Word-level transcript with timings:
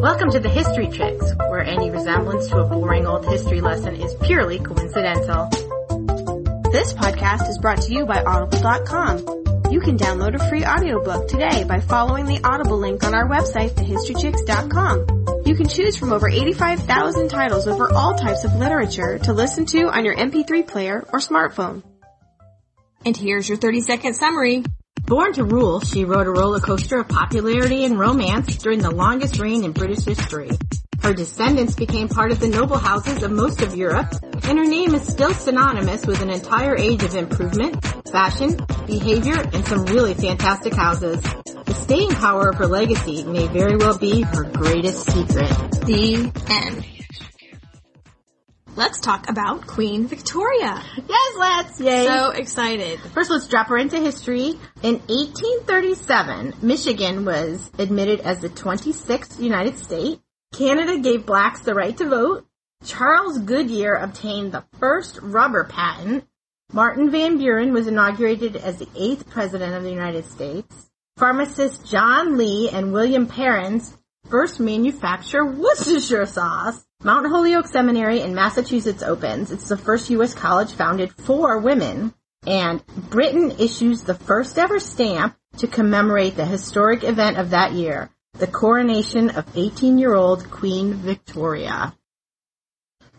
Welcome 0.00 0.30
to 0.30 0.38
the 0.38 0.48
History 0.48 0.88
Chicks, 0.90 1.34
where 1.48 1.64
any 1.64 1.90
resemblance 1.90 2.46
to 2.50 2.58
a 2.58 2.64
boring 2.68 3.04
old 3.04 3.26
history 3.26 3.60
lesson 3.60 3.96
is 3.96 4.14
purely 4.22 4.60
coincidental. 4.60 5.48
This 6.70 6.92
podcast 6.92 7.48
is 7.48 7.58
brought 7.58 7.82
to 7.82 7.92
you 7.92 8.06
by 8.06 8.22
Audible.com. 8.22 9.72
You 9.72 9.80
can 9.80 9.98
download 9.98 10.36
a 10.36 10.48
free 10.48 10.64
audiobook 10.64 11.26
today 11.26 11.64
by 11.64 11.80
following 11.80 12.26
the 12.26 12.40
Audible 12.44 12.78
link 12.78 13.02
on 13.02 13.12
our 13.12 13.28
website, 13.28 13.70
thehistorychicks.com. 13.70 15.42
You 15.44 15.56
can 15.56 15.66
choose 15.66 15.96
from 15.96 16.12
over 16.12 16.28
85,000 16.28 17.28
titles 17.28 17.66
over 17.66 17.92
all 17.92 18.14
types 18.14 18.44
of 18.44 18.54
literature 18.54 19.18
to 19.18 19.32
listen 19.32 19.66
to 19.66 19.88
on 19.88 20.04
your 20.04 20.14
MP3 20.14 20.64
player 20.68 21.04
or 21.12 21.18
smartphone. 21.18 21.82
And 23.04 23.16
here's 23.16 23.48
your 23.48 23.58
30 23.58 23.80
second 23.80 24.14
summary. 24.14 24.62
Born 25.08 25.32
to 25.32 25.44
rule, 25.44 25.80
she 25.80 26.04
rode 26.04 26.26
a 26.26 26.30
roller 26.30 26.60
coaster 26.60 26.98
of 27.00 27.08
popularity 27.08 27.86
and 27.86 27.98
romance 27.98 28.58
during 28.58 28.80
the 28.80 28.90
longest 28.90 29.40
reign 29.40 29.64
in 29.64 29.72
British 29.72 30.04
history. 30.04 30.50
Her 31.02 31.14
descendants 31.14 31.74
became 31.74 32.10
part 32.10 32.30
of 32.30 32.40
the 32.40 32.48
noble 32.48 32.76
houses 32.76 33.22
of 33.22 33.30
most 33.30 33.62
of 33.62 33.74
Europe, 33.74 34.12
and 34.22 34.58
her 34.58 34.66
name 34.66 34.94
is 34.94 35.08
still 35.08 35.32
synonymous 35.32 36.04
with 36.04 36.20
an 36.20 36.28
entire 36.28 36.76
age 36.76 37.02
of 37.04 37.14
improvement, 37.14 37.82
fashion, 38.12 38.60
behavior, 38.86 39.40
and 39.40 39.66
some 39.66 39.86
really 39.86 40.12
fantastic 40.12 40.74
houses. 40.74 41.22
The 41.22 41.72
staying 41.72 42.10
power 42.10 42.50
of 42.50 42.56
her 42.56 42.66
legacy 42.66 43.24
may 43.24 43.46
very 43.46 43.76
well 43.76 43.96
be 43.96 44.20
her 44.20 44.44
greatest 44.44 45.10
secret. 45.10 45.48
The 45.86 46.30
end. 46.50 46.97
Let's 48.78 49.00
talk 49.00 49.28
about 49.28 49.66
Queen 49.66 50.06
Victoria. 50.06 50.80
Yes, 51.08 51.34
let's! 51.36 51.80
Yay! 51.80 52.06
So 52.06 52.30
excited. 52.30 53.00
First, 53.00 53.28
let's 53.28 53.48
drop 53.48 53.66
her 53.70 53.76
into 53.76 53.98
history. 53.98 54.50
In 54.84 55.00
1837, 55.08 56.54
Michigan 56.62 57.24
was 57.24 57.72
admitted 57.76 58.20
as 58.20 58.38
the 58.38 58.48
26th 58.48 59.40
United 59.40 59.80
State. 59.80 60.20
Canada 60.52 61.00
gave 61.00 61.26
blacks 61.26 61.62
the 61.62 61.74
right 61.74 61.96
to 61.96 62.08
vote. 62.08 62.46
Charles 62.84 63.40
Goodyear 63.40 63.96
obtained 63.96 64.52
the 64.52 64.64
first 64.78 65.18
rubber 65.22 65.64
patent. 65.64 66.24
Martin 66.72 67.10
Van 67.10 67.36
Buren 67.36 67.72
was 67.72 67.88
inaugurated 67.88 68.54
as 68.54 68.76
the 68.76 68.88
eighth 68.94 69.28
president 69.28 69.74
of 69.74 69.82
the 69.82 69.90
United 69.90 70.24
States. 70.24 70.88
Pharmacists 71.16 71.90
John 71.90 72.38
Lee 72.38 72.70
and 72.72 72.92
William 72.92 73.26
Perrins 73.26 73.98
first 74.28 74.60
manufacture 74.60 75.44
Worcestershire 75.44 76.26
sauce. 76.26 76.84
Mount 77.02 77.26
Holyoke 77.26 77.66
Seminary 77.66 78.20
in 78.20 78.34
Massachusetts 78.34 79.02
opens. 79.02 79.50
It's 79.50 79.68
the 79.68 79.76
first 79.76 80.10
U.S. 80.10 80.34
college 80.34 80.72
founded 80.72 81.12
for 81.12 81.58
women. 81.58 82.12
And 82.46 82.84
Britain 82.86 83.52
issues 83.58 84.02
the 84.02 84.14
first 84.14 84.58
ever 84.58 84.80
stamp 84.80 85.36
to 85.58 85.66
commemorate 85.66 86.36
the 86.36 86.46
historic 86.46 87.04
event 87.04 87.38
of 87.38 87.50
that 87.50 87.72
year, 87.72 88.10
the 88.34 88.46
coronation 88.46 89.30
of 89.30 89.46
18-year-old 89.54 90.50
Queen 90.50 90.94
Victoria. 90.94 91.94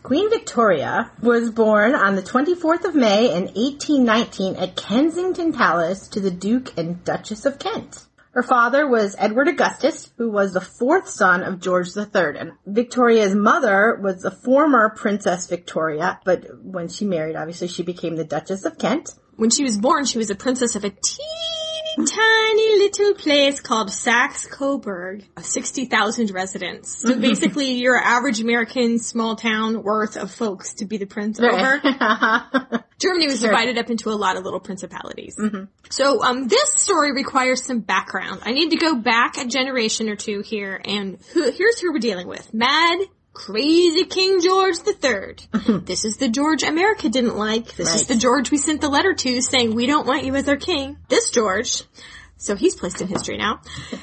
Queen 0.02 0.30
Victoria 0.30 1.10
was 1.22 1.50
born 1.50 1.94
on 1.94 2.16
the 2.16 2.22
24th 2.22 2.84
of 2.84 2.94
May 2.94 3.26
in 3.34 3.44
1819 3.44 4.56
at 4.56 4.76
Kensington 4.76 5.52
Palace 5.52 6.08
to 6.08 6.20
the 6.20 6.30
Duke 6.30 6.72
and 6.78 7.04
Duchess 7.04 7.44
of 7.44 7.58
Kent. 7.58 8.06
Her 8.32 8.42
father 8.44 8.86
was 8.86 9.16
Edward 9.18 9.48
Augustus, 9.48 10.12
who 10.16 10.30
was 10.30 10.52
the 10.52 10.60
fourth 10.60 11.08
son 11.08 11.42
of 11.42 11.60
George 11.60 11.88
III. 11.96 12.38
And 12.38 12.52
Victoria's 12.64 13.34
mother 13.34 13.98
was 14.00 14.22
the 14.22 14.30
former 14.30 14.90
Princess 14.90 15.48
Victoria, 15.48 16.20
but 16.24 16.44
when 16.62 16.88
she 16.88 17.04
married, 17.04 17.34
obviously 17.34 17.66
she 17.66 17.82
became 17.82 18.14
the 18.14 18.24
Duchess 18.24 18.64
of 18.64 18.78
Kent. 18.78 19.10
When 19.34 19.50
she 19.50 19.64
was 19.64 19.78
born, 19.78 20.04
she 20.04 20.18
was 20.18 20.30
a 20.30 20.36
princess 20.36 20.76
of 20.76 20.84
a 20.84 20.90
teeny 20.90 21.39
tiny 21.96 22.78
little 22.78 23.14
place 23.14 23.60
called 23.60 23.90
Saxe-Coburg, 23.90 25.24
of 25.36 25.44
60,000 25.44 26.30
residents. 26.30 27.02
So 27.02 27.18
basically 27.18 27.72
your 27.72 27.96
average 27.96 28.40
American 28.40 28.98
small 28.98 29.36
town 29.36 29.82
worth 29.82 30.16
of 30.16 30.30
folks 30.30 30.74
to 30.74 30.84
be 30.84 30.96
the 30.98 31.06
prince 31.06 31.40
over. 31.40 31.80
Germany 32.98 33.26
was 33.26 33.40
divided 33.40 33.78
up 33.78 33.90
into 33.90 34.10
a 34.10 34.12
lot 34.12 34.36
of 34.36 34.44
little 34.44 34.60
principalities. 34.60 35.36
So 35.90 36.22
um, 36.22 36.48
this 36.48 36.74
story 36.74 37.12
requires 37.12 37.64
some 37.64 37.80
background. 37.80 38.40
I 38.44 38.52
need 38.52 38.70
to 38.70 38.76
go 38.76 38.96
back 38.96 39.38
a 39.38 39.46
generation 39.46 40.08
or 40.08 40.16
two 40.16 40.40
here, 40.40 40.80
and 40.84 41.18
who, 41.32 41.50
here's 41.50 41.80
who 41.80 41.92
we're 41.92 41.98
dealing 41.98 42.28
with: 42.28 42.52
Mad, 42.52 42.98
crazy 43.46 44.04
King 44.04 44.40
George 44.42 44.76
III. 44.86 45.80
this 45.84 46.04
is 46.04 46.18
the 46.18 46.28
George 46.28 46.62
America 46.62 47.08
didn't 47.08 47.36
like. 47.36 47.74
This 47.74 47.94
is 47.94 48.06
the 48.06 48.16
George 48.16 48.50
we 48.50 48.58
sent 48.58 48.82
the 48.82 48.88
letter 48.88 49.14
to, 49.14 49.40
saying 49.40 49.74
we 49.74 49.86
don't 49.86 50.06
want 50.06 50.24
you 50.24 50.34
as 50.36 50.48
our 50.48 50.56
king. 50.56 50.98
This 51.08 51.30
George. 51.30 51.82
So 52.36 52.54
he's 52.54 52.74
placed 52.74 53.00
in 53.00 53.08
history 53.08 53.38
now. 53.38 53.60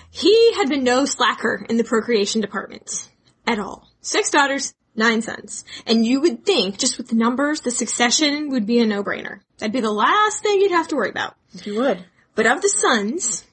He 0.09 0.53
had 0.53 0.69
been 0.69 0.83
no 0.83 1.05
slacker 1.05 1.65
in 1.69 1.77
the 1.77 1.83
procreation 1.83 2.41
department 2.41 3.09
at 3.45 3.59
all. 3.59 3.87
Six 4.01 4.31
daughters, 4.31 4.73
nine 4.95 5.21
sons. 5.21 5.65
And 5.85 6.05
you 6.05 6.21
would 6.21 6.43
think, 6.43 6.79
just 6.79 6.97
with 6.97 7.09
the 7.09 7.15
numbers, 7.15 7.61
the 7.61 7.71
succession 7.71 8.49
would 8.49 8.65
be 8.65 8.79
a 8.79 8.87
no-brainer. 8.87 9.41
That'd 9.59 9.73
be 9.73 9.81
the 9.81 9.91
last 9.91 10.41
thing 10.41 10.61
you'd 10.61 10.71
have 10.71 10.87
to 10.89 10.95
worry 10.95 11.09
about. 11.09 11.35
You 11.63 11.79
would. 11.81 12.03
But 12.33 12.47
of 12.47 12.61
the 12.61 12.69
sons, 12.69 13.43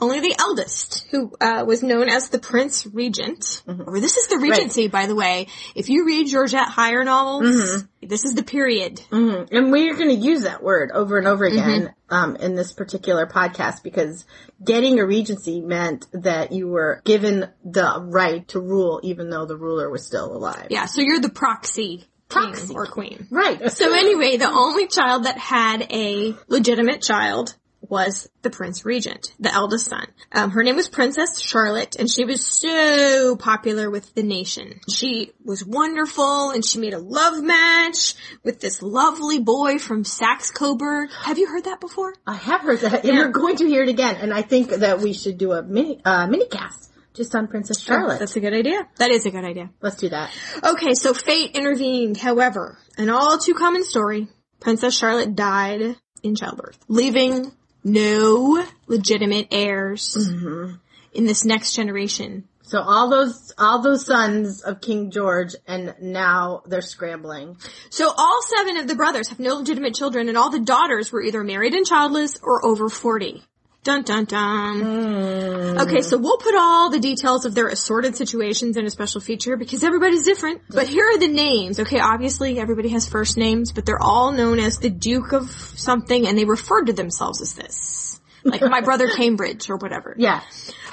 only 0.00 0.20
the 0.20 0.34
eldest, 0.38 1.06
who 1.10 1.32
uh, 1.40 1.64
was 1.66 1.82
known 1.82 2.08
as 2.08 2.30
the 2.30 2.38
Prince 2.38 2.86
Regent, 2.86 3.62
or 3.66 4.00
this 4.00 4.16
is 4.16 4.28
the 4.28 4.38
Regency, 4.38 4.88
by 4.88 5.06
the 5.06 5.14
way. 5.14 5.46
If 5.74 5.88
you 5.88 6.06
read 6.06 6.26
Georgette 6.28 6.68
Heyer 6.68 7.04
novels, 7.04 7.84
this 8.02 8.24
is 8.24 8.34
the 8.34 8.42
period. 8.42 8.96
Mm-hmm. 9.10 9.54
And 9.54 9.72
we're 9.72 9.94
going 9.94 10.08
to 10.08 10.14
use 10.14 10.42
that 10.42 10.62
word 10.62 10.90
over 10.92 11.18
and 11.18 11.26
over 11.26 11.44
again 11.44 11.94
um, 12.08 12.36
in 12.36 12.54
this 12.54 12.72
particular 12.72 13.26
podcast 13.26 13.82
because 13.82 14.26
getting 14.64 14.98
a 14.98 15.06
regency 15.06 15.60
meant 15.60 16.06
that 16.12 16.52
you 16.52 16.68
were 16.68 17.02
given 17.04 17.48
the 17.64 18.02
right 18.02 18.46
to 18.48 18.60
rule 18.60 19.00
even 19.02 19.30
though 19.30 19.46
the 19.46 19.56
ruler 19.56 19.90
was 19.90 20.06
still 20.06 20.34
alive. 20.34 20.68
Yeah, 20.70 20.86
so 20.86 21.02
you're 21.02 21.20
the 21.20 21.30
proxy, 21.30 22.06
Proxy. 22.28 22.68
king 22.68 22.76
or 22.76 22.86
queen. 22.86 23.26
Right. 23.30 23.70
So 23.70 23.92
anyway, 23.92 24.36
the 24.36 24.50
only 24.50 24.86
child 24.86 25.24
that 25.24 25.38
had 25.38 25.86
a 25.92 26.34
legitimate 26.48 27.02
child 27.02 27.54
was 27.90 28.28
the 28.42 28.50
Prince 28.50 28.84
Regent, 28.84 29.34
the 29.40 29.52
eldest 29.52 29.86
son. 29.86 30.06
Um, 30.32 30.52
her 30.52 30.62
name 30.62 30.76
was 30.76 30.88
Princess 30.88 31.40
Charlotte, 31.40 31.96
and 31.96 32.08
she 32.08 32.24
was 32.24 32.46
so 32.46 33.36
popular 33.36 33.90
with 33.90 34.14
the 34.14 34.22
nation. 34.22 34.80
She 34.88 35.32
was 35.44 35.64
wonderful, 35.64 36.50
and 36.50 36.64
she 36.64 36.78
made 36.78 36.94
a 36.94 36.98
love 36.98 37.42
match 37.42 38.14
with 38.44 38.60
this 38.60 38.80
lovely 38.80 39.40
boy 39.40 39.78
from 39.78 40.04
Saxe-Coburg. 40.04 41.10
Have 41.24 41.38
you 41.38 41.48
heard 41.48 41.64
that 41.64 41.80
before? 41.80 42.14
I 42.26 42.34
have 42.34 42.60
heard 42.62 42.80
that, 42.80 43.04
and 43.04 43.18
we're 43.18 43.28
going 43.28 43.56
to 43.56 43.66
hear 43.66 43.82
it 43.82 43.88
again. 43.88 44.16
And 44.16 44.32
I 44.32 44.42
think 44.42 44.70
that 44.70 45.00
we 45.00 45.12
should 45.12 45.36
do 45.36 45.52
a 45.52 45.62
mini 45.62 46.00
uh, 46.04 46.28
mini 46.28 46.46
cast 46.46 46.92
just 47.12 47.34
on 47.34 47.48
Princess 47.48 47.80
Charlotte. 47.80 48.20
That's 48.20 48.36
a 48.36 48.40
good 48.40 48.54
idea. 48.54 48.86
That 48.98 49.10
is 49.10 49.26
a 49.26 49.30
good 49.30 49.44
idea. 49.44 49.70
Let's 49.80 49.96
do 49.96 50.08
that. 50.10 50.30
Okay, 50.64 50.94
so 50.94 51.12
fate 51.12 51.56
intervened, 51.56 52.16
however, 52.16 52.78
an 52.96 53.10
all 53.10 53.36
too 53.38 53.54
common 53.54 53.84
story. 53.84 54.28
Princess 54.60 54.96
Charlotte 54.96 55.34
died 55.34 55.96
in 56.22 56.36
childbirth, 56.36 56.78
leaving 56.86 57.50
no 57.84 58.64
legitimate 58.86 59.48
heirs 59.50 60.16
mm-hmm. 60.18 60.74
in 61.12 61.24
this 61.24 61.44
next 61.44 61.74
generation. 61.74 62.44
So 62.62 62.80
all 62.80 63.10
those 63.10 63.52
all 63.58 63.82
those 63.82 64.06
sons 64.06 64.62
of 64.62 64.80
King 64.80 65.10
George, 65.10 65.56
and 65.66 65.92
now 66.00 66.62
they're 66.66 66.82
scrambling. 66.82 67.56
So 67.90 68.12
all 68.16 68.40
seven 68.42 68.76
of 68.76 68.86
the 68.86 68.94
brothers 68.94 69.28
have 69.28 69.40
no 69.40 69.56
legitimate 69.56 69.94
children, 69.94 70.28
and 70.28 70.38
all 70.38 70.50
the 70.50 70.60
daughters 70.60 71.10
were 71.10 71.20
either 71.20 71.42
married 71.42 71.74
and 71.74 71.84
childless 71.84 72.38
or 72.40 72.64
over 72.64 72.88
40. 72.88 73.42
Dun 73.82 74.02
dun 74.02 74.26
dun. 74.26 74.80
Hmm. 74.80 75.78
Okay, 75.80 76.02
so 76.02 76.18
we'll 76.18 76.36
put 76.36 76.54
all 76.54 76.90
the 76.90 77.00
details 77.00 77.46
of 77.46 77.54
their 77.54 77.68
assorted 77.68 78.14
situations 78.14 78.76
in 78.76 78.84
a 78.84 78.90
special 78.90 79.22
feature 79.22 79.56
because 79.56 79.82
everybody's 79.82 80.24
different. 80.24 80.60
But 80.68 80.86
here 80.86 81.06
are 81.06 81.16
the 81.18 81.28
names. 81.28 81.80
Okay, 81.80 81.98
obviously 81.98 82.58
everybody 82.58 82.90
has 82.90 83.08
first 83.08 83.38
names, 83.38 83.72
but 83.72 83.86
they're 83.86 84.02
all 84.02 84.32
known 84.32 84.58
as 84.58 84.78
the 84.78 84.90
Duke 84.90 85.32
of 85.32 85.50
something 85.50 86.26
and 86.26 86.36
they 86.36 86.44
referred 86.44 86.86
to 86.86 86.92
themselves 86.92 87.40
as 87.40 87.54
this. 87.54 88.20
Like 88.44 88.60
my 88.60 88.82
brother 88.82 89.08
Cambridge 89.16 89.70
or 89.70 89.76
whatever. 89.76 90.14
Yeah. 90.18 90.42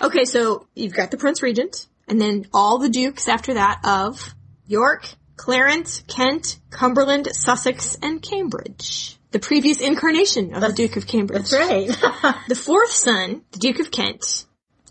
Okay, 0.01 0.23
so 0.23 0.65
you've 0.73 0.93
got 0.93 1.11
the 1.11 1.17
Prince 1.17 1.41
Regent, 1.41 1.87
and 2.07 2.21
then 2.21 2.45
all 2.53 2.77
the 2.77 2.89
dukes 2.89 3.27
after 3.27 3.55
that 3.55 3.81
of 3.83 4.33
York, 4.65 5.07
Clarence, 5.35 6.03
Kent, 6.07 6.57
Cumberland, 6.69 7.27
Sussex, 7.31 7.97
and 8.01 8.21
Cambridge. 8.21 9.16
The 9.31 9.39
previous 9.39 9.81
incarnation 9.81 10.53
of 10.53 10.61
the 10.61 10.73
Duke 10.73 10.95
of 10.95 11.05
Cambridge. 11.05 11.49
That's 11.49 11.53
right. 11.53 12.35
The 12.47 12.55
fourth 12.55 12.91
son, 12.91 13.43
the 13.51 13.59
Duke 13.59 13.79
of 13.79 13.91
Kent, 13.91 14.45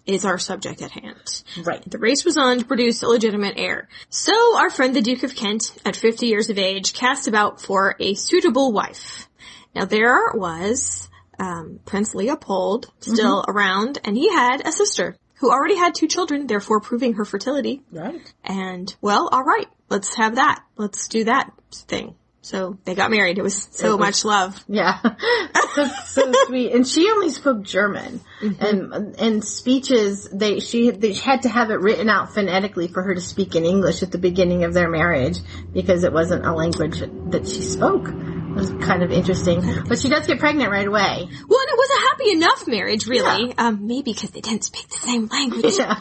is 0.07 0.25
our 0.25 0.39
subject 0.39 0.83
at 0.83 0.91
hand. 0.93 1.43
right. 1.65 1.83
The 1.91 1.99
race 1.99 2.25
was 2.25 2.37
on 2.37 2.59
to 2.61 2.65
produce 2.65 3.03
a 3.03 3.09
legitimate 3.09 3.55
heir. 3.57 3.89
So 4.09 4.57
our 4.59 4.71
friend 4.71 4.95
the 4.95 5.03
Duke 5.03 5.23
of 5.23 5.35
Kent, 5.35 5.73
at 5.85 5.97
50 5.97 6.27
years 6.27 6.49
of 6.51 6.59
age, 6.59 6.93
cast 6.93 7.27
about 7.29 7.61
for 7.61 7.97
a 7.99 8.15
suitable 8.15 8.73
wife. 8.73 9.29
Now 9.75 9.85
there 9.85 10.33
was 10.35 11.09
um, 11.39 11.81
Prince 11.85 12.15
Leopold 12.15 12.93
still 13.01 13.45
around, 13.49 13.99
and 14.05 14.17
he 14.17 14.33
had 14.33 14.67
a 14.67 14.73
sister 14.73 15.17
who 15.41 15.51
already 15.51 15.77
had 15.77 15.95
two 15.95 16.07
children, 16.09 16.47
therefore 16.47 16.81
proving 16.81 17.15
her 17.15 17.25
fertility. 17.25 17.83
Right. 17.91 18.33
And 18.45 18.95
well, 19.01 19.29
all 19.31 19.43
right, 19.45 19.67
let's 19.91 20.15
have 20.17 20.37
that. 20.37 20.63
Let's 20.77 21.09
do 21.09 21.25
that 21.25 21.53
thing. 21.73 22.15
So 22.47 22.79
they 22.85 22.95
got 22.95 23.11
married. 23.11 23.39
It 23.39 23.43
was 23.43 23.67
so 23.73 23.89
It 23.89 23.91
was- 23.91 23.99
much 23.99 24.25
love. 24.25 24.65
Yeah, 24.69 25.01
so, 25.75 25.85
so 26.07 26.33
sweet. 26.47 26.71
And 26.73 26.87
she 26.87 27.11
only 27.11 27.31
spoke 27.31 27.63
German, 27.65 28.21
Mm-hmm. 28.41 28.65
and 28.65 29.17
and 29.19 29.45
speeches 29.45 30.29
they 30.33 30.61
she 30.61 30.91
they 30.91 31.13
had 31.15 31.43
to 31.43 31.49
have 31.49 31.71
it 31.71 31.81
written 31.81 32.09
out 32.09 32.35
phonetically 32.35 32.87
for 32.87 33.03
her 33.03 33.15
to 33.17 33.21
speak 33.21 33.57
in 33.57 33.65
English 33.65 34.03
at 34.05 34.13
the 34.13 34.19
beginning 34.19 34.63
of 34.63 34.75
their 34.75 34.89
marriage 34.89 35.39
because 35.73 36.05
it 36.05 36.13
wasn't 36.13 36.45
a 36.47 36.53
language 36.53 37.01
that 37.31 37.49
she 37.49 37.63
spoke. 37.63 38.07
It 38.09 38.55
was 38.55 38.71
kind 38.87 39.03
of 39.03 39.11
interesting, 39.11 39.61
but 39.89 39.99
she 39.99 40.09
does 40.09 40.27
get 40.27 40.39
pregnant 40.39 40.71
right 40.71 40.87
away. 40.87 41.29
Well, 41.49 41.61
and 41.61 41.69
it 41.69 41.79
was 41.85 41.91
a 41.91 42.01
happy 42.11 42.31
enough 42.33 42.67
marriage, 42.69 43.07
really. 43.09 43.55
Um, 43.59 43.87
maybe 43.89 44.13
because 44.13 44.31
they 44.31 44.41
didn't 44.41 44.63
speak 44.65 44.87
the 44.89 44.99
same 44.99 45.27
language. 45.27 45.75
Yeah. 45.79 46.01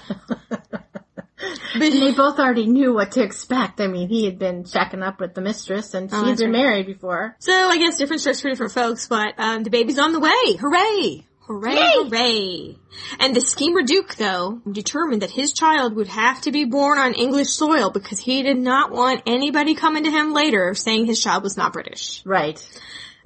They 1.79 2.11
both 2.15 2.39
already 2.39 2.65
knew 2.65 2.93
what 2.93 3.11
to 3.13 3.23
expect. 3.23 3.79
I 3.81 3.87
mean, 3.87 4.07
he 4.09 4.25
had 4.25 4.39
been 4.39 4.63
checking 4.63 5.01
up 5.03 5.19
with 5.19 5.33
the 5.33 5.41
mistress, 5.41 5.93
and 5.93 6.09
she 6.09 6.15
Oh, 6.15 6.23
had 6.25 6.37
been 6.37 6.51
right. 6.51 6.61
married 6.61 6.85
before. 6.87 7.35
So 7.39 7.53
I 7.53 7.77
guess 7.77 7.97
different 7.97 8.21
strokes 8.21 8.41
for 8.41 8.49
different 8.49 8.71
folks, 8.73 9.07
but 9.07 9.33
um, 9.37 9.63
the 9.63 9.69
baby's 9.69 9.99
on 9.99 10.13
the 10.13 10.19
way. 10.19 10.57
Hooray! 10.59 11.25
Hooray! 11.47 11.75
Yay! 11.75 11.91
Hooray! 12.09 12.75
And 13.19 13.35
the 13.35 13.41
schemer 13.41 13.83
Duke, 13.83 14.15
though, 14.15 14.61
determined 14.71 15.21
that 15.21 15.29
his 15.29 15.53
child 15.53 15.95
would 15.95 16.07
have 16.07 16.41
to 16.41 16.51
be 16.51 16.65
born 16.65 16.97
on 16.97 17.13
English 17.13 17.49
soil 17.49 17.91
because 17.91 18.19
he 18.19 18.41
did 18.41 18.57
not 18.57 18.91
want 18.91 19.21
anybody 19.27 19.75
coming 19.75 20.05
to 20.05 20.09
him 20.11 20.33
later 20.33 20.73
saying 20.73 21.05
his 21.05 21.21
child 21.21 21.43
was 21.43 21.55
not 21.55 21.71
British. 21.73 22.23
Right. 22.25 22.59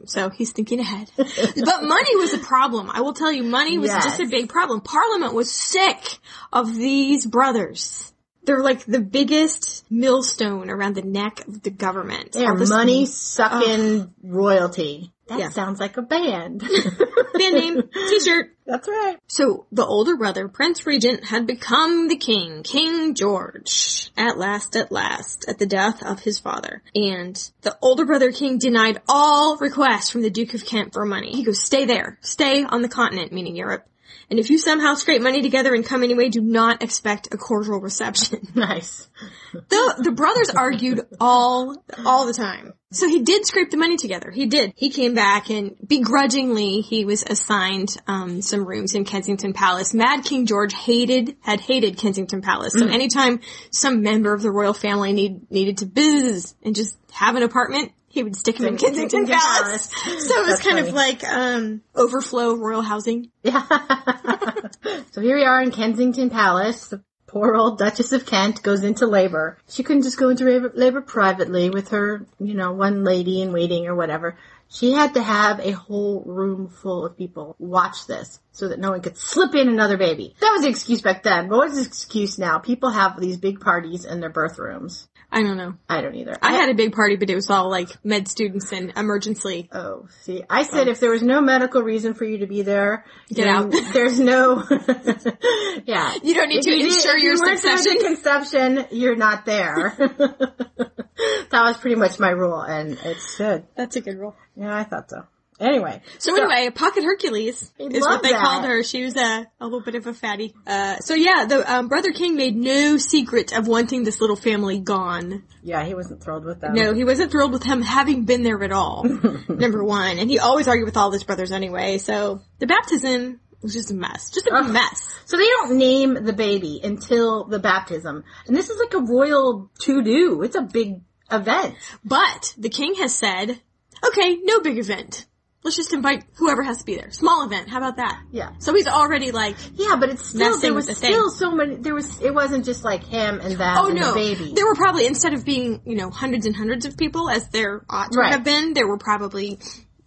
So 0.06 0.30
he's 0.30 0.52
thinking 0.52 0.80
ahead. 0.80 1.10
but 1.16 1.84
money 1.84 2.16
was 2.16 2.34
a 2.34 2.40
problem. 2.40 2.90
I 2.94 3.02
will 3.02 3.14
tell 3.14 3.32
you, 3.32 3.44
money 3.44 3.78
was 3.78 3.90
Yes. 3.92 4.04
just 4.06 4.20
a 4.20 4.26
big 4.28 4.50
problem. 4.50 4.82
Parliament 4.82 5.34
was 5.34 5.52
sick 5.52 6.20
of 6.54 6.74
these 6.76 7.26
brothers. 7.26 8.12
They're 8.44 8.64
like 8.64 8.86
the 8.86 9.02
biggest 9.02 9.86
millstone 9.92 10.70
around 10.70 10.96
the 10.96 11.02
neck 11.04 11.46
of 11.48 11.62
the 11.62 11.70
government. 11.70 12.32
They're 12.32 12.56
money 12.56 13.06
sucking 13.06 14.14
royalty. 14.24 15.12
That 15.28 15.40
Yeah. 15.40 15.50
sounds 15.50 15.80
like 15.80 15.98
a 15.98 16.02
band. 16.02 16.62
band 17.40 17.56
name, 17.56 17.84
t-shirt. 17.94 18.56
That's 18.66 18.88
right. 18.88 19.18
So 19.28 19.66
the 19.72 19.86
older 19.86 20.16
brother, 20.16 20.48
Prince 20.48 20.86
Regent, 20.86 21.24
had 21.26 21.48
become 21.48 22.08
the 22.08 22.16
king, 22.16 22.62
King 22.62 23.16
George. 23.16 24.12
At 24.16 24.38
last, 24.38 24.76
at 24.76 24.92
last, 24.92 25.46
at 25.48 25.58
the 25.58 25.66
death 25.66 26.04
of 26.04 26.20
his 26.20 26.38
father. 26.38 26.84
And 26.94 27.36
the 27.62 27.78
older 27.82 28.06
brother 28.06 28.32
king 28.32 28.60
denied 28.60 29.02
all 29.08 29.58
requests 29.58 30.12
from 30.12 30.22
the 30.22 30.30
Duke 30.30 30.54
of 30.54 30.66
Kent 30.66 30.94
for 30.94 31.06
money. 31.06 31.32
He 31.32 31.44
goes, 31.44 31.60
stay 31.64 31.86
there. 31.86 32.20
Stay 32.22 32.64
on 32.64 32.84
the 32.84 32.90
continent, 32.90 33.32
meaning 33.32 33.56
Europe. 33.56 33.88
And 34.30 34.40
if 34.40 34.50
you 34.50 34.58
somehow 34.58 34.94
scrape 34.94 35.22
money 35.22 35.42
together 35.42 35.74
and 35.74 35.86
come 35.86 36.04
anyway, 36.04 36.30
do 36.30 36.42
not 36.42 36.84
expect 36.84 37.34
a 37.34 37.38
cordial 37.38 37.80
reception. 37.80 38.40
Nice. 38.56 39.08
the, 39.54 40.02
the 40.04 40.12
brothers 40.12 40.50
argued 40.50 41.06
all, 41.20 41.76
all 42.06 42.26
the 42.26 42.34
time. 42.34 42.74
So 42.92 43.08
he 43.08 43.22
did 43.22 43.46
scrape 43.46 43.70
the 43.70 43.78
money 43.78 43.96
together. 43.96 44.32
He 44.32 44.48
did. 44.48 44.74
He 44.76 44.90
came 44.90 45.14
back 45.14 45.50
and 45.50 45.76
begrudgingly 45.86 46.82
he 46.82 47.06
was 47.06 47.24
assigned 47.24 47.96
um, 48.08 48.42
some 48.42 48.66
rooms 48.66 48.96
in 48.96 49.06
Kensington 49.06 49.54
Palace. 49.54 49.94
Mad 49.94 50.26
King 50.26 50.46
George 50.46 50.74
hated 50.74 51.38
had 51.42 51.62
hated 51.62 51.98
Kensington 51.98 52.42
Palace. 52.42 52.74
So 52.74 52.88
anytime 52.88 53.40
some 53.72 54.02
member 54.02 54.34
of 54.34 54.42
the 54.42 54.52
royal 54.52 54.74
family 54.74 55.14
need, 55.14 55.52
needed 55.52 55.78
to 55.78 55.86
buzz 55.86 56.56
and 56.64 56.76
just 56.76 56.98
have 57.12 57.36
an 57.36 57.44
apartment, 57.44 57.92
he 58.10 58.24
would 58.24 58.36
stick 58.36 58.60
him 58.60 58.66
in 58.66 58.78
Kensington. 58.78 59.28
Palace. 59.28 59.92
So 60.04 60.10
it 60.10 60.46
was 60.46 60.48
That's 60.48 60.64
kind 60.64 60.78
funny. 60.78 60.90
of 60.90 60.94
like 60.94 61.24
um, 61.24 61.82
overflow 61.96 62.56
royal 62.56 62.82
housing. 62.82 63.32
Yeah. 63.44 63.62
so 65.12 65.22
here 65.22 65.38
we 65.38 65.44
are 65.46 65.62
in 65.62 65.72
Kensington 65.72 66.30
Palace. 66.30 66.88
The 66.88 67.04
poor 67.28 67.56
old 67.56 67.78
Duchess 67.78 68.12
of 68.12 68.26
Kent 68.26 68.64
goes 68.64 68.84
into 68.84 69.06
labor. 69.06 69.58
She 69.70 69.84
couldn't 69.84 70.04
just 70.04 70.18
go 70.18 70.30
into 70.30 70.46
labor, 70.46 70.72
labor 70.74 71.02
privately 71.02 71.70
with 71.70 71.90
her, 71.90 72.26
you 72.40 72.56
know, 72.56 72.72
one 72.72 73.04
lady 73.04 73.42
in 73.42 73.54
waiting 73.54 73.88
or 73.88 73.96
whatever. 73.96 74.38
She 74.72 74.92
had 74.92 75.16
to 75.16 75.24
have 75.24 75.60
a 75.60 75.72
whole 75.72 76.22
room 76.26 76.70
full 76.70 77.04
of 77.06 77.18
people 77.18 77.56
watch 77.58 78.06
this 78.06 78.40
so 78.52 78.68
that 78.70 78.80
no 78.80 78.92
one 78.92 79.02
could 79.02 79.18
slip 79.18 79.56
in 79.56 79.68
another 79.68 79.98
baby. 79.98 80.36
That 80.40 80.52
was 80.52 80.62
the 80.62 80.70
excuse 80.70 81.02
back 81.02 81.24
then, 81.24 81.50
but 81.50 81.58
what's 81.58 81.76
the 81.76 81.86
excuse 81.86 82.38
now? 82.38 82.60
People 82.60 82.92
have 82.92 83.20
these 83.20 83.38
big 83.38 83.62
parties 83.62 84.06
in 84.06 84.20
their 84.20 84.30
birth 84.30 84.60
rooms. 84.60 85.09
I 85.32 85.44
don't 85.44 85.58
know. 85.58 85.76
I 85.88 86.02
don't 86.02 86.16
either. 86.16 86.36
I 86.42 86.54
had 86.54 86.70
a 86.70 86.74
big 86.74 86.92
party, 86.94 87.16
but 87.16 87.30
it 87.30 87.36
was 87.36 87.50
all 87.52 87.70
like 87.70 87.90
med 88.04 88.28
students 88.28 88.72
and 88.72 88.92
emergency. 88.98 89.70
Oh, 89.72 90.08
see, 90.22 90.44
I 90.50 90.64
said 90.64 90.88
if 90.88 91.00
there 91.00 91.12
was 91.12 91.22
no 91.22 91.40
medical 91.40 91.84
reason 91.84 92.16
for 92.16 92.26
you 92.26 92.40
to 92.40 92.48
be 92.48 92.64
there, 92.64 93.06
Get 93.32 93.48
out. 93.48 93.72
There's 93.94 94.20
no, 94.20 94.64
yeah. 95.86 96.14
You 96.24 96.34
don't 96.34 96.50
need 96.50 96.64
to 96.64 96.72
If 96.72 96.84
ensure 96.96 97.18
if 97.18 97.24
your 97.24 97.36
you 97.36 97.42
weren't 97.42 97.62
there 97.62 97.74
at 97.74 97.78
the 97.78 97.84
succession. 97.84 98.16
conception, 98.16 98.86
you're 98.92 99.16
not 99.16 99.46
there. 99.46 99.94
that 99.98 101.52
was 101.52 101.78
pretty 101.78 101.96
much 101.96 102.20
my 102.20 102.30
rule, 102.32 102.60
and 102.62 102.98
it 103.04 103.18
stood. 103.20 103.66
That's 103.76 103.96
a 103.98 104.02
good 104.02 104.18
rule. 104.18 104.36
Yeah, 104.56 104.76
I 104.76 104.84
thought 104.84 105.10
so. 105.12 105.26
Anyway, 105.60 106.02
So 106.20 106.36
anyway, 106.36 106.70
Pocket 106.70 107.04
Hercules 107.04 107.72
I 107.80 107.84
is 107.84 108.02
what 108.02 108.24
they 108.24 108.32
that. 108.32 108.42
called 108.42 108.66
her. 108.66 108.82
She 108.84 109.04
was 109.04 109.18
a, 109.18 109.46
a 109.60 109.64
little 109.66 109.82
bit 109.82 109.96
of 109.96 110.08
a 110.08 110.14
fatty. 110.14 110.56
Uh, 110.66 110.98
so 111.00 111.14
yeah, 111.14 111.46
the 111.46 111.70
um, 111.72 111.88
Brother 111.90 112.12
King 112.14 112.36
made 112.38 112.56
no 112.56 112.98
secret 112.98 113.52
of 113.52 113.68
wanting 113.68 114.04
this 114.04 114.22
little 114.22 114.38
family 114.38 114.80
gone. 114.80 115.44
yeah, 115.62 115.84
he 115.84 115.94
wasn't 115.94 116.24
thrilled 116.24 116.46
with 116.46 116.62
that. 116.62 116.74
No, 116.74 116.94
he 116.94 117.04
wasn't 117.04 117.32
thrilled 117.32 117.52
with 117.52 117.64
him 117.64 117.82
having 117.82 118.24
been 118.24 118.44
there 118.44 118.64
at 118.64 118.72
all. 118.72 119.04
number 119.50 119.84
one, 119.84 120.18
and 120.18 120.30
he 120.30 120.40
always 120.40 120.68
argued 120.68 120.86
with 120.86 120.96
all 120.98 121.12
his 121.12 121.24
brothers 121.26 121.52
anyway. 121.52 121.98
So 121.98 122.42
the 122.60 122.68
baptism 122.68 123.42
was 123.62 123.74
just 123.74 123.92
a 123.92 123.96
mess, 123.96 124.32
just 124.32 124.48
a 124.48 124.54
Ugh. 124.54 124.72
mess. 124.72 125.14
So 125.26 125.36
they 125.36 125.46
don't 125.48 125.78
name 125.78 126.24
the 126.24 126.32
baby 126.34 126.80
until 126.82 127.44
the 127.44 127.60
baptism, 127.60 128.24
and 128.48 128.56
this 128.56 128.70
is 128.70 128.80
like 128.80 128.94
a 128.94 129.00
royal 129.06 129.70
to-do. 129.82 130.42
It's 130.44 130.56
a 130.56 130.62
big 130.62 131.02
event. 131.30 131.76
But 132.06 132.56
the 132.58 132.70
king 132.70 132.96
has 132.96 133.14
said, 133.14 133.60
okay, 134.08 134.38
no 134.44 134.62
big 134.62 134.78
event. 134.78 135.26
Let's 135.62 135.76
just 135.76 135.92
invite 135.94 136.24
whoever 136.36 136.64
has 136.64 136.78
to 136.78 136.86
be 136.86 136.96
there. 136.96 137.12
Small 137.12 137.44
event. 137.46 137.70
How 137.70 137.80
about 137.80 137.98
that? 137.98 138.22
Yeah. 138.32 138.52
So 138.60 138.74
he's 138.74 138.88
already 138.88 139.32
like, 139.32 139.58
Yeah, 139.74 139.98
but 140.00 140.10
it's 140.10 140.26
still 140.28 140.58
there 140.58 140.74
was 140.74 140.88
the 140.88 140.96
still 140.96 141.30
so 141.30 141.52
many. 141.52 141.76
There 141.76 141.94
was 141.94 142.22
it 142.22 142.34
wasn't 142.34 142.64
just 142.64 142.86
like 142.86 143.04
him 143.04 143.40
and 143.42 143.58
that. 143.58 143.78
Oh 143.78 143.88
and 143.88 144.00
no! 144.00 144.14
the 144.14 144.14
baby. 144.14 144.54
There 144.56 144.66
were 144.66 144.76
probably 144.76 145.06
instead 145.06 145.34
of 145.34 145.44
being 145.44 145.82
you 145.86 145.96
know 145.96 146.10
hundreds 146.12 146.46
and 146.46 146.56
hundreds 146.56 146.86
of 146.86 146.96
people 146.98 147.30
as 147.30 147.50
there 147.50 147.84
ought 147.90 148.12
to 148.14 148.20
Right. 148.20 148.32
have 148.32 148.46
been, 148.46 148.74
there 148.74 148.88
were 148.88 148.98
probably 148.98 149.60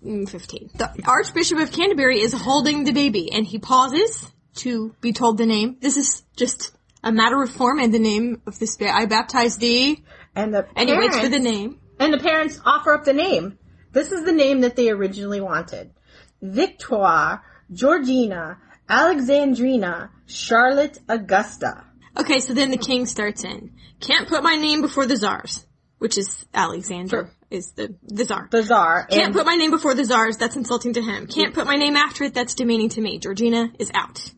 mm, 0.03 0.27
fifteen. 0.29 0.71
The 0.75 0.91
Archbishop 1.07 1.59
of 1.59 1.71
Canterbury 1.71 2.21
is 2.21 2.33
holding 2.33 2.85
the 2.85 2.93
baby, 2.93 3.31
and 3.33 3.47
he 3.47 3.59
pauses 3.59 4.25
to 4.57 4.95
be 5.03 5.13
told 5.13 5.37
the 5.37 5.47
name. 5.47 5.77
This 5.81 5.99
is 5.99 6.23
just 6.35 6.75
a 7.05 7.13
matter 7.13 7.43
of 7.43 7.51
form 7.51 7.79
and 7.79 7.93
the 7.93 7.99
name 7.99 8.41
of 8.47 8.59
this 8.59 8.77
baby. 8.77 8.91
I 8.91 9.05
baptize 9.05 9.59
thee, 9.59 10.03
and 10.35 10.55
the 10.55 10.67
and 10.77 10.89
he 10.89 10.97
waits 10.97 11.19
for 11.19 11.29
the 11.29 11.39
name. 11.41 11.79
and 12.01 12.11
the 12.13 12.19
parents 12.19 12.59
offer 12.65 12.95
up 12.95 13.05
the 13.05 13.13
name. 13.13 13.59
This 13.93 14.11
is 14.11 14.25
the 14.25 14.33
name 14.33 14.63
that 14.63 14.77
they 14.77 14.91
originally 14.91 15.41
wanted: 15.41 15.93
Victoire, 16.41 17.43
Georgina, 17.71 18.59
Alexandrina, 18.89 20.11
Charlotte 20.27 20.99
Augusta. 21.09 21.85
Okay, 22.19 22.41
so 22.41 22.53
then 22.55 22.71
the 22.71 22.77
king 22.77 23.07
starts 23.07 23.45
in. 23.45 23.73
Can't 24.01 24.29
put 24.29 24.43
my 24.43 24.57
name 24.57 24.83
before 24.83 25.07
the 25.07 25.17
czars, 25.17 25.67
which 25.99 26.19
is 26.19 26.45
Alexander 26.53 27.31
is 27.53 27.73
the 27.73 27.95
the 28.03 28.25
czar. 28.25 28.49
The 28.51 28.63
czar. 28.63 29.07
Can't 29.07 29.33
put 29.33 29.47
my 29.47 29.57
name 29.57 29.71
before 29.71 29.95
the 29.95 30.05
czars. 30.05 30.37
That's 30.39 30.57
insulting 30.57 30.95
to 30.95 31.03
him. 31.03 31.27
Can't 31.27 31.55
put 31.55 31.67
my 31.67 31.77
name 31.77 31.97
after 31.97 32.25
it. 32.25 32.35
That's 32.35 32.55
demeaning 32.55 32.89
to 32.91 33.01
me. 33.01 33.19
Georgina 33.19 33.71
is 33.79 33.91
out. 33.95 34.33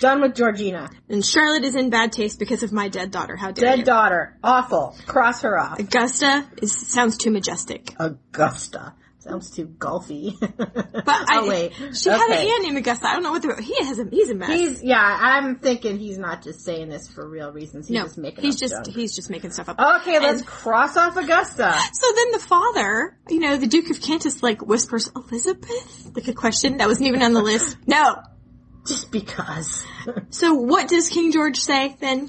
Done 0.00 0.20
with 0.22 0.34
Georgina. 0.34 0.90
And 1.08 1.24
Charlotte 1.24 1.64
is 1.64 1.74
in 1.74 1.90
bad 1.90 2.12
taste 2.12 2.38
because 2.38 2.62
of 2.62 2.72
my 2.72 2.88
dead 2.88 3.10
daughter. 3.10 3.36
How 3.36 3.50
dare 3.50 3.70
Dead 3.70 3.78
you? 3.78 3.84
Dead 3.84 3.90
daughter. 3.90 4.38
Awful. 4.42 4.96
Cross 5.06 5.42
her 5.42 5.58
off. 5.58 5.78
Augusta 5.78 6.48
is 6.62 6.72
sounds 6.72 7.16
too 7.16 7.30
majestic. 7.30 7.94
Augusta. 7.98 8.94
Sounds 9.18 9.50
too 9.50 9.66
golfy. 9.66 10.38
But 10.38 11.08
I, 11.08 11.38
oh 11.40 11.48
wait. 11.48 11.72
she 11.96 12.08
had 12.08 12.20
an 12.20 12.32
Okay. 12.32 12.48
aunt 12.48 12.62
named 12.62 12.78
Augusta. 12.78 13.08
I 13.08 13.14
don't 13.14 13.24
know 13.24 13.32
what 13.32 13.42
the 13.42 13.60
he 13.60 13.74
has 13.84 13.98
a 13.98 14.04
he's 14.08 14.30
a 14.30 14.36
mess. 14.36 14.50
He's 14.50 14.84
yeah. 14.84 15.00
I'm 15.02 15.56
thinking 15.56 15.98
he's 15.98 16.16
not 16.16 16.42
just 16.44 16.60
saying 16.64 16.90
this 16.90 17.08
for 17.08 17.28
real 17.28 17.50
reasons. 17.50 17.88
He's 17.88 17.96
no, 17.96 18.04
just 18.04 18.18
making. 18.18 18.44
he's 18.44 18.54
just 18.54 18.72
junk. 18.72 18.86
he's 18.86 19.16
just 19.16 19.28
making 19.28 19.50
stuff 19.50 19.68
up. 19.68 19.80
Okay, 20.02 20.20
let's 20.20 20.38
And- 20.42 20.46
cross 20.46 20.96
off 20.96 21.16
Augusta. 21.16 21.74
So 21.92 22.06
then 22.14 22.30
the 22.32 22.38
father, 22.38 23.18
you 23.28 23.40
know, 23.40 23.56
the 23.56 23.66
Duke 23.66 23.90
of 23.90 24.00
Kent 24.00 24.26
is 24.26 24.44
like 24.44 24.64
whispers 24.64 25.10
Elizabeth, 25.16 26.10
like 26.14 26.28
a 26.28 26.32
question 26.34 26.76
that 26.76 26.86
wasn't 26.86 27.08
even 27.08 27.20
on 27.22 27.32
the 27.32 27.42
list. 27.42 27.76
No. 27.86 28.16
Just 28.86 29.10
because. 29.10 29.84
So 30.30 30.54
what 30.54 30.88
does 30.88 31.08
King 31.08 31.32
George 31.32 31.56
say 31.56 31.96
then? 32.00 32.28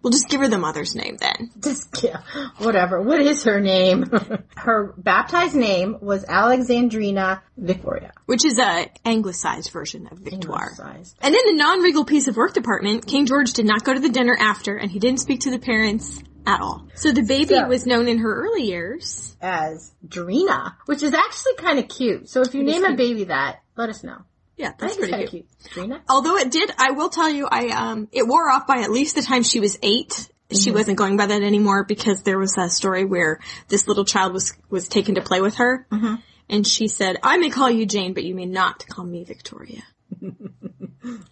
We'll 0.00 0.12
just 0.12 0.28
give 0.28 0.40
her 0.40 0.46
the 0.46 0.58
mother's 0.58 0.94
name 0.94 1.16
then. 1.16 1.50
Just 1.60 2.04
yeah, 2.04 2.20
whatever. 2.58 3.02
What 3.02 3.20
is 3.20 3.42
her 3.42 3.60
name? 3.60 4.04
her 4.56 4.94
baptized 4.96 5.56
name 5.56 5.96
was 6.00 6.24
Alexandrina 6.24 7.40
Victoria. 7.56 8.12
Which 8.26 8.44
is 8.44 8.60
a 8.60 8.86
anglicized 9.04 9.72
version 9.72 10.06
of 10.06 10.18
Victoire. 10.18 10.70
Anglicized. 10.78 11.16
And 11.20 11.34
in 11.34 11.40
the 11.46 11.54
non-regal 11.60 12.04
piece 12.04 12.28
of 12.28 12.36
work 12.36 12.54
department, 12.54 13.06
King 13.08 13.26
George 13.26 13.52
did 13.52 13.66
not 13.66 13.82
go 13.82 13.94
to 13.94 14.00
the 14.00 14.10
dinner 14.10 14.36
after, 14.38 14.76
and 14.76 14.92
he 14.92 15.00
didn't 15.00 15.18
speak 15.18 15.40
to 15.40 15.50
the 15.50 15.58
parents 15.58 16.22
at 16.46 16.60
all. 16.60 16.86
So 16.94 17.10
the 17.10 17.22
baby 17.22 17.54
So- 17.54 17.66
was 17.66 17.84
known 17.86 18.06
in 18.06 18.18
her 18.18 18.44
early 18.44 18.62
years. 18.62 19.36
As 19.40 19.92
Drina, 20.06 20.76
which 20.86 21.02
is 21.02 21.12
actually 21.14 21.54
kind 21.56 21.80
of 21.80 21.88
cute. 21.88 22.28
So 22.28 22.42
if 22.42 22.54
you 22.54 22.62
name 22.62 22.84
a 22.84 22.94
baby 22.94 23.24
that, 23.24 23.62
let 23.76 23.88
us 23.88 24.04
know. 24.04 24.18
Yeah, 24.56 24.68
I 24.68 24.74
that's 24.78 24.96
pretty 24.96 25.26
cute. 25.26 25.46
cute. 25.72 26.00
Although 26.08 26.36
it 26.36 26.50
did, 26.50 26.70
I 26.78 26.92
will 26.92 27.10
tell 27.10 27.28
you, 27.28 27.46
I 27.50 27.68
um, 27.68 28.08
it 28.12 28.26
wore 28.26 28.50
off 28.50 28.66
by 28.66 28.78
at 28.78 28.90
least 28.90 29.14
the 29.14 29.22
time 29.22 29.42
she 29.42 29.60
was 29.60 29.78
eight, 29.82 30.30
she 30.50 30.56
mm-hmm. 30.56 30.74
wasn't 30.74 30.98
going 30.98 31.16
by 31.16 31.26
that 31.26 31.42
anymore 31.42 31.84
because 31.84 32.22
there 32.22 32.38
was 32.38 32.56
a 32.56 32.70
story 32.70 33.04
where 33.04 33.40
this 33.68 33.86
little 33.86 34.04
child 34.04 34.32
was 34.32 34.54
was 34.70 34.88
taken 34.88 35.16
to 35.16 35.20
play 35.20 35.40
with 35.40 35.56
her, 35.56 35.86
mm-hmm. 35.90 36.14
and 36.48 36.66
she 36.66 36.88
said, 36.88 37.18
"I 37.22 37.36
may 37.36 37.50
call 37.50 37.70
you 37.70 37.84
Jane, 37.84 38.14
but 38.14 38.24
you 38.24 38.34
may 38.34 38.46
not 38.46 38.86
call 38.88 39.04
me 39.04 39.24
Victoria." 39.24 39.82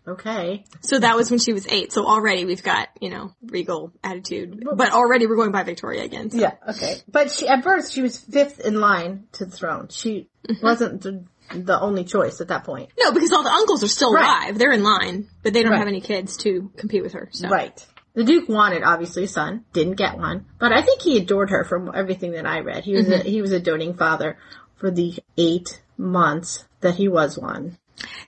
Okay. 0.06 0.64
So 0.80 0.98
that 0.98 1.16
was 1.16 1.30
when 1.30 1.40
she 1.40 1.52
was 1.52 1.66
eight. 1.66 1.92
So 1.92 2.06
already 2.06 2.44
we've 2.44 2.62
got 2.62 2.88
you 3.00 3.10
know 3.10 3.34
regal 3.42 3.92
attitude, 4.02 4.64
but 4.74 4.92
already 4.92 5.26
we're 5.26 5.36
going 5.36 5.52
by 5.52 5.62
Victoria 5.62 6.04
again. 6.04 6.30
So. 6.30 6.38
Yeah, 6.38 6.54
okay. 6.68 6.96
But 7.08 7.30
she, 7.30 7.48
at 7.48 7.64
birth, 7.64 7.90
she 7.90 8.02
was 8.02 8.18
fifth 8.18 8.60
in 8.60 8.80
line 8.80 9.24
to 9.32 9.46
the 9.46 9.50
throne. 9.50 9.88
She 9.88 10.28
mm-hmm. 10.48 10.64
wasn't 10.64 11.02
the, 11.02 11.24
the 11.54 11.80
only 11.80 12.04
choice 12.04 12.40
at 12.40 12.48
that 12.48 12.64
point. 12.64 12.90
No, 12.98 13.12
because 13.12 13.32
all 13.32 13.42
the 13.42 13.50
uncles 13.50 13.82
are 13.84 13.88
still 13.88 14.12
Right. 14.12 14.24
alive. 14.24 14.58
They're 14.58 14.72
in 14.72 14.82
line, 14.82 15.28
but 15.42 15.52
they 15.52 15.62
don't 15.62 15.72
Right. 15.72 15.78
have 15.78 15.88
any 15.88 16.00
kids 16.00 16.36
to 16.38 16.70
compete 16.76 17.02
with 17.02 17.12
her. 17.12 17.28
So. 17.32 17.48
Right. 17.48 17.84
The 18.14 18.24
Duke 18.24 18.48
wanted, 18.48 18.82
obviously, 18.84 19.24
a 19.24 19.28
son. 19.28 19.64
Didn't 19.72 19.94
get 19.94 20.16
one. 20.18 20.44
But 20.60 20.72
I 20.72 20.82
think 20.82 21.02
he 21.02 21.16
adored 21.18 21.50
her 21.50 21.64
from 21.64 21.90
everything 21.92 22.32
that 22.32 22.46
I 22.46 22.60
read. 22.60 22.84
He 22.84 22.94
was 22.94 23.08
a, 23.08 23.18
mm-hmm. 23.18 23.28
he 23.28 23.40
was 23.40 23.50
a 23.52 23.58
doting 23.58 23.94
father 23.94 24.36
for 24.76 24.90
the 24.90 25.14
eight 25.36 25.82
months 25.98 26.64
that 26.80 26.94
he 26.94 27.08
was 27.08 27.36
one. 27.38 27.78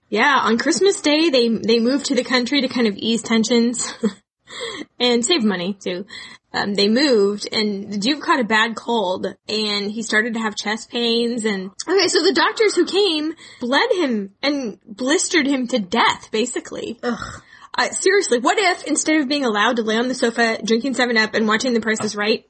Yeah, 0.08 0.36
on 0.42 0.58
Christmas 0.58 1.00
Day 1.00 1.30
they 1.30 1.48
they 1.48 1.80
moved 1.80 2.06
to 2.06 2.14
the 2.14 2.24
country 2.24 2.60
to 2.60 2.68
kind 2.68 2.86
of 2.86 2.96
ease 2.96 3.22
tensions 3.22 3.92
and 5.00 5.24
save 5.24 5.44
money 5.44 5.74
too. 5.74 6.06
Um, 6.52 6.74
they 6.74 6.88
moved 6.88 7.48
and 7.52 7.92
the 7.92 7.98
Duke 7.98 8.22
caught 8.22 8.40
a 8.40 8.44
bad 8.44 8.76
cold 8.76 9.26
and 9.48 9.90
he 9.90 10.02
started 10.02 10.34
to 10.34 10.40
have 10.40 10.56
chest 10.56 10.90
pains 10.90 11.44
and 11.44 11.70
okay, 11.86 12.08
so 12.08 12.22
the 12.22 12.32
doctors 12.32 12.74
who 12.74 12.86
came 12.86 13.34
bled 13.60 13.92
him 13.92 14.34
and 14.42 14.78
blistered 14.86 15.46
him 15.46 15.66
to 15.68 15.78
death 15.78 16.30
basically. 16.30 16.98
Ugh. 17.02 17.42
Uh, 17.78 17.90
seriously, 17.90 18.38
what 18.38 18.56
if 18.58 18.84
instead 18.84 19.20
of 19.20 19.28
being 19.28 19.44
allowed 19.44 19.76
to 19.76 19.82
lay 19.82 19.98
on 19.98 20.08
the 20.08 20.14
sofa 20.14 20.58
drinking 20.64 20.94
7-Up 20.94 21.34
and 21.34 21.46
watching 21.46 21.74
The 21.74 21.80
Price 21.80 22.02
is 22.02 22.16
Right, 22.16 22.46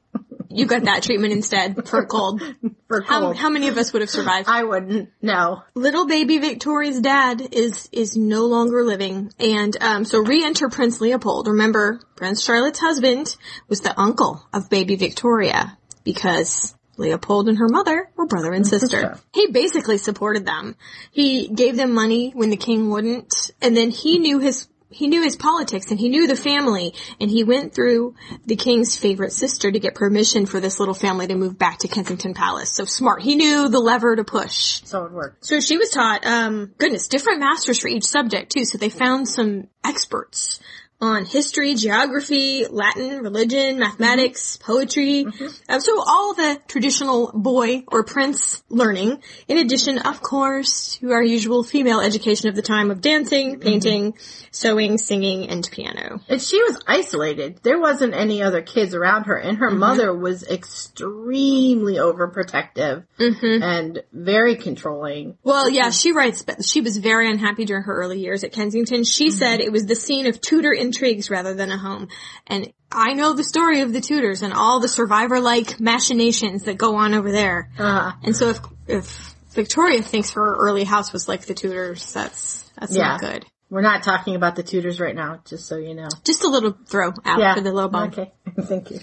you 0.51 0.67
got 0.67 0.85
that 0.85 1.03
treatment 1.03 1.33
instead 1.33 1.87
for 1.89 2.05
cold? 2.07 2.43
For 2.89 3.03
How, 3.03 3.21
cold. 3.21 3.37
how 3.37 3.49
many 3.49 3.67
of 3.67 3.77
us 3.79 3.93
would 3.93 4.03
have 4.03 4.11
survived? 4.11 4.49
I 4.49 4.63
wouldn't. 4.63 5.11
No. 5.21 5.63
little 5.75 6.07
baby 6.07 6.39
Victoria's 6.39 7.01
dad 7.01 7.43
is 7.53 7.89
is 7.91 8.17
no 8.17 8.47
longer 8.47 8.85
living, 8.85 9.33
and 9.41 9.77
um, 9.81 10.05
so 10.05 10.21
re-enter 10.21 10.69
Prince 10.69 11.01
Leopold. 11.01 11.49
Remember, 11.49 11.99
Prince 12.15 12.45
Charlotte's 12.45 12.79
husband 12.79 13.35
was 13.69 13.81
the 13.81 13.99
uncle 14.01 14.47
of 14.53 14.71
baby 14.71 14.95
Victoria 14.95 15.77
because 16.05 16.77
Leopold 16.97 17.49
and 17.49 17.59
her 17.59 17.69
mother 17.69 18.09
were 18.17 18.27
brother 18.27 18.53
and 18.53 18.65
sister. 18.67 19.19
He 19.35 19.49
basically 19.51 19.99
supported 19.99 20.47
them. 20.47 20.77
He 21.11 21.49
gave 21.49 21.77
them 21.77 21.93
money 21.93 22.31
when 22.35 22.51
the 22.51 22.57
king 22.57 22.89
wouldn't, 22.89 23.51
and 23.61 23.77
then 23.77 23.91
he 23.91 24.19
knew 24.21 24.39
his. 24.39 24.69
He 24.89 25.09
knew 25.09 25.23
his 25.23 25.37
politics 25.37 25.91
and 25.91 25.99
he 25.99 26.09
knew 26.09 26.27
the 26.27 26.37
family 26.37 26.95
and 27.21 27.29
he 27.29 27.43
went 27.43 27.75
through 27.75 28.15
the 28.45 28.57
king's 28.57 28.97
favorite 28.97 29.33
sister 29.33 29.71
to 29.71 29.81
get 29.81 29.95
permission 29.95 30.47
for 30.47 30.61
this 30.61 30.79
little 30.79 30.95
family 30.95 31.27
to 31.27 31.35
move 31.35 31.59
back 31.59 31.79
to 31.79 31.89
Kensington 31.89 32.35
Palace. 32.35 32.73
So 32.73 32.85
smart. 32.85 33.23
He 33.23 33.35
knew 33.35 33.69
the 33.69 33.81
lever 33.81 34.15
to 34.15 34.25
push. 34.25 34.83
So 34.85 35.05
it 35.05 35.13
worked. 35.13 35.45
So 35.45 35.61
she 35.61 35.77
was 35.77 35.91
taught, 35.91 36.25
um, 36.25 36.73
goodness, 36.79 37.09
different 37.09 37.41
masters 37.41 37.79
for 37.81 37.89
each 37.89 38.05
subject 38.05 38.53
too. 38.53 38.65
So 38.65 38.79
they 38.79 38.91
found 38.91 39.29
some 39.29 39.69
experts 39.85 40.61
on 41.01 41.27
history, 41.27 41.75
geography, 41.75 42.67
Latin, 42.69 43.23
religion, 43.23 43.79
mathematics, 43.79 44.57
poetry. 44.57 45.27
Um, 45.69 45.81
so 45.81 46.01
all 46.01 46.35
the 46.35 46.61
traditional 46.69 47.33
boy 47.35 47.85
or 47.89 48.03
prince 48.05 48.63
learning, 48.71 49.23
in 49.47 49.59
addition, 49.59 49.99
of 49.99 50.23
course, 50.23 50.97
to 50.99 51.13
our 51.13 51.23
usual 51.23 51.63
female 51.63 52.01
education 52.01 52.49
of 52.49 52.55
the 52.55 52.63
time 52.63 52.91
of 52.91 53.01
dancing, 53.03 53.53
mm-hmm. 53.53 53.61
painting, 53.61 54.15
sewing, 54.51 54.97
singing, 54.97 55.49
and 55.51 55.69
piano. 55.71 56.21
And 56.29 56.41
she 56.41 56.63
was 56.63 56.83
isolated. 56.87 57.61
There 57.63 57.79
wasn't 57.79 58.15
any 58.15 58.43
other 58.43 58.63
kids 58.63 58.95
around 58.95 59.25
her, 59.25 59.37
and 59.37 59.59
her 59.59 59.69
mm-hmm. 59.69 59.79
mother 59.79 60.17
was 60.17 60.45
extremely 60.45 61.97
overprotective 61.97 63.05
and 63.19 64.03
very 64.13 64.57
controlling. 64.57 65.37
Well, 65.43 65.69
yeah, 65.69 65.91
she 65.91 66.13
writes, 66.13 66.43
but 66.43 66.65
she 66.65 66.81
was 66.81 66.97
very 66.97 67.31
unhappy 67.31 67.67
during 67.67 67.83
her 67.83 67.95
early 67.95 68.21
years 68.21 68.45
at 68.45 68.53
Kensington. 68.53 69.05
She 69.05 69.31
said 69.31 69.61
it 69.61 69.73
was 69.73 69.85
the 69.85 69.95
scene 69.95 70.27
of 70.27 70.41
Tudor 70.41 70.73
intrigues 70.87 71.31
rather 71.31 71.55
than 71.55 71.71
a 71.71 71.79
home. 71.79 72.09
And 72.47 72.73
I 72.91 73.13
know 73.13 73.35
the 73.35 73.45
story 73.45 73.81
of 73.83 73.93
the 73.93 74.01
Tudors 74.01 74.43
and 74.43 74.53
all 74.53 74.81
the 74.81 74.89
survivor-like 74.89 75.79
machinations 75.81 76.63
that 76.65 76.79
go 76.79 76.97
on 76.97 77.15
over 77.15 77.31
there. 77.31 77.71
Uh, 77.79 78.13
And 78.23 78.35
so 78.35 78.49
if, 78.51 78.59
if 78.87 79.35
Victoria 79.53 80.03
thinks 80.03 80.31
her 80.31 80.55
early 80.57 80.85
house 80.85 81.13
was 81.13 81.29
like 81.29 81.47
the 81.47 81.55
Tudors, 81.55 82.13
that's, 82.13 82.63
that's 82.79 82.95
not 82.95 83.21
good. 83.21 83.45
we're 83.71 83.81
not 83.83 84.03
talking 84.03 84.37
about 84.37 84.55
the 84.57 84.63
tutors 84.63 85.01
right 85.01 85.15
now, 85.17 85.41
just 85.45 85.67
so 85.67 85.77
you 85.77 85.95
know. 85.95 86.09
Just 86.25 86.45
a 86.45 86.49
little 86.49 86.77
throw 86.87 87.09
out 87.25 87.39
Yeah. 87.41 87.55
for 87.55 87.61
the 87.63 87.73
low 87.73 87.89
bump. 87.89 88.13
Okay. 88.17 88.33
Thank 88.61 88.91
you. 88.93 89.01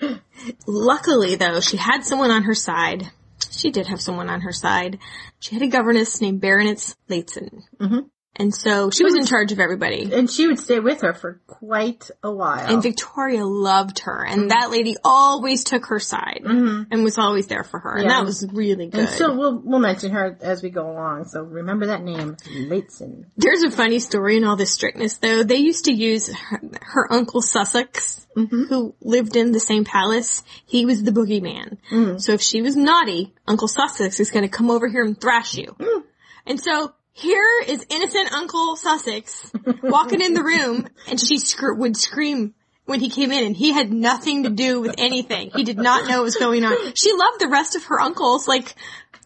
Luckily 0.66 1.36
though, 1.36 1.60
she 1.60 1.76
had 1.76 2.02
someone 2.04 2.30
on 2.30 2.44
her 2.44 2.54
side. 2.54 3.10
She 3.50 3.70
did 3.70 3.86
have 3.86 4.00
someone 4.00 4.28
on 4.30 4.40
her 4.42 4.52
side. 4.52 4.98
She 5.38 5.54
had 5.54 5.62
a 5.62 5.68
governess 5.68 6.20
named 6.20 6.40
Baroness 6.40 6.96
Lehzen. 7.08 7.62
Mm-hmm. 7.80 7.98
And 8.36 8.52
so 8.52 8.90
she 8.90 9.04
was 9.04 9.14
in 9.14 9.26
charge 9.26 9.52
of 9.52 9.60
everybody. 9.60 10.12
and 10.12 10.28
she 10.28 10.48
would 10.48 10.58
stay 10.58 10.80
with 10.80 11.02
her 11.02 11.14
for 11.14 11.40
quite 11.46 12.10
a 12.22 12.32
while. 12.32 12.66
And 12.66 12.82
Victoria 12.82 13.44
loved 13.44 14.00
her, 14.00 14.24
and 14.24 14.42
mm-hmm. 14.42 14.48
that 14.48 14.70
lady 14.70 14.96
always 15.04 15.62
took 15.62 15.86
her 15.86 16.00
side 16.00 16.42
mm-hmm. 16.44 16.92
and 16.92 17.04
was 17.04 17.16
always 17.16 17.46
there 17.46 17.62
for 17.62 17.78
her, 17.78 17.98
and 17.98 18.10
that 18.10 18.24
was 18.24 18.44
really 18.52 18.88
good. 18.88 19.00
And 19.00 19.08
so 19.08 19.36
we'll 19.36 19.60
we'll 19.60 19.78
mention 19.78 20.10
her 20.12 20.36
as 20.40 20.62
we 20.62 20.70
go 20.70 20.90
along. 20.90 21.26
So 21.26 21.42
remember 21.42 21.86
that 21.86 22.02
name, 22.02 22.36
Lehzen. 22.36 23.26
There's 23.36 23.62
a 23.62 23.70
funny 23.70 24.00
story 24.00 24.36
in 24.36 24.44
all 24.44 24.56
this 24.56 24.72
strictness, 24.72 25.18
though. 25.18 25.44
They 25.44 25.58
used 25.58 25.84
to 25.84 25.92
use 25.92 26.32
her, 26.32 26.60
her 26.80 27.12
uncle 27.12 27.40
Sussex, 27.40 28.26
mm-hmm. 28.36 28.64
who 28.64 28.94
lived 29.00 29.36
in 29.36 29.52
the 29.52 29.60
same 29.60 29.84
palace. 29.84 30.42
He 30.66 30.86
was 30.86 31.02
the 31.02 31.12
boogeyman. 31.12 31.78
Mm. 31.90 32.20
So 32.20 32.32
if 32.32 32.40
she 32.40 32.62
was 32.62 32.74
naughty, 32.74 33.32
Uncle 33.46 33.68
Sussex 33.68 34.18
is 34.18 34.30
going 34.30 34.44
to 34.44 34.48
come 34.48 34.70
over 34.70 34.88
here 34.88 35.04
and 35.04 35.20
thrash 35.20 35.54
you. 35.54 35.76
Mm. 35.78 36.02
And 36.46 36.60
so 36.60 36.94
here 37.16 37.62
is 37.66 37.86
innocent 37.90 38.32
Uncle 38.32 38.74
Sussex 38.74 39.52
walking 39.82 40.20
in 40.20 40.34
the 40.34 40.42
room, 40.42 40.88
and 41.08 41.20
she 41.20 41.38
scr- 41.38 41.72
would 41.72 41.96
scream 41.96 42.54
when 42.86 42.98
he 42.98 43.08
came 43.08 43.30
in, 43.30 43.46
and 43.46 43.56
he 43.56 43.72
had 43.72 43.92
nothing 43.92 44.42
to 44.42 44.50
do 44.50 44.80
with 44.80 44.96
anything. 44.98 45.52
He 45.54 45.62
did 45.62 45.78
not 45.78 46.08
know 46.08 46.18
what 46.18 46.24
was 46.24 46.36
going 46.36 46.64
on. 46.64 46.74
She 46.94 47.12
loved 47.12 47.40
the 47.40 47.48
rest 47.48 47.76
of 47.76 47.84
her 47.84 48.00
uncles, 48.00 48.48
like 48.48 48.74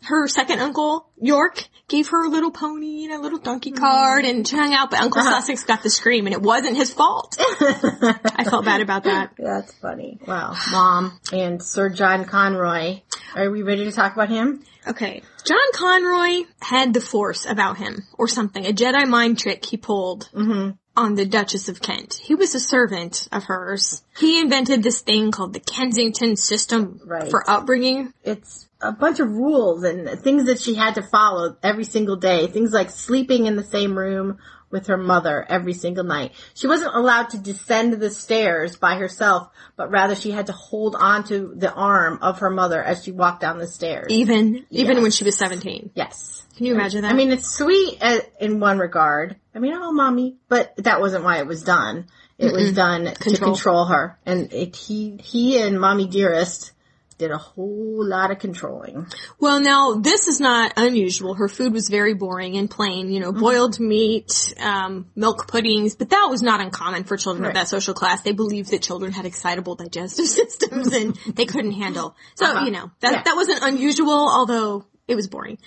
her 0.03 0.29
second 0.29 0.61
uncle, 0.61 1.09
York, 1.17 1.67
gave 1.89 2.09
her 2.09 2.25
a 2.25 2.29
little 2.29 2.51
pony 2.51 3.05
and 3.05 3.15
a 3.15 3.19
little 3.19 3.39
donkey 3.39 3.73
mm-hmm. 3.73 3.83
card 3.83 4.25
and 4.25 4.47
she 4.47 4.57
hung 4.57 4.75
out, 4.75 4.91
but 4.91 5.01
Uncle 5.01 5.23
uh-huh. 5.23 5.41
Sussex 5.41 5.65
got 5.65 5.83
the 5.83 5.91
scream 5.91 6.27
and 6.27 6.35
it 6.35 6.43
wasn't 6.43 6.77
his 6.77 6.93
fault. 6.93 7.37
I 7.41 8.45
felt 8.45 8.65
bad 8.67 8.83
about 8.83 9.05
that. 9.05 9.33
That's 9.39 9.73
funny. 9.75 10.19
Wow. 10.27 10.55
Mom 10.71 11.19
and 11.33 11.63
Sir 11.63 11.89
John 11.89 12.27
Conroy. 12.27 13.01
Are 13.35 13.51
we 13.51 13.63
ready 13.63 13.85
to 13.85 13.93
talk 13.93 14.13
about 14.13 14.29
him? 14.29 14.63
Okay. 14.89 15.23
John 15.45 15.73
Conroy 15.75 16.45
had 16.61 16.95
the 16.95 17.01
force 17.01 17.47
about 17.47 17.77
him 17.77 18.05
or 18.17 18.29
something, 18.29 18.65
a 18.67 18.73
Jedi 18.73 19.07
mind 19.07 19.39
trick 19.39 19.65
he 19.65 19.77
pulled 19.77 20.31
mm-hmm. 20.33 20.71
on 20.97 21.15
the 21.15 21.27
Duchess 21.27 21.69
of 21.69 21.81
Kent. 21.81 22.15
He 22.15 22.35
was 22.35 22.55
a 22.55 22.61
servant 22.61 23.29
of 23.31 23.45
hers. 23.45 24.03
He 24.19 24.41
invented 24.41 24.83
this 24.83 25.01
thing 25.01 25.31
called 25.31 25.53
the 25.53 25.61
Kensington 25.61 26.37
system 26.37 27.01
Right. 27.05 27.31
for 27.31 27.49
upbringing. 27.49 28.13
It's 28.25 28.69
a 28.81 28.93
bunch 28.93 29.21
of 29.21 29.31
rules 29.31 29.83
and 29.85 30.09
things 30.21 30.47
that 30.47 30.61
she 30.61 30.75
had 30.75 30.95
to 30.95 31.03
follow 31.03 31.57
every 31.63 31.85
single 31.85 32.17
day. 32.17 32.47
Things 32.47 32.73
like 32.73 32.91
sleeping 32.91 33.47
in 33.47 33.57
the 33.57 33.65
same 33.65 33.99
room 33.99 34.39
with 34.71 34.87
her 34.89 34.97
mother 34.97 35.45
every 35.49 35.73
single 35.73 36.05
night. 36.05 36.33
She 36.55 36.67
wasn't 36.67 36.95
allowed 36.95 37.31
to 37.31 37.39
descend 37.39 37.95
the 37.95 38.11
stairs 38.11 38.77
by 38.77 38.97
herself, 38.97 39.49
but 39.77 39.91
rather 39.91 40.15
she 40.15 40.31
had 40.31 40.47
to 40.47 40.53
hold 40.53 40.95
on 40.99 41.25
to 41.25 41.53
the 41.57 41.73
arm 41.73 42.19
of 42.23 42.41
her 42.41 42.51
mother 42.51 42.83
as 42.83 43.05
she 43.05 43.13
walked 43.13 43.41
down 43.41 43.59
the 43.59 43.67
stairs. 43.67 44.07
Even, 44.11 44.67
even 44.71 44.97
Yes. 44.97 45.03
when 45.03 45.11
she 45.11 45.25
was 45.25 45.37
17. 45.39 45.91
Yes. 45.95 46.43
Can 46.57 46.67
you 46.67 46.75
imagine 46.75 47.03
that? 47.03 47.13
I 47.13 47.15
mean, 47.15 47.31
it's 47.31 47.49
sweet 47.49 47.99
uh, 48.03 48.19
in 48.41 48.59
one 48.61 48.79
regard. 48.79 49.37
I 49.55 49.61
mean, 49.61 49.73
oh, 49.75 49.93
mommy, 49.93 50.37
but 50.49 50.75
that 50.79 51.01
wasn't 51.01 51.23
why 51.25 51.39
it 51.39 51.47
was 51.47 51.63
done. 51.63 52.07
It 52.37 52.53
was 52.53 52.73
done 52.73 53.05
to 53.07 53.15
Control. 53.15 53.53
control 53.55 53.85
her, 53.87 54.17
and 54.25 54.53
it, 54.53 54.77
he 54.77 55.17
he 55.21 55.61
and 55.61 55.81
mommy 55.81 56.07
dearest 56.07 56.71
did 57.19 57.31
a 57.33 57.37
whole 57.39 58.07
lot 58.07 58.31
of 58.31 58.39
controlling. 58.39 59.07
Well, 59.41 59.61
now 59.61 59.95
this 59.95 60.29
is 60.29 60.39
not 60.41 60.73
unusual. 60.77 61.35
Her 61.35 61.49
food 61.49 61.73
was 61.73 61.89
very 61.89 62.15
boring 62.15 62.57
and 62.57 62.71
plain. 62.71 63.11
You 63.11 63.19
know, 63.21 63.33
boiled 63.33 63.81
meat, 63.81 64.55
um, 64.61 65.11
milk 65.17 65.49
puddings, 65.49 65.97
but 65.97 66.11
that 66.11 66.29
was 66.31 66.43
not 66.43 66.61
uncommon 66.61 67.05
for 67.05 67.17
children 67.17 67.43
Right. 67.43 67.49
of 67.51 67.55
that 67.55 67.69
social 67.69 67.93
class. 67.95 68.23
They 68.23 68.33
believed 68.33 68.71
that 68.71 68.83
children 68.83 69.11
had 69.13 69.27
excitable 69.27 69.75
digestive 69.75 70.27
systems 70.41 70.93
and 70.93 71.17
they 71.35 71.45
couldn't 71.45 71.73
handle. 71.73 72.15
So 72.37 72.47
Uh-huh. 72.47 72.65
you 72.65 72.71
know 72.71 72.91
that 73.01 73.13
Yeah. 73.13 73.23
that 73.25 73.35
wasn't 73.35 73.63
unusual, 73.63 74.29
although 74.31 74.85
it 75.09 75.17
was 75.17 75.27
boring. 75.27 75.59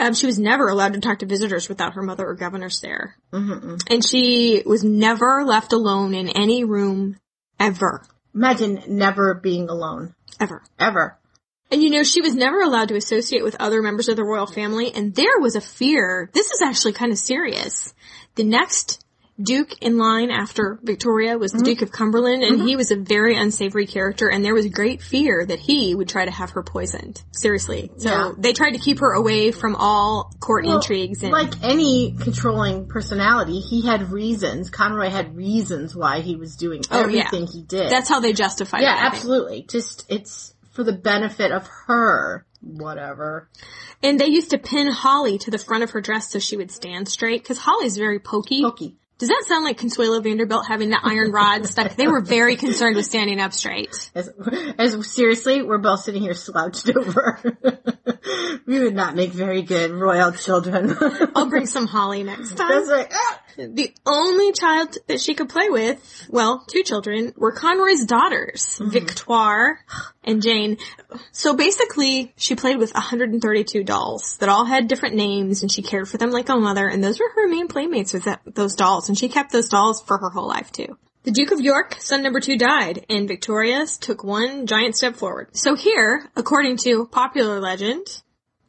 Um, 0.00 0.14
she 0.14 0.26
was 0.26 0.38
never 0.38 0.68
allowed 0.68 0.92
to 0.94 1.00
talk 1.00 1.18
to 1.18 1.26
visitors 1.26 1.68
without 1.68 1.94
her 1.94 2.02
mother 2.02 2.24
or 2.26 2.34
governess 2.34 2.78
there, 2.80 3.16
and 3.32 4.02
she 4.08 4.62
was 4.64 4.84
never 4.84 5.44
left 5.44 5.72
alone 5.72 6.14
in 6.14 6.28
any 6.28 6.62
room 6.64 7.16
ever, 7.58 8.02
Imagine 8.32 8.80
never 8.86 9.34
being 9.34 9.68
alone, 9.68 10.14
ever. 10.40 10.62
ever. 10.78 11.18
And 11.70 11.82
you 11.82 11.90
know, 11.90 12.02
she 12.02 12.22
was 12.22 12.34
never 12.34 12.60
allowed 12.62 12.88
to 12.88 12.96
associate 12.96 13.44
with 13.44 13.56
other 13.60 13.82
members 13.82 14.08
of 14.08 14.16
the 14.16 14.24
royal 14.24 14.46
family, 14.46 14.92
and 14.94 15.14
there 15.14 15.38
was 15.38 15.54
a 15.54 15.60
fear. 15.60 16.30
This 16.32 16.50
is 16.50 16.62
actually 16.62 16.94
kind 16.94 17.12
of 17.12 17.18
serious. 17.18 17.92
The 18.36 18.44
next 18.44 19.04
Duke 19.40 19.70
in 19.80 19.98
line 19.98 20.30
after 20.30 20.80
Victoria 20.82 21.38
was 21.38 21.52
the 21.52 21.58
mm-hmm. 21.58 21.64
Duke 21.66 21.82
of 21.82 21.92
Cumberland, 21.92 22.42
and 22.42 22.60
he 22.60 22.70
mm-hmm. 22.70 22.76
was 22.76 22.90
a 22.90 22.96
very 22.96 23.36
unsavory 23.36 23.86
character, 23.86 24.28
and 24.28 24.44
there 24.44 24.54
was 24.54 24.66
great 24.66 25.00
fear 25.00 25.46
that 25.46 25.60
he 25.60 25.94
would 25.94 26.08
try 26.08 26.24
to 26.24 26.30
have 26.30 26.50
her 26.50 26.62
poisoned. 26.62 27.22
Seriously. 27.32 27.90
So 27.98 28.08
Yeah. 28.08 28.32
they 28.36 28.52
tried 28.52 28.72
to 28.72 28.78
keep 28.78 28.98
her 28.98 29.12
away 29.12 29.52
from 29.52 29.76
all 29.76 30.32
court 30.40 30.64
Well, 30.64 30.76
intrigues 30.76 31.22
and 31.22 31.32
like 31.32 31.52
any 31.62 32.16
controlling 32.20 32.88
personality, 32.88 33.60
he 33.60 33.86
had 33.86 34.10
reasons. 34.10 34.70
Conroy 34.70 35.08
had 35.08 35.36
reasons 35.36 35.94
why 35.94 36.20
he 36.20 36.34
was 36.34 36.56
doing 36.56 36.82
Oh, 36.90 37.06
yeah. 37.06 37.26
everything 37.26 37.46
he 37.46 37.62
did. 37.62 37.90
that's 37.90 38.08
how 38.08 38.20
they 38.20 38.32
justified 38.32 38.82
yeah, 38.82 38.96
it. 38.96 39.00
Think. 39.00 39.14
absolutely. 39.14 39.66
Just 39.68 40.04
it's 40.08 40.54
for 40.72 40.82
the 40.82 40.92
benefit 40.92 41.52
of 41.52 41.68
her. 41.86 42.44
Whatever. 42.60 43.48
And 44.02 44.18
they 44.18 44.26
used 44.26 44.50
to 44.50 44.58
pin 44.58 44.88
Holly 44.88 45.38
to 45.38 45.50
the 45.50 45.58
front 45.58 45.84
of 45.84 45.90
her 45.90 46.00
dress 46.00 46.30
so 46.30 46.38
she 46.38 46.56
would 46.56 46.70
stand 46.70 47.08
straight, 47.08 47.42
because 47.42 47.58
Holly's 47.58 47.96
very 47.96 48.18
pokey. 48.18 48.62
Pokey. 48.62 48.96
Does 49.18 49.30
that 49.30 49.44
sound 49.48 49.64
like 49.64 49.78
Consuelo 49.78 50.20
Vanderbilt 50.20 50.66
having 50.68 50.90
the 50.90 51.00
iron 51.02 51.32
rod 51.32 51.66
stuck? 51.66 51.96
They 51.96 52.06
were 52.06 52.20
very 52.20 52.54
concerned 52.56 52.94
with 52.94 53.04
standing 53.04 53.40
up 53.40 53.52
straight. 53.52 54.10
As, 54.14 54.30
as 54.78 55.12
seriously, 55.12 55.60
we're 55.62 55.78
both 55.78 56.00
sitting 56.00 56.22
here 56.22 56.34
slouched 56.34 56.88
over. 56.96 57.42
we 58.66 58.80
would 58.80 58.94
not 58.94 59.14
make 59.14 59.30
very 59.30 59.62
good 59.62 59.90
royal 59.90 60.32
children. 60.32 60.96
I'll 61.34 61.48
bring 61.48 61.66
some 61.66 61.86
Holly 61.86 62.22
next 62.22 62.56
time. 62.56 62.84
Ah! 62.88 63.40
The 63.56 63.92
only 64.06 64.52
child 64.52 64.96
that 65.08 65.20
she 65.20 65.34
could 65.34 65.48
play 65.48 65.68
with, 65.68 66.26
well, 66.30 66.64
two 66.68 66.84
children, 66.84 67.32
were 67.36 67.52
Conroy's 67.52 68.04
daughters, 68.04 68.78
Victoire 68.80 69.80
and 70.22 70.40
Jane. 70.40 70.78
So 71.32 71.56
basically, 71.56 72.32
she 72.36 72.54
played 72.54 72.78
with 72.78 72.94
132 72.94 73.82
dolls 73.82 74.36
that 74.38 74.48
all 74.48 74.64
had 74.64 74.86
different 74.86 75.16
names 75.16 75.62
and 75.62 75.72
she 75.72 75.82
cared 75.82 76.08
for 76.08 76.18
them 76.18 76.30
like 76.30 76.48
a 76.48 76.56
mother 76.56 76.86
and 76.86 77.02
those 77.02 77.18
were 77.18 77.30
her 77.34 77.48
main 77.48 77.66
playmates 77.66 78.12
with 78.12 78.24
that, 78.24 78.42
those 78.46 78.76
dolls 78.76 79.08
and 79.08 79.18
she 79.18 79.28
kept 79.28 79.50
those 79.50 79.68
dolls 79.68 80.02
for 80.02 80.18
her 80.18 80.30
whole 80.30 80.46
life 80.46 80.70
too. 80.70 80.96
The 81.28 81.34
Duke 81.34 81.50
of 81.50 81.60
York, 81.60 81.96
son 81.98 82.22
number 82.22 82.40
two, 82.40 82.56
died, 82.56 83.04
and 83.10 83.28
Victoria 83.28 83.84
took 84.00 84.24
one 84.24 84.66
giant 84.66 84.96
step 84.96 85.14
forward. 85.14 85.54
So 85.54 85.74
here, 85.74 86.30
according 86.34 86.78
to 86.78 87.04
popular 87.04 87.60
legend, 87.60 88.06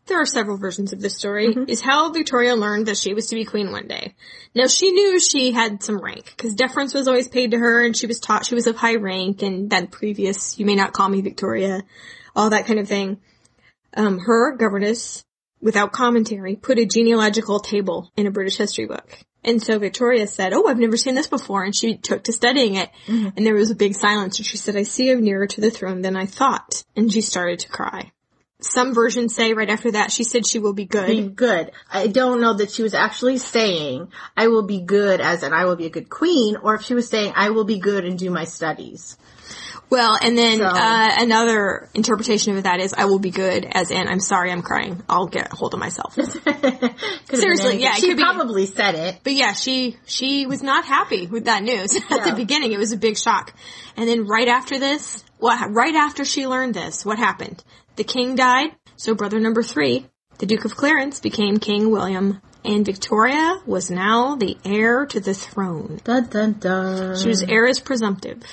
there 0.07 0.19
are 0.19 0.25
several 0.25 0.57
versions 0.57 0.91
of 0.91 0.99
this 0.99 1.15
story, 1.15 1.55
is 1.69 1.79
how 1.79 2.11
Victoria 2.11 2.57
learned 2.57 2.87
that 2.87 2.97
she 2.97 3.13
was 3.13 3.27
to 3.27 3.35
be 3.35 3.45
queen 3.45 3.71
one 3.71 3.87
day. 3.87 4.13
Now 4.53 4.67
she 4.67 4.91
knew 4.91 5.21
she 5.21 5.53
had 5.53 5.81
some 5.81 6.01
rank, 6.01 6.33
because 6.35 6.53
deference 6.53 6.93
was 6.93 7.07
always 7.07 7.29
paid 7.29 7.51
to 7.51 7.57
her 7.57 7.81
and 7.81 7.95
she 7.95 8.07
was 8.07 8.19
taught 8.19 8.45
she 8.45 8.55
was 8.55 8.67
of 8.67 8.75
high 8.75 8.97
rank 8.97 9.41
and 9.41 9.69
that 9.69 9.89
previous, 9.89 10.59
you 10.59 10.65
may 10.65 10.75
not 10.75 10.91
call 10.91 11.07
me 11.07 11.21
Victoria, 11.21 11.83
all 12.35 12.49
that 12.49 12.65
kind 12.65 12.81
of 12.81 12.89
thing. 12.89 13.21
Um, 13.93 14.19
her 14.19 14.57
governess, 14.57 15.23
without 15.61 15.93
commentary, 15.93 16.57
put 16.57 16.77
a 16.77 16.85
genealogical 16.85 17.61
table 17.61 18.11
in 18.17 18.27
a 18.27 18.31
British 18.31 18.57
history 18.57 18.85
book. 18.85 19.17
And 19.43 19.61
so 19.61 19.79
Victoria 19.79 20.27
said, 20.27 20.53
oh, 20.53 20.67
I've 20.67 20.79
never 20.79 20.97
seen 20.97 21.15
this 21.15 21.27
before, 21.27 21.63
and 21.63 21.75
she 21.75 21.97
took 21.97 22.23
to 22.25 22.33
studying 22.33 22.75
it. 22.75 22.89
Mm-hmm. 23.07 23.29
And 23.37 23.45
there 23.45 23.55
was 23.55 23.71
a 23.71 23.75
big 23.75 23.95
silence, 23.95 24.37
and 24.37 24.45
she 24.45 24.57
said, 24.57 24.75
I 24.75 24.83
see 24.83 25.09
I'm 25.09 25.23
nearer 25.23 25.47
to 25.47 25.61
the 25.61 25.71
throne 25.71 26.01
than 26.01 26.15
I 26.15 26.25
thought. 26.25 26.83
And 26.95 27.11
she 27.11 27.21
started 27.21 27.59
to 27.59 27.69
cry. 27.69 28.11
Some 28.61 28.93
versions 28.93 29.33
say 29.33 29.53
right 29.53 29.69
after 29.69 29.91
that 29.91 30.11
she 30.11 30.25
said 30.25 30.45
she 30.45 30.59
will 30.59 30.73
be 30.73 30.83
good. 30.83 31.07
Be 31.07 31.29
good. 31.29 31.71
I 31.89 32.07
don't 32.07 32.41
know 32.41 32.55
that 32.55 32.71
she 32.71 32.83
was 32.83 32.93
actually 32.93 33.37
saying, 33.37 34.11
I 34.35 34.49
will 34.49 34.63
be 34.63 34.81
good 34.81 35.21
as 35.21 35.43
in 35.43 35.53
I 35.53 35.63
will 35.63 35.77
be 35.77 35.85
a 35.85 35.89
good 35.89 36.09
queen, 36.09 36.57
or 36.57 36.75
if 36.75 36.81
she 36.81 36.93
was 36.93 37.07
saying, 37.07 37.31
I 37.37 37.51
will 37.51 37.63
be 37.63 37.79
good 37.79 38.03
and 38.03 38.19
do 38.19 38.29
my 38.29 38.43
studies. 38.43 39.17
Well, 39.89 40.17
and 40.21 40.37
then 40.37 40.59
So- 40.59 40.65
uh, 40.65 41.09
another 41.17 41.89
interpretation 41.95 42.55
of 42.57 42.63
that 42.63 42.79
is 42.79 42.93
I 42.93 43.05
will 43.05 43.19
be 43.19 43.31
good, 43.31 43.65
as 43.71 43.89
in 43.91 44.07
I'm 44.07 44.19
sorry 44.19 44.51
I'm 44.51 44.61
crying. 44.61 45.01
I'll 45.09 45.25
get 45.27 45.51
hold 45.51 45.73
of 45.73 45.79
myself. 45.79 46.13
Seriously, 47.33 47.81
yeah, 47.81 47.93
She 47.93 48.07
could 48.09 48.17
be- 48.17 48.23
probably 48.23 48.65
said 48.65 48.95
it. 48.95 49.19
But 49.23 49.33
yeah, 49.33 49.53
she 49.53 49.97
she 50.05 50.45
was 50.45 50.61
not 50.63 50.85
happy 50.85 51.27
with 51.27 51.45
that 51.45 51.63
news 51.63 51.95
at 51.95 52.03
Yeah. 52.09 52.29
the 52.29 52.35
beginning. 52.35 52.71
It 52.71 52.79
was 52.79 52.91
a 52.91 52.97
big 52.97 53.17
shock, 53.17 53.53
and 53.97 54.07
then 54.07 54.25
right 54.27 54.47
after 54.47 54.77
this, 54.79 55.23
what 55.37 55.59
right 55.71 55.95
after 55.95 56.25
she 56.25 56.47
learned 56.47 56.73
this, 56.73 57.05
what 57.05 57.17
happened? 57.17 57.63
The 57.95 58.03
king 58.03 58.35
died, 58.35 58.69
so 58.95 59.13
brother 59.15 59.39
number 59.39 59.63
three, 59.63 60.05
the 60.37 60.45
Duke 60.45 60.65
of 60.65 60.75
Clarence, 60.75 61.19
became 61.19 61.57
King 61.57 61.91
William, 61.91 62.41
and 62.63 62.85
Victoria 62.85 63.59
was 63.65 63.89
now 63.89 64.35
the 64.35 64.57
heir 64.65 65.05
to 65.07 65.19
the 65.19 65.33
throne. 65.33 65.99
Dun 66.03 66.27
dun 66.27 66.53
dun. 66.53 67.17
She 67.17 67.27
was 67.27 67.43
heiress 67.43 67.79
presumptive. 67.79 68.43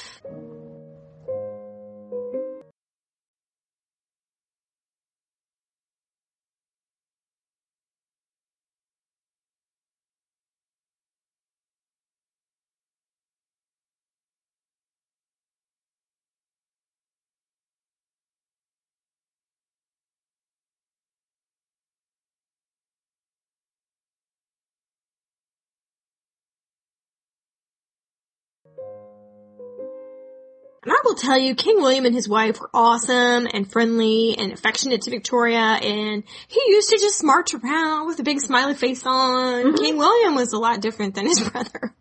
Tell 31.17 31.39
you, 31.39 31.55
King 31.55 31.81
William 31.81 32.05
and 32.05 32.15
his 32.15 32.29
wife 32.29 32.61
were 32.61 32.71
awesome 32.75 33.49
and 33.53 33.71
friendly 33.71 34.37
and 34.39 34.53
affectionate 34.53 35.03
to 35.03 35.11
Victoria, 35.11 35.59
and 35.59 36.23
he 36.49 36.61
used 36.69 36.91
to 36.91 36.99
just 36.99 37.25
march 37.25 37.55
around 37.55 38.07
with 38.07 38.21
a 38.21 38.23
big 38.23 38.41
smiley 38.41 38.75
face 38.75 39.03
on. 39.07 39.75
King 39.77 39.97
William 39.97 40.35
was 40.35 40.53
a 40.53 40.59
lot 40.59 40.81
different 40.81 41.15
than 41.15 41.27
his 41.27 41.41
brother. 41.51 41.95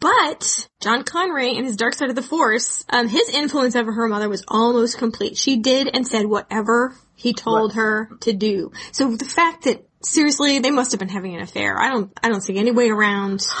But 0.00 0.68
John 0.80 1.04
Conroy 1.04 1.54
and 1.56 1.64
his 1.64 1.76
Dark 1.76 1.94
Side 1.94 2.10
of 2.10 2.16
the 2.16 2.22
Force, 2.22 2.84
um, 2.90 3.08
his 3.08 3.28
influence 3.28 3.76
over 3.76 3.92
her 3.92 4.08
mother 4.08 4.28
was 4.28 4.44
almost 4.48 4.98
complete. 4.98 5.36
She 5.36 5.56
did 5.56 5.88
and 5.94 6.06
said 6.06 6.26
whatever 6.26 6.94
he 7.14 7.32
told 7.32 7.74
her 7.74 8.10
to 8.20 8.32
do. 8.32 8.72
So 8.92 9.16
the 9.16 9.24
fact 9.24 9.64
that 9.64 9.84
seriously 10.04 10.58
they 10.58 10.70
must 10.70 10.92
have 10.92 10.98
been 10.98 11.08
having 11.08 11.34
an 11.34 11.42
affair. 11.42 11.80
I 11.80 11.90
don't. 11.90 12.12
I 12.22 12.28
don't 12.28 12.40
see 12.40 12.58
any 12.58 12.70
way 12.70 12.88
around. 12.88 13.46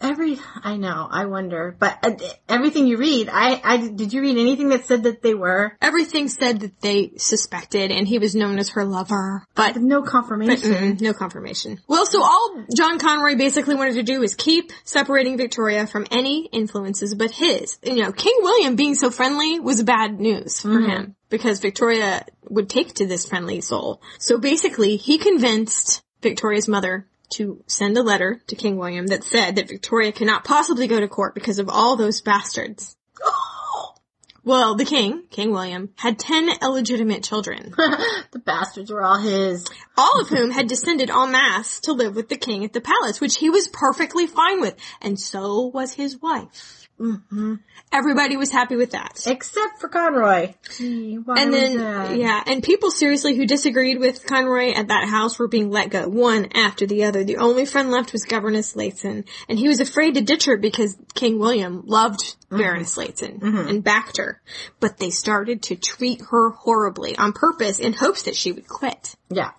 Every, 0.00 0.38
I 0.62 0.76
know, 0.76 1.08
I 1.10 1.24
wonder, 1.24 1.74
but 1.78 1.98
uh, 2.02 2.10
everything 2.46 2.86
you 2.86 2.98
read, 2.98 3.30
I, 3.32 3.58
I, 3.64 3.76
did 3.88 4.12
you 4.12 4.20
read 4.20 4.36
anything 4.36 4.68
that 4.68 4.84
said 4.84 5.04
that 5.04 5.22
they 5.22 5.32
were? 5.32 5.78
Everything 5.80 6.28
said 6.28 6.60
that 6.60 6.78
they 6.82 7.12
suspected, 7.16 7.90
and 7.90 8.06
he 8.06 8.18
was 8.18 8.34
known 8.34 8.58
as 8.58 8.68
her 8.70 8.84
lover, 8.84 9.46
but 9.54 9.76
No 9.76 10.02
confirmation. 10.02 10.72
Mm, 10.72 11.00
no 11.00 11.14
confirmation. 11.14 11.80
Well, 11.88 12.04
so 12.04 12.22
all 12.22 12.66
John 12.76 12.98
Conroy 12.98 13.36
basically 13.36 13.76
wanted 13.76 13.94
to 13.94 14.02
do 14.02 14.20
was 14.20 14.34
keep 14.34 14.72
separating 14.82 15.38
Victoria 15.38 15.86
from 15.86 16.06
any 16.10 16.50
influences 16.52 17.14
but 17.14 17.30
his. 17.30 17.78
You 17.82 18.02
know, 18.02 18.12
King 18.12 18.36
William 18.42 18.76
being 18.76 18.96
so 18.96 19.10
friendly 19.10 19.58
was 19.58 19.82
bad 19.82 20.20
news 20.20 20.60
for 20.60 20.80
him 20.80 21.16
because 21.36 21.58
Victoria 21.58 22.24
would 22.48 22.68
take 22.68 22.94
to 22.94 23.06
this 23.06 23.26
friendly 23.26 23.60
soul. 23.60 24.00
So 24.20 24.38
basically, 24.38 24.94
he 24.94 25.18
convinced 25.18 26.00
Victoria's 26.22 26.68
mother 26.68 27.08
to 27.30 27.60
send 27.66 27.98
a 27.98 28.04
letter 28.04 28.40
to 28.46 28.54
King 28.54 28.76
William 28.76 29.08
that 29.08 29.24
said 29.24 29.56
that 29.56 29.68
Victoria 29.68 30.12
cannot 30.12 30.44
possibly 30.44 30.86
go 30.86 31.00
to 31.00 31.08
court 31.08 31.34
because 31.34 31.58
of 31.58 31.68
all 31.68 31.96
those 31.96 32.20
bastards. 32.20 32.96
Well, 34.46 34.74
the 34.74 34.84
king, 34.84 35.22
King 35.30 35.52
William, 35.52 35.88
had 35.96 36.18
ten 36.18 36.50
illegitimate 36.60 37.24
children 37.24 37.72
the 38.32 38.42
bastards 38.44 38.90
were 38.90 39.02
all 39.02 39.18
his. 39.18 39.66
all 39.96 40.20
of 40.20 40.28
whom 40.28 40.50
had 40.50 40.68
descended 40.68 41.08
en 41.08 41.32
masse 41.32 41.80
to 41.84 41.94
live 41.94 42.14
with 42.14 42.28
the 42.28 42.36
king 42.36 42.62
at 42.62 42.74
the 42.74 42.82
palace, 42.82 43.22
which 43.22 43.38
he 43.38 43.48
was 43.48 43.68
perfectly 43.68 44.26
fine 44.26 44.60
with, 44.60 44.76
and 45.00 45.18
so 45.18 45.62
was 45.68 45.94
his 45.94 46.20
wife. 46.20 46.83
Mm-hmm. 47.00 47.54
Everybody 47.92 48.36
was 48.36 48.50
happy 48.50 48.76
with 48.76 48.92
that. 48.92 49.24
Except 49.26 49.80
for 49.80 49.88
Conroy. 49.88 50.54
Gee, 50.76 51.18
And 51.36 51.52
then, 51.52 51.76
that? 51.78 52.16
yeah, 52.16 52.42
and 52.46 52.62
people 52.62 52.90
seriously 52.90 53.36
who 53.36 53.46
disagreed 53.46 53.98
with 53.98 54.24
Conroy 54.26 54.72
at 54.72 54.88
that 54.88 55.08
house 55.08 55.38
were 55.38 55.48
being 55.48 55.70
let 55.70 55.90
go, 55.90 56.08
one 56.08 56.48
after 56.54 56.86
the 56.86 57.04
other. 57.04 57.24
The 57.24 57.38
only 57.38 57.66
friend 57.66 57.90
left 57.90 58.12
was 58.12 58.24
Governess 58.24 58.74
Lehzen, 58.74 59.26
and 59.48 59.58
he 59.58 59.68
was 59.68 59.80
afraid 59.80 60.14
to 60.14 60.20
ditch 60.20 60.44
her 60.46 60.56
because 60.56 60.96
King 61.14 61.38
William 61.38 61.82
loved 61.86 62.36
Baroness 62.48 62.96
Lehzen 62.96 63.42
and 63.42 63.82
backed 63.82 64.18
her. 64.18 64.40
But 64.78 64.98
they 64.98 65.10
started 65.10 65.62
to 65.64 65.76
treat 65.76 66.22
her 66.30 66.50
horribly 66.50 67.16
on 67.16 67.32
purpose 67.32 67.80
in 67.80 67.92
hopes 67.92 68.22
that 68.22 68.36
she 68.36 68.52
would 68.52 68.68
quit. 68.68 69.16
Yeah. 69.30 69.50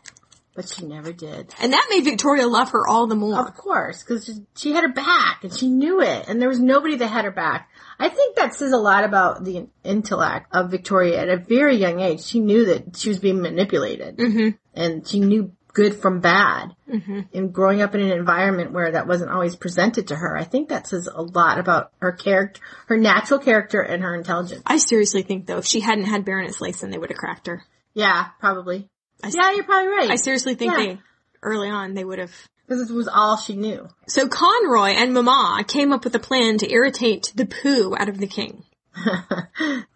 But 0.55 0.69
she 0.69 0.85
never 0.85 1.11
did. 1.11 1.53
And 1.59 1.73
that 1.73 1.87
made 1.89 2.05
Victoria 2.05 2.47
love 2.47 2.71
her 2.71 2.87
all 2.87 3.07
the 3.07 3.15
more. 3.15 3.45
Of 3.45 3.55
course, 3.55 4.01
because 4.01 4.39
she 4.55 4.71
had 4.71 4.83
her 4.85 4.93
back 4.93 5.43
and 5.43 5.53
she 5.53 5.67
knew 5.67 6.01
it, 6.01 6.29
and 6.29 6.41
there 6.41 6.47
was 6.47 6.61
nobody 6.61 6.95
that 6.95 7.07
had 7.07 7.25
her 7.25 7.31
back. 7.31 7.69
I 7.99 8.07
think 8.07 8.37
that 8.37 8.55
says 8.55 8.71
a 8.71 8.77
lot 8.77 9.03
about 9.03 9.43
the 9.43 9.67
intellect 9.83 10.47
of 10.53 10.71
Victoria 10.71 11.21
at 11.21 11.29
a 11.29 11.37
very 11.37 11.75
young 11.75 11.99
age. 11.99 12.23
She 12.23 12.39
knew 12.39 12.65
that 12.65 12.95
she 12.95 13.09
was 13.09 13.19
being 13.19 13.41
manipulated, 13.41 14.17
mm-hmm. 14.17 14.49
and 14.73 15.05
she 15.05 15.19
knew 15.19 15.51
good 15.75 15.95
from 15.95 16.21
bad. 16.21 16.73
Mm-hmm. 16.89 17.19
And 17.33 17.53
growing 17.53 17.81
up 17.81 17.93
in 17.93 18.01
an 18.01 18.11
environment 18.11 18.71
where 18.71 18.93
that 18.93 19.07
wasn't 19.07 19.31
always 19.31 19.55
presented 19.55 20.07
to 20.07 20.15
her, 20.15 20.35
I 20.35 20.45
think 20.45 20.69
that 20.69 20.87
says 20.87 21.07
a 21.13 21.21
lot 21.21 21.59
about 21.59 21.91
her 21.99 22.13
character, 22.13 22.61
her 22.87 22.97
natural 22.97 23.39
character, 23.39 23.81
and 23.81 24.01
her 24.01 24.15
intelligence. 24.15 24.63
I 24.65 24.77
seriously 24.77 25.21
think 25.21 25.45
though, 25.45 25.57
if 25.57 25.65
she 25.65 25.81
hadn't 25.81 26.05
had 26.05 26.25
Baroness 26.25 26.59
Lehzen, 26.59 26.91
they 26.91 26.97
would 26.97 27.11
have 27.11 27.19
cracked 27.19 27.47
her. 27.47 27.63
Yeah, 27.93 28.29
probably. 28.39 28.89
I, 29.23 29.31
Yeah, 29.33 29.51
you're 29.53 29.63
probably 29.63 29.87
right. 29.89 30.09
I 30.11 30.15
seriously 30.17 30.55
think 30.55 30.71
Yeah. 30.73 30.77
they, 30.85 30.99
early 31.41 31.69
on, 31.69 31.93
they 31.93 32.03
would 32.03 32.19
have 32.19 32.33
Because 32.67 32.89
it 32.89 32.93
was 32.93 33.07
all 33.07 33.37
she 33.37 33.55
knew. 33.55 33.87
So 34.07 34.27
Conroy 34.27 34.89
and 34.89 35.13
Mama 35.13 35.63
came 35.67 35.91
up 35.93 36.03
with 36.03 36.15
a 36.15 36.19
plan 36.19 36.57
to 36.59 36.71
irritate 36.71 37.31
the 37.35 37.45
poo 37.45 37.95
out 37.97 38.09
of 38.09 38.17
the 38.17 38.27
king. 38.27 38.63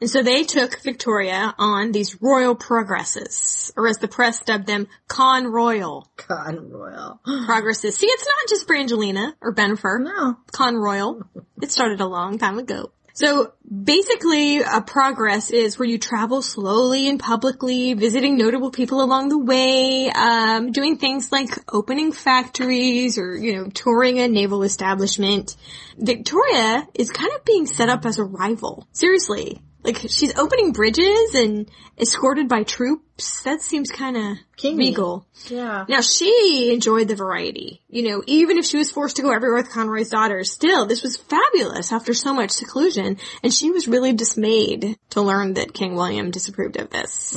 and 0.01 0.09
so 0.09 0.21
they 0.21 0.43
took 0.43 0.81
Victoria 0.81 1.55
on 1.57 1.93
these 1.93 2.21
royal 2.21 2.53
progresses, 2.53 3.71
or 3.77 3.87
as 3.87 3.97
the 3.99 4.09
press 4.09 4.41
dubbed 4.43 4.67
them, 4.67 4.87
con 5.07 5.47
royal 5.47 6.09
Con 6.17 6.69
Royal. 6.69 7.19
progresses. 7.45 7.95
See, 7.97 8.07
it's 8.07 8.25
not 8.25 8.49
just 8.49 8.67
Brangelina 8.67 9.33
or 9.41 9.53
Bennifer. 9.55 10.03
No. 10.03 10.37
Con 10.51 10.75
royal. 10.75 11.23
It 11.61 11.71
started 11.71 12.01
a 12.01 12.07
long 12.07 12.37
time 12.39 12.59
ago. 12.59 12.91
So 13.19 13.51
basically 13.69 14.61
a 14.61 14.79
progress 14.79 15.51
is 15.51 15.77
where 15.77 15.89
you 15.89 15.97
travel 15.97 16.41
slowly 16.41 17.09
and 17.09 17.19
publicly, 17.19 17.93
visiting 17.93 18.37
notable 18.37 18.71
people 18.71 19.01
along 19.01 19.27
the 19.27 19.37
way, 19.37 20.09
um, 20.09 20.71
doing 20.71 20.97
things 20.97 21.29
like 21.29 21.49
opening 21.67 22.13
factories 22.13 23.17
or, 23.17 23.35
you 23.35 23.57
know, 23.57 23.69
touring 23.71 24.19
a 24.19 24.29
naval 24.29 24.63
establishment. 24.63 25.57
Victoria 25.97 26.87
is 26.93 27.11
kind 27.11 27.33
of 27.35 27.43
being 27.43 27.65
set 27.65 27.89
up 27.89 28.05
as 28.05 28.19
a 28.19 28.23
rival. 28.23 28.87
Seriously. 28.93 29.61
Like 29.83 29.97
she's 29.97 30.37
opening 30.37 30.73
bridges 30.73 31.35
and 31.35 31.69
escorted 31.97 32.49
by 32.49 32.63
troops. 32.63 33.41
That 33.43 33.61
seems 33.61 33.89
kind 33.91 34.17
of 34.17 34.37
regal. 34.77 35.25
Yeah. 35.47 35.85
Now 35.87 36.01
she 36.01 36.71
enjoyed 36.73 37.07
the 37.07 37.15
variety. 37.15 37.81
You 37.89 38.09
know, 38.09 38.23
even 38.27 38.57
if 38.57 38.65
she 38.65 38.77
was 38.77 38.91
forced 38.91 39.15
to 39.17 39.21
go 39.21 39.31
everywhere 39.31 39.57
with 39.57 39.71
Conroy's 39.71 40.09
daughters, 40.09 40.51
still 40.51 40.85
this 40.85 41.01
was 41.01 41.15
fabulous 41.17 41.91
after 41.93 42.13
so 42.13 42.33
much 42.33 42.51
seclusion. 42.51 43.17
And 43.41 43.53
she 43.53 43.71
was 43.71 43.87
really 43.87 44.13
dismayed 44.13 44.97
to 45.11 45.21
learn 45.21 45.53
that 45.53 45.73
King 45.73 45.95
William 45.95 46.29
disapproved 46.31 46.77
of 46.77 46.89
this. 46.89 47.33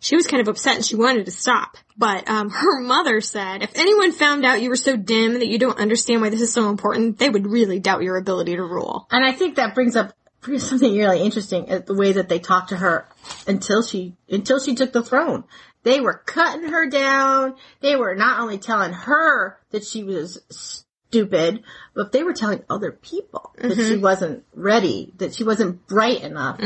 She 0.00 0.16
was 0.16 0.26
kind 0.26 0.40
of 0.40 0.48
upset 0.48 0.76
and 0.76 0.84
she 0.84 0.96
wanted 0.96 1.26
to 1.26 1.32
stop. 1.32 1.76
But 1.96 2.28
um, 2.28 2.50
her 2.50 2.80
mother 2.80 3.20
said, 3.20 3.62
if 3.62 3.70
anyone 3.74 4.12
found 4.12 4.44
out 4.44 4.60
you 4.60 4.68
were 4.68 4.76
so 4.76 4.96
dim 4.96 5.34
that 5.34 5.46
you 5.48 5.58
don't 5.58 5.78
understand 5.78 6.20
why 6.20 6.28
this 6.28 6.42
is 6.42 6.52
so 6.52 6.68
important, 6.68 7.18
they 7.18 7.30
would 7.30 7.46
really 7.46 7.78
doubt 7.80 8.02
your 8.02 8.16
ability 8.16 8.56
to 8.56 8.62
rule. 8.62 9.06
And 9.10 9.24
I 9.24 9.32
think 9.32 9.56
that 9.56 9.74
brings 9.74 9.96
up 9.96 10.12
something 10.58 10.94
really 10.96 11.20
interesting 11.22 11.68
at 11.68 11.86
the 11.86 11.94
way 11.94 12.12
that 12.12 12.28
they 12.28 12.38
talked 12.38 12.70
to 12.70 12.76
her 12.76 13.08
until 13.46 13.82
she 13.82 14.14
until 14.28 14.58
she 14.60 14.74
took 14.74 14.92
the 14.92 15.02
throne. 15.02 15.44
They 15.82 16.00
were 16.00 16.22
cutting 16.26 16.68
her 16.68 16.88
down. 16.88 17.54
They 17.80 17.94
were 17.96 18.14
not 18.14 18.40
only 18.40 18.58
telling 18.58 18.92
her 18.92 19.58
that 19.70 19.84
she 19.84 20.02
was 20.02 20.40
stupid, 20.50 21.62
but 21.94 22.10
they 22.10 22.24
were 22.24 22.32
telling 22.32 22.64
other 22.68 22.90
people 22.90 23.52
that 23.56 23.72
Mm-hmm. 23.72 23.88
she 23.88 23.96
wasn't 23.96 24.44
ready, 24.52 25.12
that 25.18 25.34
she 25.34 25.44
wasn't 25.44 25.86
bright 25.86 26.22
enough 26.22 26.58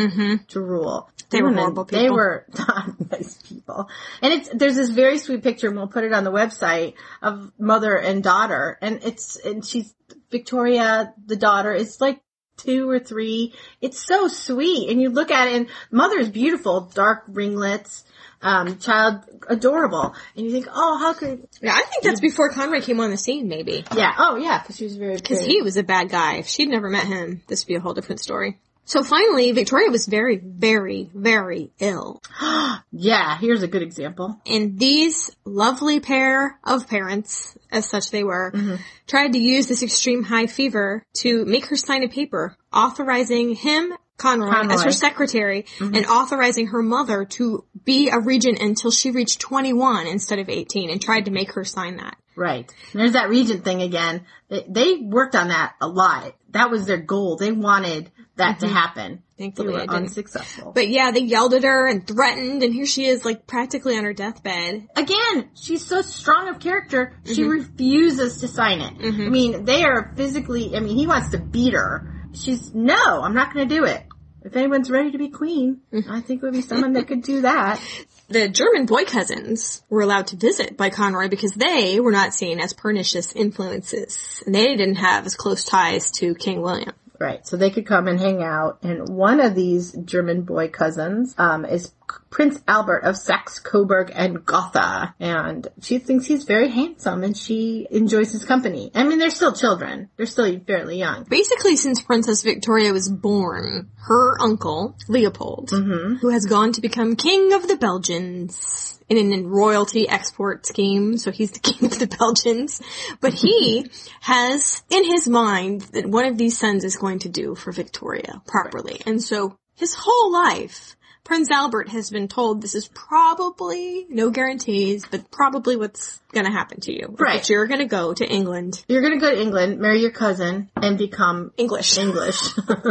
to 0.49 0.61
rule. 0.61 1.11
They 1.29 1.43
were 1.43 1.51
Women, 1.51 1.67
people. 1.69 1.85
They 1.85 2.11
were 2.11 2.47
not 2.59 3.11
nice 3.13 3.37
people. 3.43 3.89
And 4.23 4.33
it's 4.33 4.49
there's 4.53 4.77
this 4.77 4.91
very 4.91 5.19
sweet 5.19 5.43
picture, 5.43 5.69
and 5.69 5.77
we'll 5.77 5.87
put 5.87 6.05
it 6.05 6.13
on 6.13 6.25
the 6.25 6.33
website 6.33 6.95
of 7.23 7.53
mother 7.59 7.95
and 7.97 8.23
daughter, 8.23 8.79
and 8.81 9.01
it's 9.05 9.37
and 9.37 9.65
she's 9.65 9.95
Victoria, 10.31 11.13
the 11.27 11.37
daughter, 11.37 11.73
is 11.73 12.01
like 12.01 12.21
two 12.63 12.89
or 12.89 12.99
three. 12.99 13.53
It's 13.81 14.05
so 14.05 14.29
sweet. 14.29 14.91
And 14.91 15.01
you 15.01 15.11
look 15.11 15.31
at 15.31 15.49
it 15.49 15.55
and 15.55 15.67
mother 15.91 16.19
is 16.19 16.29
beautiful, 16.29 16.83
dark 16.95 17.25
ringlets, 17.29 18.05
um, 18.43 18.79
child 18.79 19.21
adorable. 19.49 20.15
And 20.37 20.47
you 20.47 20.53
think, 20.53 20.67
oh, 20.73 20.99
how 20.99 21.13
could, 21.15 21.47
Yeah, 21.61 21.75
I 21.75 21.83
think 21.85 22.05
that's 22.05 22.21
before 22.21 22.51
Conrad 22.51 22.83
came 22.85 23.01
on 23.01 23.11
the 23.11 23.17
scene, 23.17 23.49
maybe. 23.49 23.85
yeah, 23.95 24.13
oh 24.19 24.37
yeah, 24.37 24.63
cause 24.63 24.77
she 24.77 24.85
was 24.85 24.97
very, 24.97 25.17
Because 25.17 25.41
he 25.41 25.63
was 25.63 25.77
a 25.77 25.83
bad 25.83 26.09
guy. 26.09 26.37
If 26.37 26.47
she'd 26.49 26.69
never 26.69 26.89
met 26.89 27.07
him, 27.07 27.43
this 27.49 27.65
would 27.65 27.69
be 27.69 27.75
a 27.77 27.81
whole 27.81 27.95
different 27.95 28.21
story. 28.21 28.59
So 28.85 29.05
finally, 29.05 29.53
Victoria 29.53 29.91
was 29.91 30.07
very, 30.07 30.37
very, 30.37 31.11
very 31.15 31.71
ill. 31.79 32.21
yeah, 32.91 33.39
here's 33.39 33.63
a 33.63 33.69
good 33.69 33.83
example. 33.83 34.41
And 34.47 34.79
these 34.79 35.31
lovely 35.45 36.01
pair 36.01 36.59
of 36.65 36.89
parents, 36.89 37.57
as 37.71 37.89
such 37.89 38.11
they 38.11 38.25
were, 38.25 38.51
mm-hmm. 38.51 38.77
tried 39.07 39.33
to 39.35 39.39
use 39.39 39.69
this 39.69 39.83
extreme 39.83 40.25
high 40.25 40.47
fever 40.47 41.05
to 41.19 41.45
make 41.45 41.67
her 41.67 41.77
sign 41.77 42.03
a 42.03 42.09
paper 42.09 42.57
authorizing 42.73 43.55
him, 43.55 43.93
Conroy, 44.21 44.51
Conroy. 44.51 44.75
as 44.75 44.85
her 44.85 44.93
secretary, 44.93 45.63
mm-hmm. 45.63 45.95
and 45.95 46.07
authorizing 46.07 46.69
her 46.69 46.83
mother 46.83 47.25
to 47.25 47.65
be 47.85 48.11
a 48.11 48.21
regent 48.21 48.61
until 48.61 48.91
she 48.91 49.11
reached 49.11 49.41
21 49.41 50.07
instead 50.07 50.39
of 50.39 50.49
18 50.49 50.91
and 50.91 51.01
tried 51.01 51.25
to 51.25 51.31
make 51.31 51.53
her 51.53 51.65
sign 51.65 51.97
that. 51.97 52.17
Right. 52.37 52.73
And 52.93 53.01
there's 53.01 53.13
that 53.13 53.29
regent 53.29 53.65
thing 53.65 53.83
again. 53.83 54.25
They, 54.49 54.65
they 54.69 54.97
worked 54.97 55.35
on 55.35 55.49
that 55.49 55.75
a 55.81 55.89
lot. 55.89 56.35
That 56.51 56.71
was 56.71 56.87
their 56.87 56.97
goal. 56.99 57.37
They 57.37 57.53
wanted 57.53 58.11
that 58.37 58.61
to 58.61 58.67
mm-hmm. 58.67 58.75
happen. 58.75 59.23
Thankfully 59.37 59.73
they 59.73 59.87
were 59.87 59.91
unsuccessful. 59.91 60.73
But 60.73 60.89
yeah, 60.89 61.11
they 61.11 61.21
yelled 61.21 61.55
at 61.55 61.65
her 61.65 61.87
and 61.87 62.07
threatened, 62.07 62.63
and 62.63 62.75
here 62.75 62.87
she 62.87 63.07
is, 63.07 63.25
like, 63.25 63.47
practically 63.47 63.97
on 63.97 64.05
her 64.05 64.13
deathbed. 64.13 64.89
again, 64.97 65.51
she's 65.55 65.85
so 65.85 66.03
strong 66.03 66.49
of 66.49 66.61
character, 66.61 67.15
she 67.25 67.43
Mm-hmm. 67.43 67.51
refuses 67.51 68.41
to 68.41 68.49
sign 68.49 68.81
it. 68.81 68.99
Mm-hmm. 68.99 69.23
I 69.23 69.29
mean, 69.29 69.65
they 69.65 69.85
are 69.85 70.13
physically, 70.17 70.77
I 70.77 70.81
mean, 70.81 70.97
he 70.97 71.07
wants 71.07 71.31
to 71.31 71.39
beat 71.39 71.73
her. 71.75 72.20
She's, 72.35 72.75
no, 72.75 73.23
I'm 73.23 73.35
not 73.35 73.53
going 73.53 73.69
to 73.69 73.75
do 73.75 73.85
it. 73.85 74.03
If 74.43 74.57
anyone's 74.57 74.91
ready 74.91 75.13
to 75.13 75.19
be 75.19 75.29
queen, 75.29 75.81
Mm-hmm. 75.93 76.11
I 76.11 76.21
think 76.21 76.43
it 76.43 76.47
would 76.47 76.55
be 76.55 76.63
someone 76.63 76.95
that 76.95 77.09
could 77.09 77.23
do 77.23 77.43
that. 77.43 77.81
The 78.31 78.49
German 78.49 78.87
boy 78.87 79.07
cousins 79.07 79.83
were 79.91 80.03
allowed 80.03 80.29
to 80.29 80.37
visit 80.37 80.77
by 80.77 80.91
Conroy 80.91 81.29
because 81.29 81.53
they 81.53 81.99
were 81.99 82.13
not 82.13 82.33
seen 82.33 82.61
as 82.61 82.73
pernicious 82.73 83.33
influences. 83.33 84.41
And 84.47 84.55
they 84.55 84.77
didn't 84.77 84.95
have 84.99 85.27
as 85.27 85.35
close 85.35 85.65
ties 85.65 86.13
to 86.13 86.37
King 86.37 86.63
William. 86.63 86.93
Right, 87.19 87.45
so 87.45 87.57
they 87.57 87.71
could 87.71 87.87
come 87.87 88.07
and 88.07 88.21
hang 88.21 88.41
out. 88.41 88.85
And 88.85 89.09
one 89.09 89.41
of 89.41 89.57
these 89.57 89.93
German 89.93 90.43
boy 90.43 90.69
cousins 90.69 91.35
um, 91.39 91.65
is 91.65 91.93
Prince 92.31 92.61
Albert 92.67 93.01
of 93.01 93.17
Saxe-Coburg 93.17 94.13
and 94.15 94.45
Gotha. 94.45 95.15
And 95.19 95.69
she 95.81 95.99
thinks 95.99 96.27
he's 96.27 96.45
very 96.45 96.69
handsome 96.69 97.23
and 97.25 97.37
she 97.37 97.87
enjoys 97.91 98.33
his 98.33 98.45
company. 98.45 98.91
I 98.95 99.05
mean, 99.05 99.19
they're 99.19 99.31
still 99.31 99.53
children. 99.53 100.11
They're 100.17 100.27
still 100.27 100.61
fairly 100.61 100.99
young. 100.99 101.25
Basically, 101.25 101.77
since 101.77 102.03
Princess 102.03 102.43
Victoria 102.43 102.93
was 102.93 103.09
born, 103.09 103.91
her 103.97 104.41
uncle, 104.41 104.97
Leopold, 105.09 105.71
mm-hmm. 105.71 106.17
who 106.17 106.29
has 106.29 106.47
gone 106.47 106.73
to 106.73 106.81
become 106.81 107.17
King 107.17 107.53
of 107.53 107.67
the 107.67 107.77
Belgians 107.77 109.01
in 109.11 109.33
a 109.33 109.43
royalty 109.43 110.09
export 110.09 110.65
scheme, 110.65 111.19
so 111.19 111.31
he's 111.31 111.51
the 111.51 111.59
King 111.73 111.91
of 111.91 111.99
the 111.99 112.07
Belgians, 112.07 112.81
but 113.21 113.35
he 113.35 113.91
has 114.21 114.83
in 114.89 115.05
his 115.05 115.29
mind 115.29 115.83
that 115.93 116.07
one 116.07 116.25
of 116.25 116.39
these 116.39 116.57
sons 116.57 116.85
is 116.85 116.97
going 116.97 117.19
to 117.21 117.29
do 117.29 117.55
for 117.55 117.73
Victoria 117.73 118.41
properly. 118.47 119.01
And 119.07 119.23
so 119.23 119.57
his 119.75 119.95
whole 119.95 120.33
life, 120.33 120.95
Prince 121.31 121.53
Albert 121.53 121.91
has 121.91 122.11
been 122.11 122.27
told 122.27 122.61
this 122.61 122.75
is 122.75 122.89
probably, 122.89 124.05
no 124.09 124.31
guarantees, 124.31 125.07
but 125.09 125.31
probably 125.31 125.77
what's 125.77 126.21
gonna 126.33 126.51
happen 126.51 126.81
to 126.81 126.93
you. 126.93 127.15
Right. 127.21 127.41
That 127.41 127.49
you're 127.49 127.69
gonna 127.69 127.87
go 127.87 128.13
to 128.13 128.29
England. 128.29 128.85
You're 128.89 129.01
gonna 129.01 129.21
go 129.21 129.31
to 129.31 129.41
England, 129.41 129.79
marry 129.79 130.01
your 130.01 130.11
cousin, 130.11 130.71
and 130.75 130.99
become 130.99 131.53
English. 131.57 131.99
English. 131.99 132.41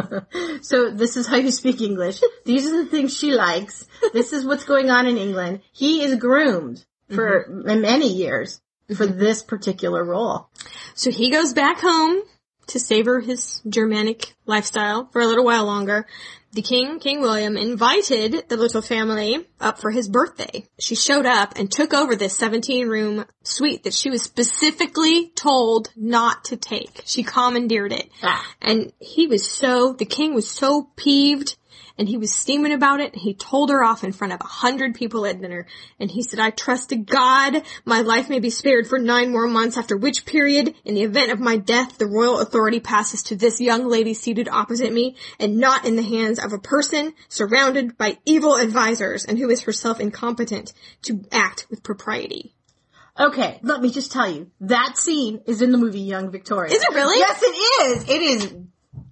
so 0.62 0.89
this 0.89 1.17
is 1.17 1.28
how 1.28 1.36
you 1.36 1.52
speak 1.52 1.82
English. 1.82 2.21
These 2.45 2.65
are 2.67 2.86
the 2.86 2.89
things 2.89 3.13
she 3.13 3.34
likes. 3.34 3.86
This 4.13 4.32
is 4.32 4.45
what's 4.45 4.63
going 4.63 4.89
on 4.89 5.06
in 5.06 5.17
England. 5.17 5.60
He 5.73 6.02
is 6.02 6.15
groomed 6.15 6.86
for 7.10 7.43
mm-hmm. 7.43 7.82
many 7.82 8.08
years 8.08 8.62
for 8.88 9.06
mm-hmm. 9.06 9.19
this 9.19 9.43
particular 9.43 10.02
role. 10.02 10.47
So 10.95 11.12
he 11.12 11.30
goes 11.30 11.52
back 11.52 11.82
home 11.82 12.21
to 12.67 12.80
savor 12.80 13.19
his 13.19 13.62
Germanic 13.67 14.34
lifestyle 14.45 15.10
for 15.12 15.21
a 15.21 15.28
little 15.28 15.43
while 15.43 15.65
longer. 15.65 16.06
The 16.52 16.62
king, 16.64 17.00
King 17.00 17.22
William, 17.22 17.58
invited 17.58 18.50
the 18.50 18.58
little 18.58 18.82
family 18.82 19.48
up 19.60 19.80
for 19.80 19.92
his 19.92 20.10
birthday. 20.10 20.68
She 20.80 20.96
showed 20.96 21.28
up 21.28 21.54
and 21.58 21.72
took 21.72 21.94
over 21.94 22.16
this 22.16 22.36
17 22.38 22.88
room 22.88 23.26
suite 23.44 23.84
that 23.84 23.94
she 23.94 24.10
was 24.10 24.24
specifically 24.24 25.30
told 25.36 25.90
not 25.96 26.46
to 26.46 26.58
take. 26.58 27.04
She 27.06 27.22
commandeered 27.22 27.94
it. 27.94 28.10
Ah. 28.24 28.44
And 28.62 28.92
he 29.00 29.28
was 29.28 29.48
so, 29.48 29.94
the 29.94 30.06
king 30.06 30.34
was 30.34 30.50
so 30.50 30.90
peeved 30.96 31.56
and 32.00 32.08
he 32.08 32.18
was 32.18 32.34
steaming 32.34 32.72
about 32.72 33.02
it. 33.02 33.14
He 33.14 33.34
told 33.34 33.70
her 33.70 33.84
off 33.84 34.06
in 34.06 34.14
front 34.14 34.32
of 34.32 34.40
a 34.40 34.48
hundred 34.48 34.96
people 34.96 35.26
at 35.26 35.42
dinner. 35.42 35.68
And 36.00 36.10
he 36.10 36.24
said, 36.24 36.40
I 36.40 36.50
trust 36.50 36.90
to 36.90 36.96
God 36.96 37.62
my 37.84 38.00
life 38.00 38.30
may 38.30 38.40
be 38.40 38.50
spared 38.50 38.88
for 38.88 38.98
nine 38.98 39.34
more 39.34 39.48
months 39.48 39.78
after 39.78 39.98
which 39.98 40.26
period, 40.26 40.74
in 40.86 40.96
the 40.96 41.04
event 41.04 41.32
of 41.32 41.42
my 41.42 41.58
death, 41.58 41.98
the 41.98 42.08
royal 42.08 42.40
authority 42.40 42.80
passes 42.80 43.22
to 43.24 43.36
this 43.36 43.60
young 43.60 43.86
lady 43.86 44.14
seated 44.14 44.48
opposite 44.48 44.94
me 44.94 45.18
and 45.40 45.58
not 45.58 45.86
in 45.86 45.98
the 45.98 46.02
hands 46.02 46.40
of 46.40 46.54
a 46.54 46.58
person 46.58 47.14
surrounded 47.28 47.98
by 47.98 48.18
evil 48.26 48.56
advisors 48.56 49.26
and 49.26 49.38
who 49.38 49.50
is 49.50 49.64
herself 49.64 50.00
incompetent 50.00 50.72
to 51.02 51.26
act 51.34 51.68
with 51.70 51.84
propriety. 51.84 52.56
Okay, 53.20 53.60
let 53.62 53.82
me 53.82 53.92
just 53.92 54.14
tell 54.14 54.32
you, 54.32 54.50
that 54.62 54.98
scene 54.98 55.42
is 55.46 55.62
in 55.62 55.74
the 55.74 55.78
movie 55.78 56.00
Young 56.00 56.32
Victoria. 56.32 56.74
Is 56.74 56.82
it 56.82 56.94
really? 56.94 57.20
Yes, 57.20 57.44
it 57.44 57.48
is. 57.48 58.10
It 58.10 58.22
is 58.22 58.56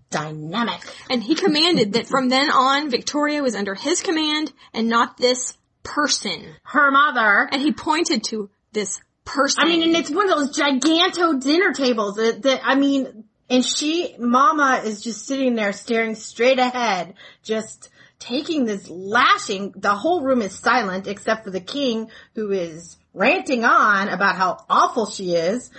dynamic. 0.09 0.81
And 1.09 1.23
he 1.23 1.35
commanded 1.35 1.93
that 1.93 2.07
from 2.07 2.29
then 2.29 2.49
on, 2.49 2.89
Victoria 2.89 3.41
was 3.41 3.55
under 3.55 3.75
his 3.75 4.01
command 4.01 4.51
and 4.73 4.87
not 4.87 5.17
this 5.17 5.57
person. 5.83 6.45
Her 6.63 6.91
mother. 6.91 7.47
And 7.51 7.61
he 7.61 7.71
pointed 7.71 8.23
to 8.25 8.49
this 8.73 8.99
person. 9.25 9.63
I 9.63 9.67
mean, 9.67 9.83
and 9.83 9.95
it's 9.95 10.09
one 10.09 10.29
of 10.29 10.37
those 10.37 10.57
giganto 10.57 11.41
dinner 11.41 11.73
tables 11.73 12.15
that, 12.15 12.41
that 12.43 12.61
I 12.63 12.75
mean, 12.75 13.25
and 13.49 13.65
she, 13.65 14.15
Mama, 14.19 14.81
is 14.83 15.01
just 15.01 15.25
sitting 15.25 15.55
there 15.55 15.73
staring 15.73 16.15
straight 16.15 16.59
ahead, 16.59 17.13
just 17.43 17.89
taking 18.19 18.65
this 18.65 18.89
lashing. 18.89 19.73
The 19.75 19.93
whole 19.95 20.21
room 20.21 20.41
is 20.41 20.53
silent 20.55 21.07
except 21.07 21.43
for 21.43 21.51
the 21.51 21.59
king, 21.61 22.09
who 22.35 22.51
is 22.51 22.97
ranting 23.13 23.63
on 23.65 24.09
about 24.09 24.35
how 24.35 24.63
awful 24.69 25.07
she 25.07 25.33
is. 25.33 25.71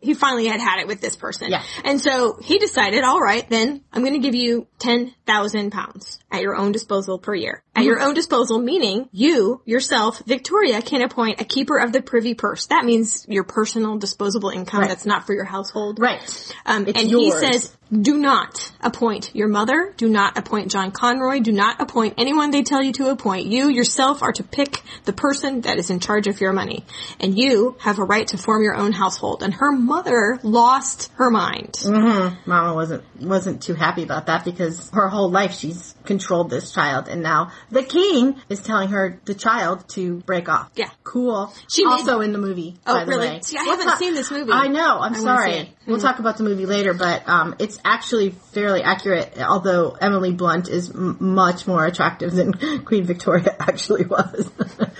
he 0.00 0.14
finally 0.14 0.46
had 0.46 0.60
had 0.60 0.78
it 0.78 0.86
with 0.86 1.00
this 1.00 1.16
person. 1.16 1.50
Yeah. 1.50 1.62
And 1.84 2.00
so 2.00 2.38
he 2.40 2.58
decided, 2.60 3.02
all 3.02 3.20
right, 3.20 3.48
then 3.48 3.82
I'm 3.92 4.02
going 4.02 4.12
to 4.14 4.20
give 4.20 4.36
you 4.36 4.68
10,000 4.78 5.72
pounds 5.72 6.20
at 6.30 6.40
your 6.42 6.54
own 6.54 6.70
disposal 6.72 7.18
per 7.18 7.34
year. 7.34 7.62
At 7.74 7.80
Mm-hmm. 7.80 7.88
your 7.88 8.00
own 8.00 8.14
disposal, 8.14 8.60
meaning 8.60 9.08
you, 9.10 9.60
yourself, 9.64 10.22
Victoria, 10.26 10.80
can 10.82 11.02
appoint 11.02 11.40
a 11.40 11.44
keeper 11.44 11.78
of 11.78 11.92
the 11.92 12.00
privy 12.00 12.34
purse. 12.34 12.66
That 12.66 12.84
means 12.84 13.26
your 13.28 13.42
personal 13.42 13.98
disposable 13.98 14.50
income 14.50 14.80
Right. 14.82 14.88
that's 14.88 15.04
not 15.06 15.26
for 15.26 15.34
your 15.34 15.44
household. 15.44 15.98
Right. 15.98 16.20
Um, 16.64 16.86
It's 16.86 17.00
and 17.00 17.10
yours. 17.10 17.24
he 17.42 17.52
says, 17.52 17.76
do 17.92 18.16
not 18.16 18.72
appoint 18.80 19.34
your 19.34 19.48
mother, 19.48 19.92
do 19.96 20.08
not 20.08 20.38
appoint 20.38 20.70
John 20.70 20.90
Conroy, 20.90 21.40
do 21.40 21.52
not 21.52 21.80
appoint 21.80 22.14
anyone 22.18 22.50
they 22.50 22.62
tell 22.62 22.82
you 22.82 22.92
to 22.94 23.10
appoint. 23.10 23.46
You 23.46 23.68
yourself 23.68 24.22
are 24.22 24.32
to 24.32 24.42
pick 24.42 24.82
the 25.04 25.12
person 25.12 25.62
that 25.62 25.78
is 25.78 25.90
in 25.90 26.00
charge 26.00 26.26
of 26.26 26.40
your 26.40 26.52
money. 26.52 26.84
And 27.20 27.38
you 27.38 27.76
have 27.80 27.98
a 27.98 28.04
right 28.04 28.26
to 28.28 28.38
form 28.38 28.62
your 28.62 28.74
own 28.74 28.92
household. 28.92 29.42
And 29.42 29.54
her 29.54 29.72
mother 29.72 30.38
lost 30.42 31.10
her 31.14 31.30
mind. 31.30 31.72
Mm-hmm. 31.72 32.50
Mama 32.50 32.74
wasn't 32.74 33.04
wasn't 33.20 33.62
too 33.62 33.74
happy 33.74 34.02
about 34.02 34.26
that 34.26 34.44
because 34.44 34.90
her 34.90 35.08
whole 35.08 35.30
life 35.30 35.52
she's 35.52 35.93
controlled 36.04 36.50
this 36.50 36.72
child, 36.72 37.08
and 37.08 37.22
now 37.22 37.50
the 37.70 37.82
king 37.82 38.36
is 38.48 38.60
telling 38.60 38.90
her 38.90 39.20
the 39.24 39.34
child 39.34 39.88
to 39.90 40.18
break 40.20 40.48
off. 40.48 40.70
Yeah. 40.76 40.90
cool. 41.02 41.52
She 41.68 41.84
made- 41.84 41.92
also 41.92 42.20
in 42.20 42.32
the 42.32 42.38
movie. 42.38 42.76
Oh, 42.86 42.94
by 42.94 43.04
the 43.04 43.10
really? 43.10 43.28
way. 43.28 43.40
See, 43.42 43.56
I 43.58 43.64
haven't 43.64 43.96
seen 43.98 44.14
this 44.14 44.30
movie. 44.30 44.52
I 44.52 44.68
know. 44.68 44.98
I'm 45.00 45.14
I 45.14 45.18
sorry. 45.18 45.74
We'll 45.86 46.00
talk 46.00 46.18
about 46.18 46.36
the 46.38 46.44
movie 46.44 46.66
later, 46.66 46.94
but 46.94 47.28
um, 47.28 47.54
it's 47.58 47.78
actually 47.84 48.30
fairly 48.30 48.82
accurate. 48.82 49.38
Although 49.38 49.90
Emily 50.00 50.32
Blunt 50.32 50.68
is 50.68 50.90
m- 50.90 51.16
much 51.20 51.66
more 51.66 51.84
attractive 51.84 52.32
than 52.32 52.52
Queen 52.84 53.04
Victoria 53.04 53.54
actually 53.60 54.04
was. 54.06 54.50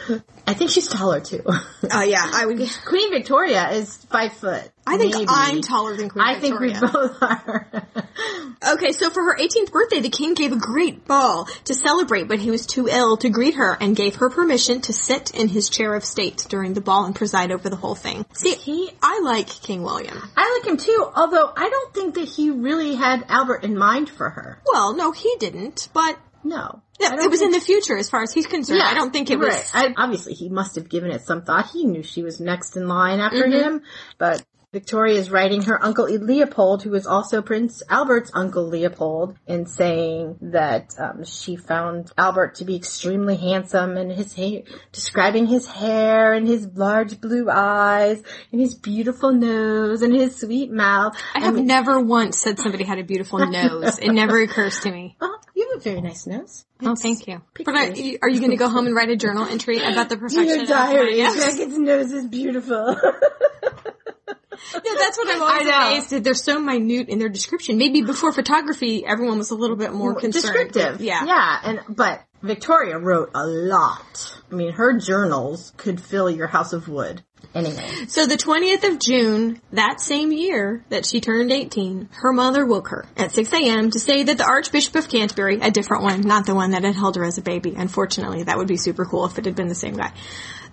I 0.47 0.53
think 0.55 0.71
she's 0.71 0.89
taller 0.89 1.21
too. 1.21 1.43
Oh 1.47 2.03
yeah, 2.03 2.23
I 2.33 2.45
would. 2.47 2.59
Queen 2.85 3.11
Victoria 3.11 3.71
is 3.71 3.97
five 4.11 4.33
foot. 4.35 4.71
I 4.87 4.99
think 4.99 5.15
maybe. 5.15 5.27
I'm 5.29 5.63
taller 5.63 5.97
than 5.97 6.11
Queen 6.11 6.25
Victoria. 6.41 6.73
I 6.77 6.79
think 6.81 6.93
we 6.93 6.99
both 7.09 7.23
are. 7.23 7.67
Okay, 8.67 8.93
so 8.93 9.11
for 9.11 9.23
her 9.23 9.37
18th 9.37 9.73
birthday, 9.73 10.01
the 10.01 10.09
king 10.09 10.33
gave 10.33 10.53
a 10.53 10.57
great 10.57 11.07
ball 11.07 11.47
to 11.65 11.75
celebrate, 11.75 12.29
but 12.29 12.39
he 12.39 12.51
was 12.51 12.65
too 12.67 12.89
ill 12.89 13.19
to 13.19 13.29
greet 13.29 13.57
her 13.57 13.77
and 13.79 13.95
gave 13.95 14.15
her 14.17 14.31
permission 14.31 14.81
to 14.83 14.93
sit 14.95 15.33
in 15.35 15.49
his 15.49 15.69
chair 15.69 15.95
of 15.95 16.03
state 16.03 16.47
during 16.49 16.73
the 16.73 16.81
ball 16.81 17.05
and 17.05 17.15
preside 17.15 17.53
over 17.53 17.69
the 17.69 17.77
whole 17.77 17.95
thing. 17.95 18.25
See, 18.33 18.55
He- 18.55 18.91
I 19.03 19.21
like 19.23 19.49
King 19.49 19.83
William. 19.83 20.17
I 20.35 20.59
like 20.59 20.67
him 20.71 20.79
too, 20.79 21.11
although 21.15 21.53
I 21.55 21.69
don't 21.69 21.93
think 21.95 22.15
that 22.15 22.27
he 22.29 22.49
really 22.51 22.95
had 22.95 23.27
Albert 23.29 23.65
in 23.65 23.77
mind 23.77 24.09
for 24.09 24.31
her. 24.31 24.63
Well, 24.73 24.95
no, 24.95 25.13
he 25.13 25.35
didn't, 25.39 25.89
but 25.93 26.19
No. 26.43 26.81
Yeah, 27.01 27.15
it 27.15 27.31
was 27.31 27.43
in 27.43 27.51
the 27.51 27.61
future 27.61 27.97
as 27.97 28.09
far 28.11 28.23
as 28.23 28.33
he's 28.33 28.47
concerned. 28.47 28.79
Yeah, 28.79 28.87
I 28.87 28.95
don't 28.95 29.13
think 29.13 29.31
it 29.31 29.39
was. 29.39 29.49
Right. 29.75 29.95
I, 29.97 30.03
obviously, 30.03 30.35
he 30.35 30.49
must 30.49 30.77
have 30.77 30.89
given 30.89 31.11
it 31.11 31.23
some 31.23 31.43
thought. 31.43 31.71
He 31.73 31.85
knew 31.85 32.03
she 32.03 32.23
was 32.23 32.41
next 32.41 32.77
in 32.77 32.89
line 32.89 33.21
after 33.21 33.45
Mm-hmm. 33.45 33.53
him, 33.77 33.83
but 34.19 34.45
Victoria 34.73 35.15
is 35.21 35.31
writing 35.31 35.63
her 35.63 35.81
uncle 35.85 36.07
Leopold, 36.07 36.83
who 36.83 36.93
is 36.95 37.07
also 37.07 37.41
Prince 37.43 37.81
Albert's 37.89 38.33
uncle 38.35 38.65
Leopold, 38.67 39.37
and 39.47 39.71
saying 39.71 40.37
that 40.43 40.93
um, 40.99 41.25
she 41.25 41.55
found 41.55 42.11
Albert 42.19 42.57
to 42.57 42.65
be 42.65 42.75
extremely 42.75 43.37
handsome, 43.37 43.97
and 43.97 44.11
his 44.11 44.33
hair, 44.33 44.63
describing 44.91 45.47
his 45.47 45.67
hair 45.69 46.33
and 46.33 46.49
his 46.49 46.67
large 46.75 47.21
blue 47.21 47.49
eyes 47.49 48.21
and 48.51 48.61
his 48.61 48.75
beautiful 48.75 49.33
nose 49.33 50.03
and 50.03 50.13
his 50.13 50.41
sweet 50.41 50.73
mouth. 50.73 51.17
I 51.37 51.41
have 51.41 51.55
never 51.57 52.01
once 52.01 52.39
said 52.41 52.59
somebody 52.59 52.83
had 52.83 52.99
a 52.99 53.05
beautiful 53.05 53.39
nose. 53.47 54.01
It 54.01 54.11
never 54.13 54.41
occurs 54.43 54.81
to 54.81 54.91
me. 54.91 55.17
Have 55.75 55.81
a 55.81 55.91
very 55.91 56.01
nice 56.01 56.27
nose. 56.27 56.65
Oh, 56.83 56.95
thank 56.95 57.27
you. 57.27 57.43
But 57.65 57.75
are 57.75 58.29
you 58.29 58.41
going 58.41 58.51
to 58.51 58.57
go 58.57 58.69
home 58.69 58.87
and 58.87 58.95
write 58.95 59.11
a 59.11 59.17
journal 59.17 59.47
entry 59.47 59.79
about 59.79 60.09
the 60.09 60.17
perfection 60.19 60.47
Dear 60.47 60.63
of 60.63 60.69
diary, 60.69 61.23
my 61.23 61.29
nose? 61.29 61.37
Beckett's 61.37 61.79
nose 61.79 62.13
is 62.13 62.27
beautiful. 62.27 62.97
Yeah, 64.73 64.95
that's 64.99 65.19
what 65.19 65.29
I'm 65.29 65.43
always 65.43 65.69
I 65.69 65.91
amazed 65.93 66.13
at. 66.13 66.25
They're 66.25 66.35
so 66.35 66.59
minute 66.59 67.09
in 67.09 67.19
their 67.19 67.29
description. 67.29 67.77
Maybe 67.77 68.03
before 68.03 68.33
photography, 68.33 69.05
everyone 69.05 69.39
was 69.39 69.51
a 69.51 69.55
little 69.55 69.77
bit 69.77 69.93
more 69.93 70.15
concerned. 70.15 70.33
descriptive. 70.33 71.01
Yeah. 71.01 71.25
yeah, 71.25 71.61
and 71.65 71.97
but 71.97 72.25
Victoria 72.43 72.99
wrote 72.99 73.31
a 73.35 73.47
lot. 73.47 74.41
I 74.51 74.55
mean, 74.55 74.73
her 74.73 74.99
journals 74.99 75.73
could 75.77 76.01
fill 76.01 76.31
your 76.31 76.47
house 76.47 76.73
of 76.73 76.89
wood. 76.89 77.23
Anyway, 77.55 78.07
So 78.09 78.27
the 78.27 78.37
20th 78.37 78.83
of 78.93 78.99
June, 78.99 79.61
that 79.73 80.01
same 80.01 80.33
year 80.33 80.85
that 80.89 81.07
she 81.07 81.21
turned 81.21 81.53
18, 81.53 82.09
her 82.13 82.33
mother 82.33 82.67
woke 82.67 82.89
her 82.89 83.07
at 83.17 83.33
6 83.33 83.53
a.m. 83.53 83.91
to 83.93 83.99
say 84.01 84.25
that 84.25 84.39
the 84.39 84.45
Archbishop 84.45 84.97
of 84.97 85.09
Canterbury, 85.09 85.61
a 85.61 85.71
different 85.71 86.03
one, 86.03 86.23
not 86.23 86.47
the 86.47 86.55
one 86.55 86.73
that 86.73 86.83
had 86.85 86.95
held 86.97 87.17
her 87.17 87.25
as 87.25 87.39
a 87.39 87.43
baby, 87.43 87.75
unfortunately, 87.77 88.43
that 88.43 88.57
would 88.59 88.67
be 88.69 88.77
super 88.77 89.05
cool 89.05 89.25
if 89.27 89.39
it 89.39 89.45
had 89.45 89.55
been 89.55 89.69
the 89.69 89.75
same 89.75 89.95
guy. 89.97 90.13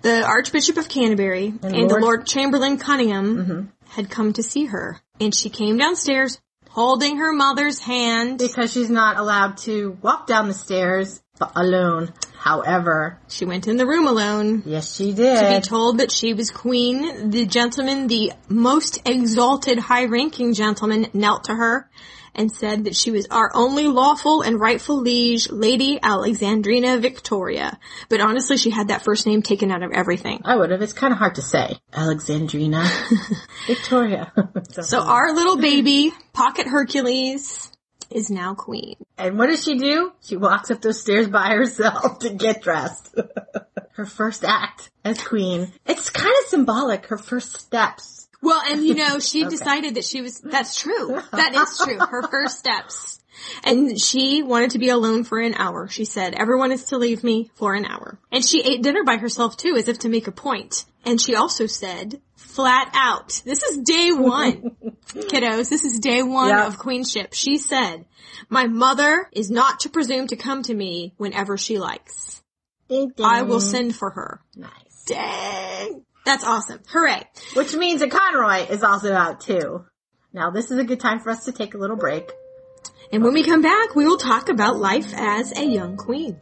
The 0.02 0.24
Archbishop 0.24 0.76
of 0.76 0.88
Canterbury 0.88 1.46
and, 1.46 1.60
the 1.60 1.68
Lord- 1.70 1.90
Mm-hmm. 1.92 2.02
Lord 2.02 2.26
Chamberlain 2.26 2.78
Conyngham 2.78 3.68
had 3.90 4.10
come 4.10 4.32
to 4.32 4.42
see 4.42 4.64
her. 4.66 4.98
And 5.20 5.32
she 5.34 5.50
came 5.50 5.76
downstairs 5.78 6.40
holding 6.70 7.18
her 7.18 7.32
mother's 7.32 7.78
hand. 7.78 8.38
because 8.38 8.72
she's 8.72 8.90
not 8.90 9.18
allowed 9.18 9.58
to 9.58 9.96
walk 10.02 10.26
down 10.26 10.48
the 10.48 10.54
stairs 10.54 11.22
alone. 11.54 12.12
However, 12.42 13.18
She 13.28 13.44
went 13.44 13.68
in 13.68 13.76
the 13.76 13.86
room 13.86 14.06
alone. 14.08 14.62
yes, 14.66 14.96
she 14.96 15.12
did. 15.12 15.38
to 15.40 15.60
be 15.60 15.60
told 15.60 15.98
that 15.98 16.10
she 16.10 16.34
was 16.34 16.50
queen. 16.50 17.30
The 17.30 17.46
gentleman, 17.46 18.08
the 18.08 18.32
most 18.48 19.00
exalted, 19.08 19.78
high-ranking 19.78 20.54
gentleman, 20.54 21.06
knelt 21.14 21.44
to 21.44 21.54
her 21.54 21.88
and 22.34 22.50
said 22.50 22.84
that 22.86 22.96
she 22.96 23.10
was 23.10 23.26
our 23.30 23.50
only 23.54 23.86
lawful 23.86 24.40
and 24.42 24.58
rightful 24.58 24.96
liege, 24.96 25.50
Lady 25.50 26.00
Alexandrina 26.02 26.98
Victoria. 27.00 27.78
But 28.08 28.20
honestly, 28.20 28.56
she 28.56 28.70
had 28.70 28.88
that 28.88 29.02
first 29.04 29.26
name 29.26 29.42
taken 29.42 29.70
out 29.70 29.82
of 29.82 29.92
everything. 29.92 30.40
I 30.44 30.56
would 30.56 30.70
have. 30.70 30.82
It's 30.82 30.94
kind 30.94 31.12
of 31.12 31.18
hard 31.18 31.34
to 31.36 31.42
say. 31.42 31.76
Alexandrina, 31.92 32.84
Victoria. 33.66 34.32
So 34.82 35.00
our 35.00 35.32
little 35.34 35.58
baby, 35.58 36.12
Pocket 36.32 36.66
Hercules, 36.66 37.70
is 38.14 38.30
now 38.30 38.54
queen. 38.54 38.96
And 39.18 39.38
what 39.38 39.48
does 39.48 39.64
she 39.64 39.76
do? 39.78 40.12
She 40.22 40.36
walks 40.36 40.70
up 40.70 40.80
those 40.80 41.00
stairs 41.00 41.28
by 41.28 41.50
herself 41.50 42.18
to 42.20 42.30
get 42.30 42.62
dressed. 42.62 43.14
her 43.92 44.06
first 44.06 44.44
act 44.44 44.90
as 45.04 45.22
queen. 45.22 45.72
It's 45.86 46.10
kind 46.10 46.34
of 46.42 46.48
symbolic, 46.48 47.06
her 47.06 47.18
first 47.18 47.56
steps. 47.56 48.28
Well, 48.40 48.60
and 48.66 48.84
you 48.84 48.94
know, 48.94 49.18
she 49.18 49.44
decided 49.48 49.94
that 49.94 50.04
she 50.04 50.20
was, 50.20 50.40
that's 50.40 50.80
true. 50.80 51.20
That 51.32 51.54
is 51.54 51.78
true. 51.78 51.98
Her 51.98 52.22
first 52.28 52.58
steps. 52.58 53.20
And 53.64 54.00
she 54.00 54.42
wanted 54.42 54.72
to 54.72 54.78
be 54.78 54.88
alone 54.88 55.24
for 55.24 55.40
an 55.40 55.54
hour. 55.54 55.88
She 55.88 56.04
said, 56.04 56.34
everyone 56.34 56.72
is 56.72 56.84
to 56.86 56.98
leave 56.98 57.24
me 57.24 57.50
for 57.54 57.74
an 57.74 57.84
hour. 57.84 58.18
And 58.30 58.44
she 58.44 58.62
ate 58.62 58.82
dinner 58.82 59.04
by 59.04 59.16
herself 59.16 59.56
too, 59.56 59.74
as 59.76 59.88
if 59.88 60.00
to 60.00 60.08
make 60.08 60.28
a 60.28 60.32
point. 60.32 60.84
And 61.04 61.20
she 61.20 61.34
also 61.34 61.66
said, 61.66 62.20
flat 62.54 62.90
out, 62.94 63.40
this 63.44 63.62
is 63.62 63.78
day 63.78 64.10
one, 64.12 64.76
kiddos, 65.14 65.68
this 65.70 65.84
is 65.84 65.98
day 65.98 66.22
one 66.22 66.48
Yeah. 66.48 66.66
of 66.66 66.78
queenship. 66.78 67.32
She 67.34 67.58
said, 67.58 68.04
my 68.48 68.66
mother 68.66 69.28
is 69.32 69.50
not 69.50 69.80
to 69.80 69.88
presume 69.88 70.26
to 70.28 70.36
come 70.36 70.62
to 70.64 70.74
me 70.74 71.14
whenever 71.16 71.56
she 71.56 71.78
likes. 71.78 72.42
Ding, 72.88 73.12
ding. 73.16 73.26
I 73.26 73.42
will 73.42 73.60
send 73.60 73.94
for 73.94 74.10
her. 74.10 74.40
Nice. 74.56 75.04
Dang. 75.06 76.04
That's 76.24 76.44
awesome. 76.44 76.80
Hooray. 76.88 77.22
Which 77.54 77.74
means 77.74 78.00
that 78.00 78.10
Conroy 78.10 78.66
is 78.68 78.82
also 78.82 79.12
out 79.12 79.40
too. 79.40 79.84
Now 80.32 80.50
this 80.50 80.70
is 80.70 80.78
a 80.78 80.84
good 80.84 81.00
time 81.00 81.20
for 81.20 81.30
us 81.30 81.44
to 81.46 81.52
take 81.52 81.74
a 81.74 81.78
little 81.78 81.96
break. 81.96 82.30
And 83.10 83.22
when 83.22 83.34
we 83.34 83.42
come 83.44 83.60
back, 83.62 83.94
we 83.94 84.06
will 84.06 84.16
talk 84.18 84.48
about 84.48 84.76
life 84.78 85.12
as 85.14 85.52
a 85.56 85.64
young 85.64 85.96
queen. 85.96 86.40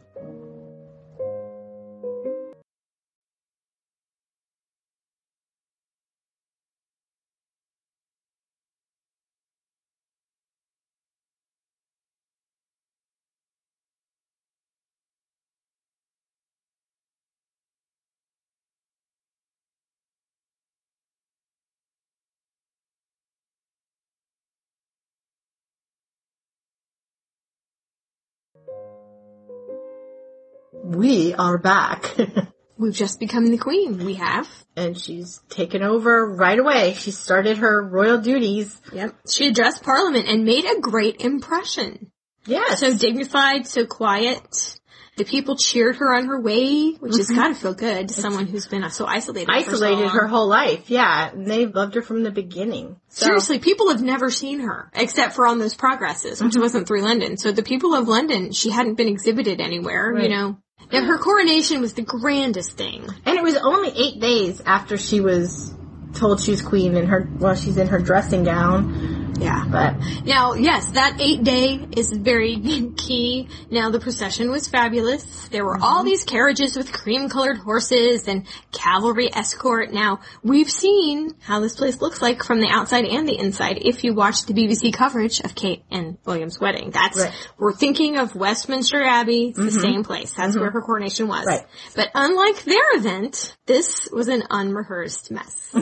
We 31.01 31.33
are 31.33 31.57
back. 31.57 32.15
We've 32.77 32.93
just 32.93 33.19
become 33.19 33.47
the 33.47 33.57
queen. 33.57 34.05
We 34.05 34.15
have. 34.15 34.47
and 34.75 34.95
she's 34.97 35.41
taken 35.49 35.81
over 35.83 36.25
right 36.35 36.57
away. 36.59 36.93
She 36.93 37.09
started 37.11 37.57
her 37.57 37.83
royal 37.87 38.19
duties. 38.19 38.79
Yep. 38.93 39.15
She 39.29 39.47
addressed 39.47 39.83
parliament 39.83 40.27
and 40.27 40.45
made 40.45 40.65
a 40.65 40.79
great 40.79 41.21
impression. 41.21 42.11
Yes. 42.45 42.79
So 42.79 42.95
dignified, 42.95 43.65
so 43.67 43.85
quiet. 43.85 44.77
The 45.17 45.25
people 45.25 45.57
cheered 45.57 45.97
her 45.97 46.15
on 46.15 46.25
her 46.27 46.39
way, 46.39 46.93
which 46.93 47.17
has 47.17 47.27
got 47.27 47.49
to 47.49 47.53
feel 47.55 47.73
good 47.73 48.07
to 48.07 48.13
someone 48.13 48.47
who's 48.47 48.67
been 48.67 48.89
so 48.89 49.05
isolated. 49.05 49.47
so 49.47 49.53
isolated 49.53 50.05
long. 50.05 50.15
her 50.15 50.27
whole 50.27 50.47
life. 50.47 50.89
Yeah. 50.89 51.29
And 51.31 51.45
they 51.45 51.65
loved 51.67 51.95
her 51.95 52.01
from 52.01 52.23
the 52.23 52.31
beginning. 52.31 52.95
So- 53.09 53.25
Seriously, 53.25 53.59
people 53.59 53.89
have 53.89 54.01
never 54.01 54.31
seen 54.31 54.61
her 54.61 54.89
except 54.95 55.35
for 55.35 55.45
on 55.45 55.59
those 55.59 55.75
progresses, 55.75 56.41
which 56.41 56.53
Mm-hmm. 56.53 56.61
wasn't 56.61 56.87
through 56.87 57.01
London. 57.01 57.37
So 57.37 57.51
the 57.51 57.61
people 57.61 57.93
of 57.93 58.07
London, 58.07 58.53
she 58.53 58.69
hadn't 58.69 58.95
been 58.95 59.09
exhibited 59.09 59.59
anywhere, 59.59 60.17
you 60.17 60.29
know. 60.29 60.57
And 60.91 61.05
her 61.05 61.17
coronation 61.17 61.81
was 61.81 61.93
the 61.93 62.01
grandest 62.01 62.73
thing. 62.73 63.07
And 63.25 63.37
it 63.37 63.43
was 63.43 63.55
only 63.55 63.89
eight 63.89 64.19
days 64.19 64.61
after 64.65 64.97
she 64.97 65.21
was 65.21 65.73
told 66.13 66.41
she 66.41 66.51
was 66.51 66.61
queen 66.61 66.95
in 66.97 67.07
her, 67.07 67.29
well, 67.39 67.55
she's 67.55 67.77
in 67.77 67.87
her 67.87 67.99
dressing 67.99 68.43
gown. 68.43 69.20
Yeah. 69.41 69.65
But 69.69 70.25
Now, 70.25 70.53
yes, 70.53 70.91
that 70.91 71.19
eight 71.19 71.43
day 71.43 71.79
is 71.97 72.11
very 72.11 72.57
key. 72.97 73.49
Now, 73.69 73.89
the 73.89 73.99
procession 73.99 74.51
was 74.51 74.67
fabulous. 74.67 75.23
There 75.49 75.65
were 75.65 75.77
all 75.77 75.99
mm-hmm. 75.99 76.05
these 76.05 76.23
carriages 76.23 76.77
with 76.77 76.91
cream 76.91 77.29
colored 77.29 77.57
horses 77.57 78.27
and 78.27 78.45
cavalry 78.71 79.29
escort. 79.33 79.91
Now, 79.91 80.19
we've 80.43 80.69
seen 80.69 81.35
how 81.41 81.59
this 81.59 81.75
place 81.75 82.01
looks 82.01 82.21
like 82.21 82.43
from 82.43 82.59
the 82.59 82.69
outside 82.69 83.05
and 83.05 83.27
the 83.27 83.37
inside 83.37 83.79
if 83.81 84.03
you 84.03 84.13
watch 84.13 84.45
the 84.45 84.53
BBC 84.53 84.93
coverage 84.93 85.39
of 85.39 85.55
Kate 85.55 85.83
and 85.89 86.17
William's 86.25 86.59
wedding. 86.59 86.91
That's, 86.91 87.19
Right. 87.19 87.33
we're 87.57 87.73
thinking 87.73 88.17
of 88.17 88.35
Westminster 88.35 89.03
Abbey, 89.03 89.49
it's 89.49 89.57
the 89.57 89.63
mm-hmm. 89.65 89.79
same 89.79 90.03
place. 90.03 90.31
That's 90.31 90.51
mm-hmm. 90.51 90.61
where 90.61 90.71
her 90.71 90.81
coronation 90.81 91.27
was. 91.27 91.45
Right. 91.45 91.65
But 91.95 92.11
unlike 92.13 92.63
their 92.63 92.95
event, 92.95 93.55
this 93.65 94.09
was 94.11 94.27
an 94.27 94.43
unrehearsed 94.49 95.31
mess. 95.31 95.71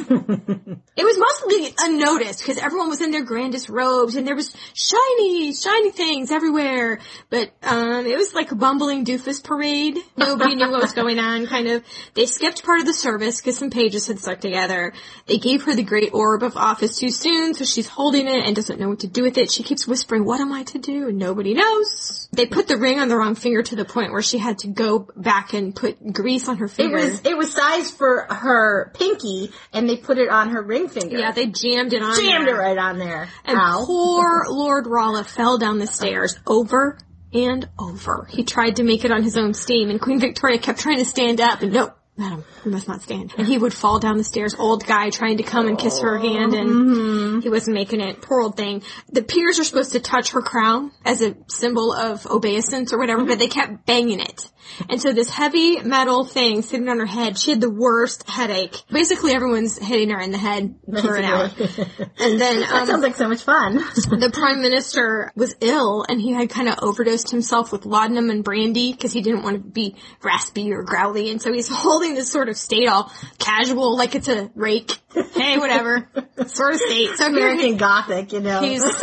It 1.00 1.06
was 1.06 1.18
mostly 1.18 1.74
unnoticed 1.80 2.40
because 2.40 2.58
everyone 2.58 2.90
was 2.90 3.00
in 3.00 3.12
their 3.12 3.24
grandest 3.50 3.70
robes 3.70 4.16
and 4.16 4.28
there 4.28 4.36
was 4.36 4.56
shiny, 4.76 5.54
shiny 5.54 5.92
things 5.92 6.32
everywhere. 6.32 7.00
But 7.32 7.52
um, 7.64 8.06
it 8.06 8.16
was 8.16 8.34
like 8.36 8.52
a 8.52 8.56
bumbling 8.56 9.06
doofus 9.06 9.44
parade. 9.44 9.98
Nobody 10.16 10.56
knew 10.56 10.70
what 10.70 10.82
was 10.82 10.94
going 11.02 11.18
on. 11.18 11.48
Kind 11.48 11.68
of, 11.68 11.84
they 12.14 12.28
skipped 12.28 12.64
part 12.64 12.80
of 12.80 12.86
the 12.86 12.94
service 12.94 13.42
because 13.42 13.58
some 13.58 13.72
pages 13.72 14.06
had 14.06 14.20
stuck 14.20 14.40
together. 14.40 14.94
They 15.26 15.40
gave 15.40 15.64
her 15.64 15.74
the 15.74 15.84
great 15.84 16.14
orb 16.14 16.44
of 16.44 16.58
office 16.58 17.00
too 17.00 17.10
soon, 17.10 17.56
so 17.56 17.66
she's 17.66 17.88
holding 17.88 18.28
it 18.28 18.46
and 18.46 18.56
doesn't 18.56 18.80
know 18.80 18.90
what 18.90 19.00
to 19.00 19.08
do 19.08 19.24
with 19.24 19.38
it. 19.40 19.50
She 19.50 19.64
keeps 19.64 19.88
whispering, 19.88 20.26
"What 20.26 20.40
am 20.40 20.54
I 20.54 20.64
to 20.64 20.78
do?" 20.78 21.08
and 21.08 21.18
nobody 21.18 21.56
knows. 21.56 22.28
They 22.32 22.46
put 22.46 22.68
the 22.68 22.78
ring 22.78 23.00
on 23.00 23.08
the 23.08 23.18
wrong 23.18 23.34
finger 23.34 23.64
to 23.64 23.76
the 23.76 23.86
point 23.86 24.12
where 24.12 24.22
she 24.22 24.38
had 24.38 24.60
to 24.60 24.68
go 24.68 25.08
back 25.16 25.54
and 25.54 25.76
put 25.76 26.14
grease 26.14 26.48
on 26.48 26.58
her 26.58 26.68
finger. 26.68 26.98
it 26.98 27.10
was, 27.10 27.26
it 27.26 27.38
was 27.38 27.52
sized 27.52 27.96
for 27.96 28.28
her 28.30 28.92
pinky 28.94 29.52
and 29.74 29.90
they 29.90 29.98
put 29.98 30.20
it 30.20 30.30
on 30.30 30.50
her 30.50 30.62
ring 30.62 30.88
finger. 30.88 31.18
yeah, 31.18 31.32
they 31.32 31.48
jammed 31.48 31.94
it 31.94 32.04
on. 32.04 32.16
jammed 32.16 32.48
there. 32.48 32.56
it 32.56 32.60
right 32.60 32.78
on 32.78 33.00
there. 33.00 33.29
And 33.46 33.58
Ow. 33.58 33.84
poor 33.86 34.46
Lord 34.50 34.88
Rolle 34.88 35.24
fell 35.24 35.58
down 35.58 35.80
the 35.80 35.88
stairs 35.88 36.38
over 36.46 36.98
and 37.34 37.70
over. 37.78 38.28
He 38.30 38.44
tried 38.44 38.78
to 38.78 38.84
make 38.84 39.06
it 39.06 39.12
on 39.12 39.24
his 39.24 39.38
own 39.38 39.54
steam, 39.54 39.90
and 39.90 40.02
Queen 40.02 40.20
Victoria 40.20 40.58
kept 40.58 40.80
trying 40.80 40.98
to 40.98 41.06
stand 41.06 41.40
up, 41.40 41.62
and 41.62 41.72
no, 41.72 41.94
madam, 42.18 42.44
you 42.66 42.72
must 42.72 42.88
not 42.88 43.02
stand. 43.02 43.34
And 43.38 43.48
he 43.48 43.58
would 43.58 43.74
fall 43.74 44.00
down 44.00 44.18
the 44.18 44.24
stairs, 44.24 44.56
old 44.58 44.86
guy 44.86 45.10
trying 45.10 45.38
to 45.38 45.44
come 45.44 45.68
and 45.68 45.78
kiss 45.78 46.00
her 46.00 46.18
hand, 46.18 46.54
and 46.54 46.70
mm-hmm. 46.70 47.40
he 47.42 47.50
wasn't 47.50 47.76
making 47.76 48.02
it. 48.02 48.22
Poor 48.22 48.42
old 48.42 48.58
thing. 48.58 48.84
The 49.12 49.22
peers 49.22 49.60
are 49.60 49.64
supposed 49.64 49.94
to 49.94 50.00
touch 50.00 50.32
her 50.32 50.42
crown 50.42 50.92
as 51.06 51.22
a 51.22 51.36
symbol 51.48 51.94
of 51.94 52.26
obeisance 52.26 52.94
or 52.94 53.00
whatever, 53.00 53.26
but 53.26 53.40
they 53.40 53.48
kept 53.48 53.86
banging 53.86 54.20
it. 54.20 54.50
And 54.90 55.02
so 55.02 55.12
this 55.14 55.30
heavy 55.30 55.80
metal 55.82 56.24
thing 56.26 56.62
sitting 56.62 56.88
on 56.90 57.00
her 57.00 57.06
head, 57.06 57.38
she 57.38 57.52
had 57.52 57.62
the 57.62 57.70
worst 57.70 58.30
headache. 58.30 58.82
Basically 58.92 59.34
everyone's 59.34 59.78
hitting 59.78 60.10
her 60.10 60.20
in 60.20 60.32
the 60.32 60.38
head 60.38 60.76
for 61.02 61.16
an 61.16 61.26
hour. 61.26 61.50
And 62.20 62.40
then, 62.40 62.60
That 62.70 62.82
um, 62.82 62.88
sounds 62.88 63.04
like 63.04 63.16
so 63.16 63.28
much 63.28 63.42
fun. 63.42 63.76
the 63.76 64.30
prime 64.34 64.62
minister 64.62 65.32
was 65.36 65.56
ill 65.62 66.06
and 66.08 66.22
he 66.22 66.32
had 66.34 66.50
kind 66.50 66.70
of 66.70 66.76
overdosed 66.82 67.32
himself 67.32 67.72
with 67.72 67.86
laudanum 67.86 68.30
and 68.30 68.44
brandy 68.44 68.92
because 68.92 69.12
he 69.14 69.22
didn't 69.22 69.44
want 69.44 69.56
to 69.56 69.70
be 69.70 69.96
raspy 70.24 70.72
or 70.72 70.84
growly 70.84 71.30
and 71.32 71.42
so 71.42 71.52
he's 71.52 71.68
holding 71.72 72.14
this 72.14 72.32
sort 72.32 72.50
of 72.50 72.58
state 72.58 72.88
all 72.88 73.12
casual 73.38 73.98
like 73.98 74.16
it's 74.16 74.28
a 74.28 74.50
rake 74.56 74.98
hey 75.34 75.58
whatever 75.58 76.08
sort 76.48 76.74
of 76.74 76.80
state 76.80 77.10
so 77.16 77.28
American 77.28 77.78
Gothic, 77.78 78.34
you 78.34 78.40
know. 78.40 78.62
He's- 78.62 79.02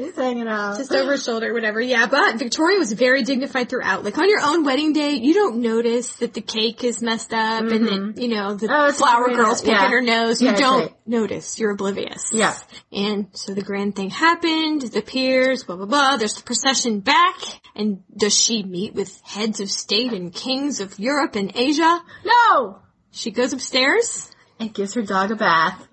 He's 0.00 0.16
hanging 0.16 0.48
out. 0.48 0.78
just 0.78 0.92
over 0.92 1.12
his 1.12 1.24
shoulder 1.24 1.52
whatever 1.52 1.80
yeah 1.80 2.06
but 2.06 2.36
victoria 2.38 2.78
was 2.78 2.92
very 2.92 3.22
dignified 3.22 3.68
throughout 3.68 4.02
like 4.04 4.16
on 4.18 4.28
your 4.28 4.40
own 4.42 4.64
wedding 4.64 4.92
day 4.92 5.12
you 5.14 5.34
don't 5.34 5.56
notice 5.58 6.16
that 6.16 6.32
the 6.34 6.40
cake 6.40 6.82
is 6.84 7.02
messed 7.02 7.32
up 7.32 7.62
and 7.62 7.70
that 7.86 7.92
mm-hmm. 7.92 8.20
you 8.20 8.28
know 8.28 8.54
the 8.54 8.66
Oh, 8.70 8.92
flower 8.92 9.28
girl's 9.28 9.60
picking 9.60 9.74
Yeah. 9.74 9.90
her 9.90 10.00
nose 10.00 10.40
you 10.40 10.48
Yeah, 10.48 10.56
don't 10.56 10.80
right. 10.80 10.94
notice 11.06 11.58
you're 11.58 11.72
oblivious 11.72 12.30
Yeah. 12.32 12.56
And 12.92 13.26
so 13.32 13.52
the 13.54 13.62
grand 13.62 13.94
thing 13.96 14.10
happened, 14.10 14.82
the 14.82 15.02
peers, 15.02 15.64
blah, 15.64 15.76
blah, 15.76 15.86
blah. 15.86 16.16
There's 16.16 16.34
the 16.36 16.42
procession 16.42 17.00
back. 17.00 17.36
And 17.74 18.02
does 18.16 18.34
she 18.34 18.62
meet 18.62 18.94
with 18.94 19.20
heads 19.24 19.60
of 19.60 19.70
state 19.70 20.12
and 20.12 20.32
kings 20.32 20.80
of 20.80 20.98
Europe 20.98 21.36
and 21.36 21.52
Asia? 21.54 22.02
No! 22.24 22.78
She 23.12 23.30
goes 23.30 23.52
upstairs. 23.52 24.29
And 24.60 24.72
gives 24.74 24.94
her 24.94 25.02
dog 25.02 25.30
a 25.30 25.36
bath. 25.36 25.88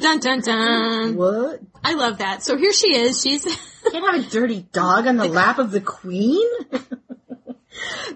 Dun, 0.00 0.20
dun, 0.20 0.40
dun. 0.40 1.16
what? 1.16 1.60
I 1.84 1.94
love 1.94 2.18
that. 2.18 2.42
So 2.42 2.56
here 2.56 2.72
she 2.72 2.96
is. 2.96 3.20
She's, 3.20 3.44
Can't 3.90 4.06
have 4.06 4.24
a 4.24 4.30
dirty 4.30 4.66
dog 4.72 5.06
on 5.06 5.16
the 5.16 5.26
lap 5.26 5.58
of 5.58 5.70
the 5.72 5.80
queen? 5.80 6.48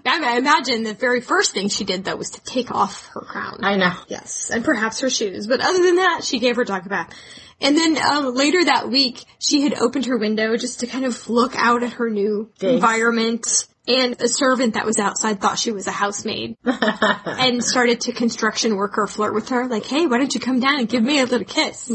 I 0.07 0.37
imagine 0.38 0.85
the 0.85 0.94
very 0.94 1.20
first 1.20 1.53
thing 1.53 1.68
she 1.68 1.85
did 1.85 2.05
though 2.05 2.16
was 2.16 2.31
to 2.31 2.40
take 2.44 2.70
off 2.70 3.07
her 3.09 3.20
crown. 3.20 3.61
I 3.62 3.76
know. 3.76 3.92
Yes, 4.09 4.50
and 4.50 4.64
perhaps 4.64 5.00
her 5.00 5.11
shoes. 5.11 5.46
But 5.46 5.61
other 5.61 5.83
than 5.83 5.96
that, 5.96 6.22
she 6.22 6.38
gave 6.38 6.57
her 6.57 6.64
dog 6.64 6.87
a 6.87 6.88
bath. 6.88 7.14
And 7.61 7.76
then 7.76 7.98
um, 7.98 8.35
later 8.35 8.64
that 8.64 8.88
week, 8.88 9.22
she 9.38 9.62
had 9.62 9.74
opened 9.74 10.07
her 10.07 10.16
window 10.18 10.57
just 10.57 10.81
to 10.81 10.87
kind 10.87 11.05
of 11.05 11.29
look 11.29 11.55
out 11.57 11.83
at 11.83 11.94
her 11.94 12.09
new 12.09 12.50
Thanks. 12.59 12.74
environment. 12.74 13.66
And 13.88 14.20
a 14.20 14.28
servant 14.28 14.74
that 14.74 14.84
was 14.84 14.98
outside 14.98 15.40
thought 15.40 15.58
she 15.58 15.72
was 15.72 15.86
a 15.86 15.90
housemaid 15.90 16.56
and 16.64 17.64
started 17.64 18.02
to 18.02 18.12
construction 18.12 18.76
worker 18.76 19.06
flirt 19.06 19.32
with 19.34 19.48
her, 19.48 19.66
like, 19.68 19.86
"Hey, 19.86 20.06
why 20.06 20.18
don't 20.18 20.32
you 20.34 20.38
come 20.40 20.60
down 20.60 20.78
and 20.80 20.88
give 20.88 21.02
me 21.02 21.18
a 21.18 21.24
little 21.24 21.44
kiss? 21.46 21.88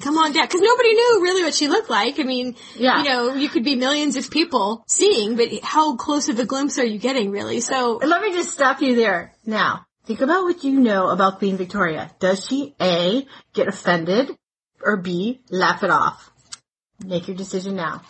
come 0.00 0.16
on 0.16 0.32
down." 0.32 0.46
Because 0.46 0.60
nobody 0.60 0.94
knew 0.94 1.20
really 1.22 1.42
what 1.42 1.52
she 1.54 1.68
looked 1.68 1.90
like. 1.90 2.20
I 2.20 2.22
mean, 2.22 2.54
Yeah. 2.76 2.98
you 2.98 3.04
know, 3.04 3.34
you 3.34 3.48
could 3.48 3.64
be 3.64 3.74
millions 3.74 4.16
of 4.16 4.30
people 4.30 4.84
seeing, 4.86 5.36
but 5.36 5.48
how 5.62 5.96
close 5.96 6.28
of 6.28 6.38
a 6.38 6.44
glimpse 6.44 6.78
are 6.78 6.84
you 6.86 6.98
getting, 6.98 7.30
really? 7.30 7.60
So 7.60 8.00
Let 8.02 8.22
me 8.22 8.32
just 8.32 8.50
stop 8.50 8.80
you 8.80 8.94
there. 8.94 9.34
Now, 9.44 9.86
think 10.06 10.20
about 10.20 10.44
what 10.44 10.62
you 10.62 10.78
know 10.78 11.08
about 11.08 11.38
Queen 11.38 11.56
Victoria. 11.56 12.10
Does 12.20 12.46
she 12.46 12.74
A, 12.80 13.26
get 13.52 13.66
offended, 13.68 14.30
or 14.80 14.96
B, 14.96 15.40
laugh 15.50 15.82
it 15.82 15.90
off? 15.90 16.30
Make 17.04 17.26
your 17.26 17.36
decision 17.36 17.74
now. 17.74 18.02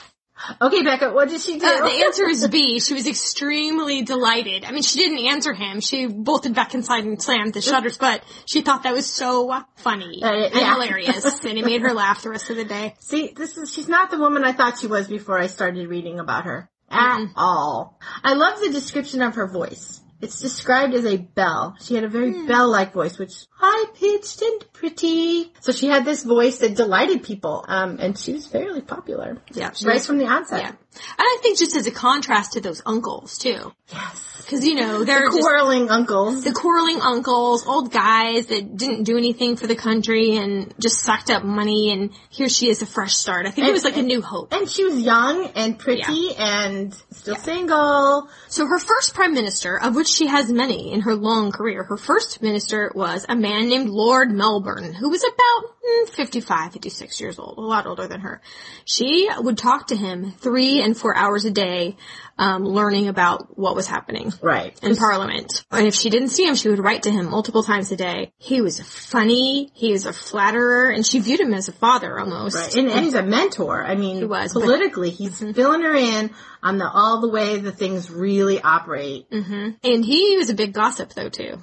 Okay, 0.60 0.82
Becca, 0.82 1.12
what 1.12 1.28
did 1.28 1.40
she 1.40 1.58
do? 1.58 1.66
Uh, 1.66 1.84
the 1.84 2.04
answer 2.04 2.28
is 2.28 2.46
B. 2.48 2.80
She 2.80 2.92
was 2.92 3.06
extremely 3.06 4.02
delighted. 4.02 4.64
I 4.64 4.72
mean, 4.72 4.82
she 4.82 4.98
didn't 4.98 5.26
answer 5.26 5.54
him. 5.54 5.80
She 5.80 6.06
bolted 6.06 6.54
back 6.54 6.74
inside 6.74 7.04
and 7.04 7.22
slammed 7.22 7.54
the 7.54 7.60
shutters, 7.60 7.96
but 7.96 8.22
she 8.44 8.60
thought 8.60 8.82
that 8.82 8.92
was 8.92 9.06
so 9.06 9.62
funny 9.76 10.22
Uh, 10.22 10.32
and 10.32 10.54
hilarious, 10.54 11.24
and 11.44 11.58
it 11.58 11.64
made 11.64 11.82
her 11.82 11.92
laugh 11.94 12.22
the 12.22 12.30
rest 12.30 12.50
of 12.50 12.56
the 12.56 12.64
day. 12.64 12.94
See, 12.98 13.32
this 13.34 13.56
is, 13.56 13.72
she's 13.72 13.88
not 13.88 14.10
the 14.10 14.18
woman 14.18 14.44
I 14.44 14.52
thought 14.52 14.78
she 14.78 14.86
was 14.86 15.08
before 15.08 15.38
I 15.38 15.46
started 15.46 15.88
reading 15.88 16.18
about 16.18 16.44
her. 16.44 16.68
At 16.90 17.26
all. 17.36 17.98
I 18.22 18.34
love 18.34 18.60
the 18.60 18.70
description 18.70 19.22
of 19.22 19.36
her 19.36 19.46
voice. 19.48 20.00
It's 20.24 20.40
described 20.40 20.94
as 20.94 21.04
a 21.04 21.18
bell. 21.18 21.76
She 21.82 21.94
had 21.94 22.02
a 22.04 22.08
very 22.08 22.32
Hmm. 22.32 22.46
bell-like 22.46 22.94
voice, 22.94 23.18
which 23.18 23.44
high 23.50 23.84
pitched 23.94 24.40
and 24.40 24.64
pretty. 24.72 25.52
So 25.60 25.70
she 25.70 25.86
had 25.86 26.06
this 26.06 26.24
voice 26.24 26.58
that 26.58 26.74
delighted 26.76 27.22
people, 27.22 27.62
um, 27.68 27.98
and 28.00 28.18
she 28.18 28.32
was 28.32 28.46
fairly 28.46 28.80
popular. 28.80 29.36
Yeah, 29.52 29.72
she 29.72 29.84
right 29.86 29.94
was- 29.96 30.06
from 30.06 30.16
the 30.18 30.26
onset. 30.26 30.60
Yeah. 30.62 30.72
And 30.94 31.18
I 31.18 31.38
think 31.42 31.58
just 31.58 31.76
as 31.76 31.86
a 31.86 31.90
contrast 31.90 32.52
to 32.52 32.60
those 32.60 32.82
uncles, 32.86 33.38
too. 33.38 33.72
Yes. 33.92 34.30
Cause, 34.46 34.62
you 34.62 34.74
know, 34.74 35.04
they're 35.04 35.24
just 35.24 35.40
Quarreling 35.40 35.88
uncles. 35.88 36.44
the 36.44 36.52
quarreling 36.52 37.00
uncles, 37.00 37.66
old 37.66 37.90
guys 37.90 38.46
that 38.46 38.76
didn't 38.76 39.04
do 39.04 39.16
anything 39.16 39.56
for 39.56 39.66
the 39.66 39.74
country 39.74 40.36
and 40.36 40.74
just 40.78 41.00
sucked 41.00 41.30
up 41.30 41.44
money, 41.44 41.90
and 41.90 42.10
here 42.28 42.50
she 42.50 42.68
is 42.68 42.82
a 42.82 42.86
fresh 42.86 43.14
start. 43.14 43.46
I 43.46 43.50
think 43.50 43.68
it 43.68 43.72
was 43.72 43.84
like 43.84 43.96
a 43.96 44.02
new 44.02 44.20
hope. 44.20 44.52
And 44.52 44.68
she 44.68 44.84
was 44.84 45.00
young 45.00 45.46
and 45.54 45.78
pretty 45.78 46.34
and 46.36 46.94
still 47.10 47.36
single. 47.36 48.28
So 48.48 48.66
her 48.66 48.78
first 48.78 49.14
prime 49.14 49.32
minister, 49.32 49.80
of 49.80 49.96
which 49.96 50.08
she 50.08 50.26
has 50.26 50.52
many 50.52 50.92
in 50.92 51.00
her 51.00 51.14
long 51.14 51.50
career, 51.50 51.82
her 51.84 51.96
first 51.96 52.42
minister 52.42 52.92
was 52.94 53.24
a 53.26 53.34
man 53.34 53.68
named 53.68 53.88
Lord 53.88 54.30
Melbourne, 54.30 54.92
who 54.92 55.08
was 55.08 55.24
about 55.24 55.73
55, 56.12 56.72
56 56.72 57.20
years 57.20 57.38
old, 57.38 57.58
a 57.58 57.60
lot 57.60 57.86
older 57.86 58.06
than 58.06 58.20
her. 58.20 58.40
She 58.84 59.28
would 59.38 59.58
talk 59.58 59.88
to 59.88 59.96
him 59.96 60.32
three 60.32 60.82
and 60.82 60.96
four 60.96 61.16
hours 61.16 61.44
a 61.44 61.50
day, 61.50 61.96
um, 62.38 62.64
learning 62.64 63.08
about 63.08 63.58
what 63.58 63.76
was 63.76 63.86
happening 63.86 64.32
Right. 64.42 64.78
in 64.82 64.96
Parliament. 64.96 65.64
And 65.70 65.86
if 65.86 65.94
she 65.94 66.10
didn't 66.10 66.28
see 66.28 66.44
him, 66.46 66.54
she 66.54 66.68
would 66.68 66.78
write 66.78 67.04
to 67.04 67.10
him 67.10 67.30
multiple 67.30 67.62
times 67.62 67.92
a 67.92 67.96
day. 67.96 68.32
He 68.38 68.60
was 68.60 68.80
funny, 68.80 69.70
he 69.74 69.92
was 69.92 70.06
a 70.06 70.12
flatterer, 70.12 70.90
and 70.90 71.06
she 71.06 71.18
viewed 71.20 71.40
him 71.40 71.54
as 71.54 71.68
a 71.68 71.72
father 71.72 72.18
almost. 72.18 72.56
Right. 72.56 72.74
And, 72.76 72.88
and 72.90 73.04
he's 73.04 73.14
a 73.14 73.22
mentor. 73.22 73.84
I 73.84 73.94
mean, 73.94 74.16
He 74.18 74.24
was, 74.24 74.52
but- 74.52 74.60
politically, 74.62 75.10
he's 75.10 75.38
filling 75.38 75.82
her 75.82 75.94
in 75.94 76.30
on 76.62 76.78
the 76.78 76.90
all 76.90 77.20
the 77.20 77.28
way 77.28 77.58
the 77.58 77.72
things 77.72 78.10
really 78.10 78.60
operate, 78.60 79.26
And 79.30 80.04
he 80.04 80.36
was 80.36 80.50
a 80.50 80.54
big 80.54 80.72
gossip 80.72 81.12
though 81.14 81.28
too. 81.28 81.62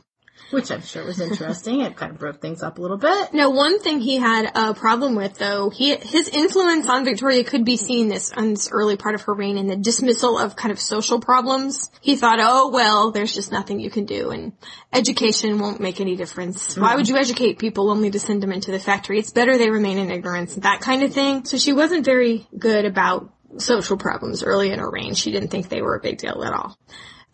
Which 0.52 0.72
I'm 0.72 0.82
sure 0.82 1.06
was 1.06 1.20
interesting. 1.20 1.82
it 1.82 1.96
kind 1.96 2.12
of 2.12 2.20
broke 2.20 2.42
things 2.42 2.64
up 2.64 2.78
a 2.78 2.82
little 2.82 2.98
bit. 2.98 3.34
Now, 3.34 3.50
one 3.52 3.80
thing 3.80 4.00
he 4.00 4.18
had 4.18 4.52
a 4.56 4.74
problem 4.74 5.16
with, 5.16 5.38
though, 5.38 5.70
he 5.70 5.96
his 5.96 6.30
influence 6.30 6.88
on 6.88 7.06
Victoria 7.06 7.44
could 7.44 7.66
be 7.66 7.78
seen 7.78 8.08
this 8.08 8.32
on 8.32 8.52
this 8.52 8.70
early 8.72 8.98
part 8.98 9.16
of 9.16 9.22
her 9.24 9.34
reign 9.34 9.58
in 9.58 9.68
the 9.68 9.76
dismissal 9.76 10.38
of 10.38 10.56
kind 10.56 10.72
of 10.72 10.80
social 10.80 11.20
problems. 11.20 11.92
He 12.02 12.16
thought, 12.16 12.40
oh 12.42 12.70
well, 12.70 13.12
there's 13.12 13.34
just 13.34 13.52
nothing 13.52 13.80
you 13.80 13.90
can 13.90 14.06
do, 14.06 14.32
and 14.32 14.54
education 14.94 15.60
won't 15.60 15.80
make 15.80 16.02
any 16.02 16.16
difference. 16.16 16.78
Why 16.78 16.90
mm-hmm. 16.90 16.98
would 16.98 17.10
you 17.10 17.18
educate 17.18 17.60
people 17.60 17.90
only 17.90 18.12
to 18.12 18.20
send 18.20 18.44
them 18.44 18.52
into 18.52 18.72
the 18.72 18.80
factory? 18.80 19.20
It's 19.20 19.32
better 19.32 19.58
they 19.58 19.70
remain 19.70 19.98
in 19.98 20.12
ignorance, 20.12 20.56
that 20.56 20.82
kind 20.82 21.04
of 21.04 21.14
thing. 21.14 21.46
So 21.46 21.58
she 21.58 21.74
wasn't 21.74 22.06
very 22.06 22.48
good 22.58 22.86
about 22.86 23.34
social 23.58 23.98
problems 23.98 24.44
early 24.44 24.72
in 24.72 24.80
her 24.80 24.90
reign. 24.90 25.14
She 25.14 25.32
didn't 25.32 25.50
think 25.50 25.70
they 25.70 25.82
were 25.82 25.96
a 25.96 26.02
big 26.02 26.18
deal 26.18 26.44
at 26.44 26.54
all. 26.54 26.78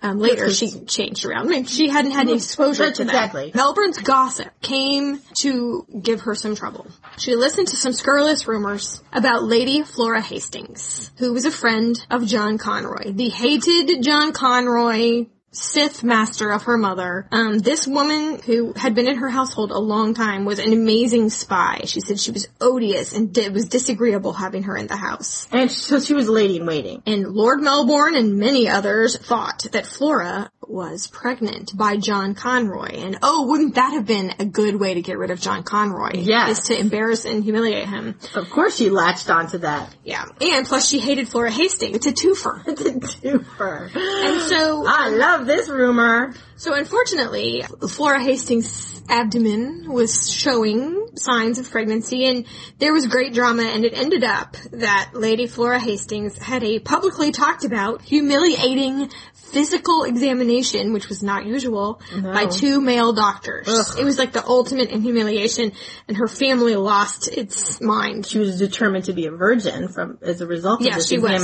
Um, 0.02 0.20
later, 0.20 0.52
she 0.54 0.82
changed 0.82 1.26
around. 1.26 1.48
I 1.48 1.50
mean, 1.50 1.66
she 1.66 1.90
hadn't 1.90 2.12
had 2.12 2.28
any 2.28 2.36
exposure 2.36 2.92
to 2.92 3.04
that. 3.06 3.14
exactly. 3.14 3.52
Melbourne's 3.56 3.98
gossip 3.98 4.48
came 4.62 5.20
to 5.40 5.88
give 6.02 6.22
her 6.22 6.36
some 6.36 6.56
trouble. 6.56 6.86
She 7.18 7.36
listened 7.36 7.70
to 7.70 7.76
some 7.76 7.94
scurrilous 7.94 8.48
rumors 8.48 9.02
about 9.12 9.44
Lady 9.44 9.82
Flora 9.82 10.22
Hastings, 10.22 11.12
who 11.18 11.34
was 11.34 11.46
a 11.46 11.52
friend 11.52 12.00
of 12.12 12.28
John 12.28 12.60
Conroy, 12.60 13.12
the 13.12 13.30
hated 13.30 14.04
John 14.04 14.34
Conroy. 14.34 15.26
Sith 15.52 16.04
master 16.04 16.52
of 16.52 16.64
her 16.64 16.78
mother. 16.78 17.28
Um, 17.32 17.60
this 17.60 17.88
woman 17.88 18.40
who 18.46 18.74
had 18.74 18.94
been 18.94 19.08
in 19.08 19.18
her 19.18 19.30
household 19.30 19.72
a 19.72 19.80
long 19.80 20.14
time 20.14 20.46
was 20.46 20.60
an 20.60 20.74
amazing 20.74 21.30
spy. 21.30 21.82
She 21.86 22.02
said 22.02 22.20
she 22.20 22.32
was 22.32 22.48
odious 22.60 23.14
and 23.14 23.36
it 23.38 23.54
was 23.54 23.70
disagreeable 23.70 24.34
having 24.34 24.64
her 24.64 24.76
in 24.76 24.88
the 24.88 24.96
house. 24.96 25.48
And 25.52 25.72
so 25.72 26.00
she 26.00 26.14
was 26.14 26.28
a 26.28 26.32
lady 26.32 26.58
in 26.58 26.66
waiting. 26.66 27.02
And 27.06 27.28
Lord 27.28 27.62
Melbourne 27.62 28.16
and 28.16 28.38
many 28.38 28.68
others 28.68 29.18
thought 29.18 29.66
that 29.72 29.86
Flora 29.86 30.52
was 30.70 31.08
pregnant 31.08 31.76
by 31.76 31.98
John 31.98 32.36
Conroy. 32.36 32.90
And 32.90 33.18
oh, 33.22 33.48
wouldn't 33.48 33.76
that 33.76 33.94
have 33.94 34.06
been 34.06 34.34
a 34.40 34.46
good 34.46 34.76
way 34.76 34.96
to 34.96 35.02
get 35.02 35.18
rid 35.18 35.32
of 35.32 35.40
John 35.40 35.64
Conroy? 35.64 36.12
Yes. 36.16 36.60
Is 36.60 36.68
to 36.68 36.80
embarrass 36.80 37.26
and 37.26 37.44
humiliate 37.44 37.88
him. 37.88 38.16
Of 38.36 38.50
course 38.50 38.78
she 38.78 38.90
latched 38.90 39.30
onto 39.30 39.60
that. 39.60 39.96
Yeah. 40.04 40.26
And 40.42 40.66
plus 40.66 40.88
she 40.88 41.00
hated 41.00 41.28
Flora 41.28 41.52
Hastings. 41.52 41.96
It's 41.96 42.08
a 42.08 42.14
twofer. 42.14 42.64
It's 42.68 42.82
a 42.82 42.94
twofer. 42.94 43.90
And 43.96 44.42
so, 44.42 44.86
I 44.88 45.10
love 45.10 45.46
this 45.48 45.70
rumor. 45.70 46.34
So 46.58 46.74
unfortunately, 46.74 47.64
Flora 47.90 48.22
Hastings' 48.22 49.02
abdomen 49.10 49.86
was 49.92 50.30
showing 50.30 51.08
signs 51.16 51.60
of 51.60 51.70
pregnancy 51.72 52.26
and 52.26 52.46
there 52.78 52.94
was 52.94 53.08
great 53.08 53.34
drama 53.34 53.64
and 53.64 53.86
it 53.86 53.94
ended 53.98 54.24
up 54.24 54.58
that 54.72 55.12
Lady 55.14 55.48
Flora 55.48 55.80
Hastings 55.80 56.38
had 56.38 56.64
a 56.64 56.80
publicly 56.80 57.32
talked 57.32 57.64
about 57.64 58.02
humiliating 58.02 59.10
physical 59.34 60.04
examination, 60.04 60.92
which 60.92 61.08
was 61.08 61.24
not 61.24 61.46
usual, 61.46 62.02
by 62.22 62.46
two 62.48 62.82
male 62.82 63.14
doctors. 63.14 63.68
It 63.98 64.04
was 64.04 64.18
like 64.18 64.34
the 64.34 64.46
ultimate 64.46 64.90
in 64.90 65.02
humiliation 65.02 65.72
and 66.08 66.18
her 66.18 66.28
family 66.28 66.76
lost 66.76 67.30
its 67.30 67.80
mind. 67.80 68.26
She 68.26 68.40
was 68.40 68.58
determined 68.60 69.06
to 69.06 69.14
be 69.14 69.26
a 69.26 69.32
virgin 69.32 69.88
from 69.88 70.18
as 70.22 70.42
a 70.42 70.46
result 70.48 70.82
of 70.82 70.86
Yeah, 70.86 70.96
this 70.96 71.08
she 71.08 71.18
was. 71.18 71.42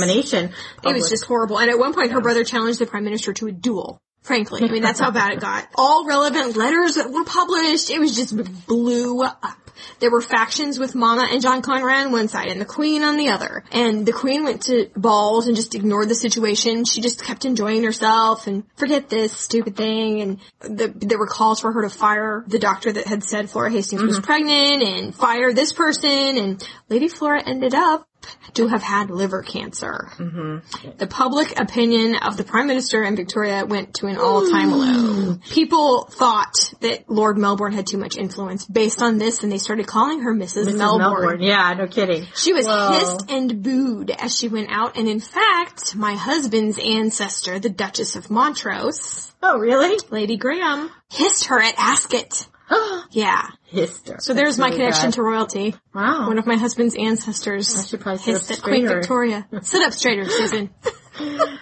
It 0.84 0.92
was 0.92 1.08
just 1.08 1.24
horrible. 1.24 1.58
And 1.58 1.70
at 1.70 1.78
one 1.78 1.94
point, 1.94 2.12
her 2.12 2.20
brother 2.20 2.44
challenged 2.44 2.78
the 2.78 2.86
prime 2.86 3.04
minister 3.04 3.32
to 3.32 3.46
a 3.46 3.52
duel. 3.52 4.02
Frankly, 4.24 4.62
I 4.64 4.72
mean, 4.72 4.82
that's 4.82 5.00
how 5.00 5.10
bad 5.10 5.34
it 5.34 5.40
got. 5.40 5.68
All 5.74 6.06
relevant 6.06 6.56
letters 6.56 6.94
that 6.94 7.10
were 7.10 7.24
published, 7.24 7.90
it 7.90 8.00
was 8.00 8.16
just 8.16 8.34
blew 8.66 9.22
up. 9.22 9.64
There 10.00 10.10
were 10.10 10.22
factions 10.22 10.78
with 10.78 10.94
Mama 10.94 11.28
and 11.30 11.42
John 11.42 11.60
Conroy 11.60 11.92
on 11.92 12.12
one 12.12 12.28
side 12.28 12.48
and 12.48 12.60
the 12.60 12.64
Queen 12.64 13.02
on 13.02 13.18
the 13.18 13.28
other. 13.28 13.64
And 13.70 14.06
the 14.06 14.12
Queen 14.12 14.44
went 14.44 14.62
to 14.62 14.88
balls 14.96 15.46
and 15.46 15.56
just 15.56 15.74
ignored 15.74 16.08
the 16.08 16.14
situation. 16.14 16.84
She 16.84 17.02
just 17.02 17.22
kept 17.22 17.44
enjoying 17.44 17.84
herself 17.84 18.46
and 18.46 18.64
forget 18.76 19.10
this 19.10 19.32
stupid 19.32 19.76
thing. 19.76 20.22
And 20.22 20.38
the, 20.60 20.88
there 20.88 21.18
were 21.18 21.26
calls 21.26 21.60
for 21.60 21.72
her 21.72 21.82
to 21.82 21.90
fire 21.90 22.44
the 22.46 22.58
doctor 22.58 22.92
that 22.92 23.06
had 23.06 23.24
said 23.24 23.50
Flora 23.50 23.70
Hastings 23.70 24.02
was 24.02 24.16
mm-hmm. 24.16 24.24
pregnant 24.24 24.82
and 24.82 25.14
fire 25.14 25.52
this 25.52 25.74
person. 25.74 26.38
And 26.38 26.68
Lady 26.88 27.08
Flora 27.08 27.42
ended 27.46 27.74
up 27.74 28.08
to 28.54 28.68
have 28.68 28.82
had 28.82 29.10
liver 29.10 29.42
cancer. 29.42 30.08
Mm-hmm. 30.16 30.96
The 30.98 31.06
public 31.06 31.58
opinion 31.58 32.16
of 32.16 32.36
the 32.36 32.44
Prime 32.44 32.66
Minister 32.66 33.02
and 33.02 33.16
Victoria 33.16 33.64
went 33.64 33.94
to 33.94 34.06
an 34.06 34.16
all-time 34.16 34.70
low. 34.70 35.34
Mm. 35.34 35.50
People 35.50 36.04
thought 36.04 36.72
that 36.80 37.10
Lord 37.10 37.36
Melbourne 37.36 37.72
had 37.72 37.86
too 37.86 37.98
much 37.98 38.16
influence 38.16 38.64
based 38.64 39.02
on 39.02 39.18
this 39.18 39.42
and 39.42 39.50
they 39.50 39.58
started 39.58 39.86
calling 39.86 40.20
her 40.20 40.34
Mrs. 40.34 40.66
Mrs. 40.66 40.76
Melbourne. 40.76 41.20
Melbourne. 41.20 41.42
Yeah, 41.42 41.74
no 41.74 41.86
kidding. 41.86 42.26
She 42.34 42.52
was 42.52 42.66
Whoa. 42.66 42.92
hissed 42.92 43.30
and 43.30 43.62
booed 43.62 44.10
as 44.10 44.38
she 44.38 44.48
went 44.48 44.68
out 44.70 44.96
and 44.96 45.08
in 45.08 45.20
fact, 45.20 45.96
my 45.96 46.14
husband's 46.14 46.78
ancestor, 46.78 47.58
the 47.58 47.70
Duchess 47.70 48.16
of 48.16 48.30
Montrose, 48.30 49.32
Oh, 49.46 49.58
really? 49.58 49.98
Lady 50.10 50.38
Graham, 50.38 50.90
hissed 51.12 51.46
her 51.46 51.60
at 51.60 51.74
Ascot. 51.76 52.46
Yeah. 53.10 53.48
Hister. 53.66 54.16
So 54.18 54.34
there's 54.34 54.58
my 54.58 54.66
really 54.66 54.78
connection 54.78 55.06
bad. 55.06 55.14
to 55.14 55.22
royalty. 55.22 55.74
Wow. 55.94 56.26
One 56.26 56.38
of 56.38 56.46
my 56.46 56.56
husband's 56.56 56.96
ancestors 56.96 57.76
I 57.76 57.84
should 57.84 58.00
probably 58.00 58.18
sit 58.18 58.32
hissed 58.32 58.50
up 58.50 58.58
at 58.58 58.64
Queen. 58.64 58.88
Victoria. 58.88 59.46
Sit 59.62 59.82
up 59.82 59.92
straighter, 59.92 60.28
Susan. 60.28 60.70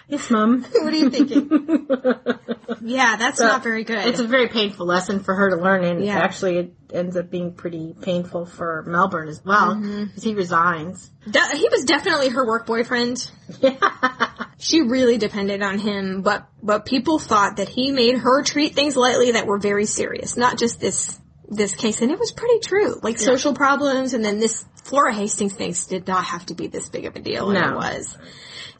Yes, 0.09 0.30
Mom. 0.30 0.62
What 0.72 0.92
are 0.92 0.96
you 0.96 1.11
thinking? 1.11 1.48
yeah, 2.82 3.16
that's 3.16 3.38
So, 3.38 3.46
not 3.46 3.62
very 3.62 3.84
good. 3.84 4.07
It's 4.07 4.20
a 4.20 4.26
very 4.26 4.48
painful 4.48 4.86
lesson 4.86 5.20
for 5.20 5.34
her 5.34 5.50
to 5.50 5.57
learn, 5.57 5.84
and 5.84 6.05
Yeah. 6.05 6.18
actually, 6.18 6.59
it 6.59 6.74
ends 6.92 7.16
up 7.16 7.30
being 7.30 7.53
pretty 7.55 7.94
painful 8.00 8.46
for 8.46 8.84
Melbourne 8.86 9.28
as 9.28 9.42
well, 9.44 9.74
because 9.74 9.90
Mm-hmm. 9.90 10.20
he 10.20 10.34
resigns. 10.34 11.11
De- 11.30 11.57
he 11.57 11.68
was 11.70 11.84
definitely 11.84 12.28
her 12.30 12.46
work 12.46 12.66
boyfriend. 12.66 13.30
Yeah. 13.61 13.76
She 14.59 14.80
really 14.82 15.18
depended 15.18 15.62
on 15.62 15.78
him, 15.78 16.22
but 16.22 16.46
but 16.62 16.86
people 16.86 17.18
thought 17.18 17.57
that 17.57 17.68
he 17.68 17.90
made 17.92 18.16
her 18.18 18.42
treat 18.42 18.74
things 18.74 18.96
lightly 18.96 19.32
that 19.32 19.46
were 19.46 19.59
very 19.59 19.86
serious, 19.86 20.36
not 20.36 20.59
just 20.59 20.80
this 20.80 21.18
this 21.48 21.74
case, 21.74 22.00
and 22.00 22.11
it 22.11 22.18
was 22.18 22.32
pretty 22.32 22.61
true. 22.61 22.98
Like 23.03 23.18
social 23.18 23.55
problems, 23.55 24.14
and 24.14 24.24
then 24.24 24.38
this 24.38 24.64
Flora 24.84 25.12
Hastings 25.14 25.55
thing 25.55 25.74
did 25.88 26.07
not 26.07 26.24
have 26.24 26.46
to 26.46 26.55
be 26.55 26.66
this 26.68 26.88
big 26.88 27.05
of 27.07 27.16
a 27.16 27.20
deal, 27.20 27.50
and 27.50 27.59
it 27.59 27.74
was. 27.76 28.16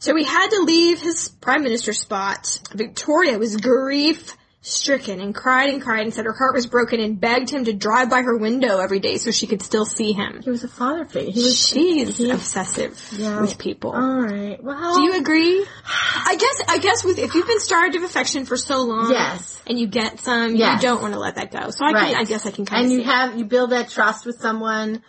So 0.03 0.13
he 0.17 0.25
had 0.25 0.49
to 0.49 0.59
leave 0.63 0.99
his 0.99 1.29
prime 1.29 1.63
minister 1.63 1.93
spot. 1.93 2.59
Victoria 2.73 3.39
was 3.39 3.55
grief 3.55 4.35
stricken 4.59 5.21
and 5.21 5.33
cried 5.33 5.69
and 5.69 5.81
cried 5.81 6.01
and 6.01 6.13
said 6.13 6.25
her 6.25 6.33
heart 6.33 6.53
was 6.53 6.67
broken 6.67 6.99
and 6.99 7.19
begged 7.21 7.49
him 7.49 7.63
to 7.65 7.71
drive 7.73 8.09
by 8.09 8.21
her 8.21 8.35
window 8.37 8.79
every 8.79 8.99
day 8.99 9.15
so 9.17 9.31
she 9.31 9.47
could 9.47 9.61
still 9.61 9.85
see 9.85 10.11
him. 10.11 10.41
He 10.41 10.49
was 10.49 10.65
a 10.65 10.67
father 10.67 11.05
figure. 11.05 11.31
He 11.31 11.41
was. 11.43 11.57
She's 11.67 12.17
he- 12.17 12.29
obsessive 12.31 13.01
Yeah. 13.17 13.39
with 13.39 13.57
people. 13.57 13.91
All 13.91 14.21
right. 14.21 14.61
Well, 14.61 14.95
Do 14.95 15.03
you 15.03 15.13
agree? 15.15 15.65
I 15.85 16.35
guess 16.37 16.61
I 16.67 16.77
guess 16.79 17.05
with 17.05 17.17
if 17.17 17.33
you've 17.33 17.47
been 17.47 17.61
starved 17.61 17.95
of 17.95 18.03
affection 18.03 18.45
for 18.45 18.57
so 18.57 18.83
long, 18.83 19.09
Yes. 19.09 19.57
and 19.65 19.79
you 19.79 19.87
get 19.87 20.19
some, 20.19 20.55
Yes. 20.57 20.81
you 20.81 20.89
don't 20.89 21.01
want 21.01 21.13
to 21.13 21.19
let 21.19 21.35
that 21.35 21.49
go. 21.51 21.69
So 21.69 21.85
I 21.85 21.91
Right. 21.91 22.13
can, 22.13 22.21
I 22.21 22.23
guess 22.25 22.45
I 22.45 22.51
can 22.51 22.65
kind 22.65 22.83
and 22.83 22.91
of 22.91 22.97
And 22.97 23.05
you 23.05 23.09
have 23.09 23.37
you 23.39 23.45
build 23.45 23.69
that 23.71 23.89
trust 23.89 24.25
with 24.25 24.41
someone. 24.41 25.01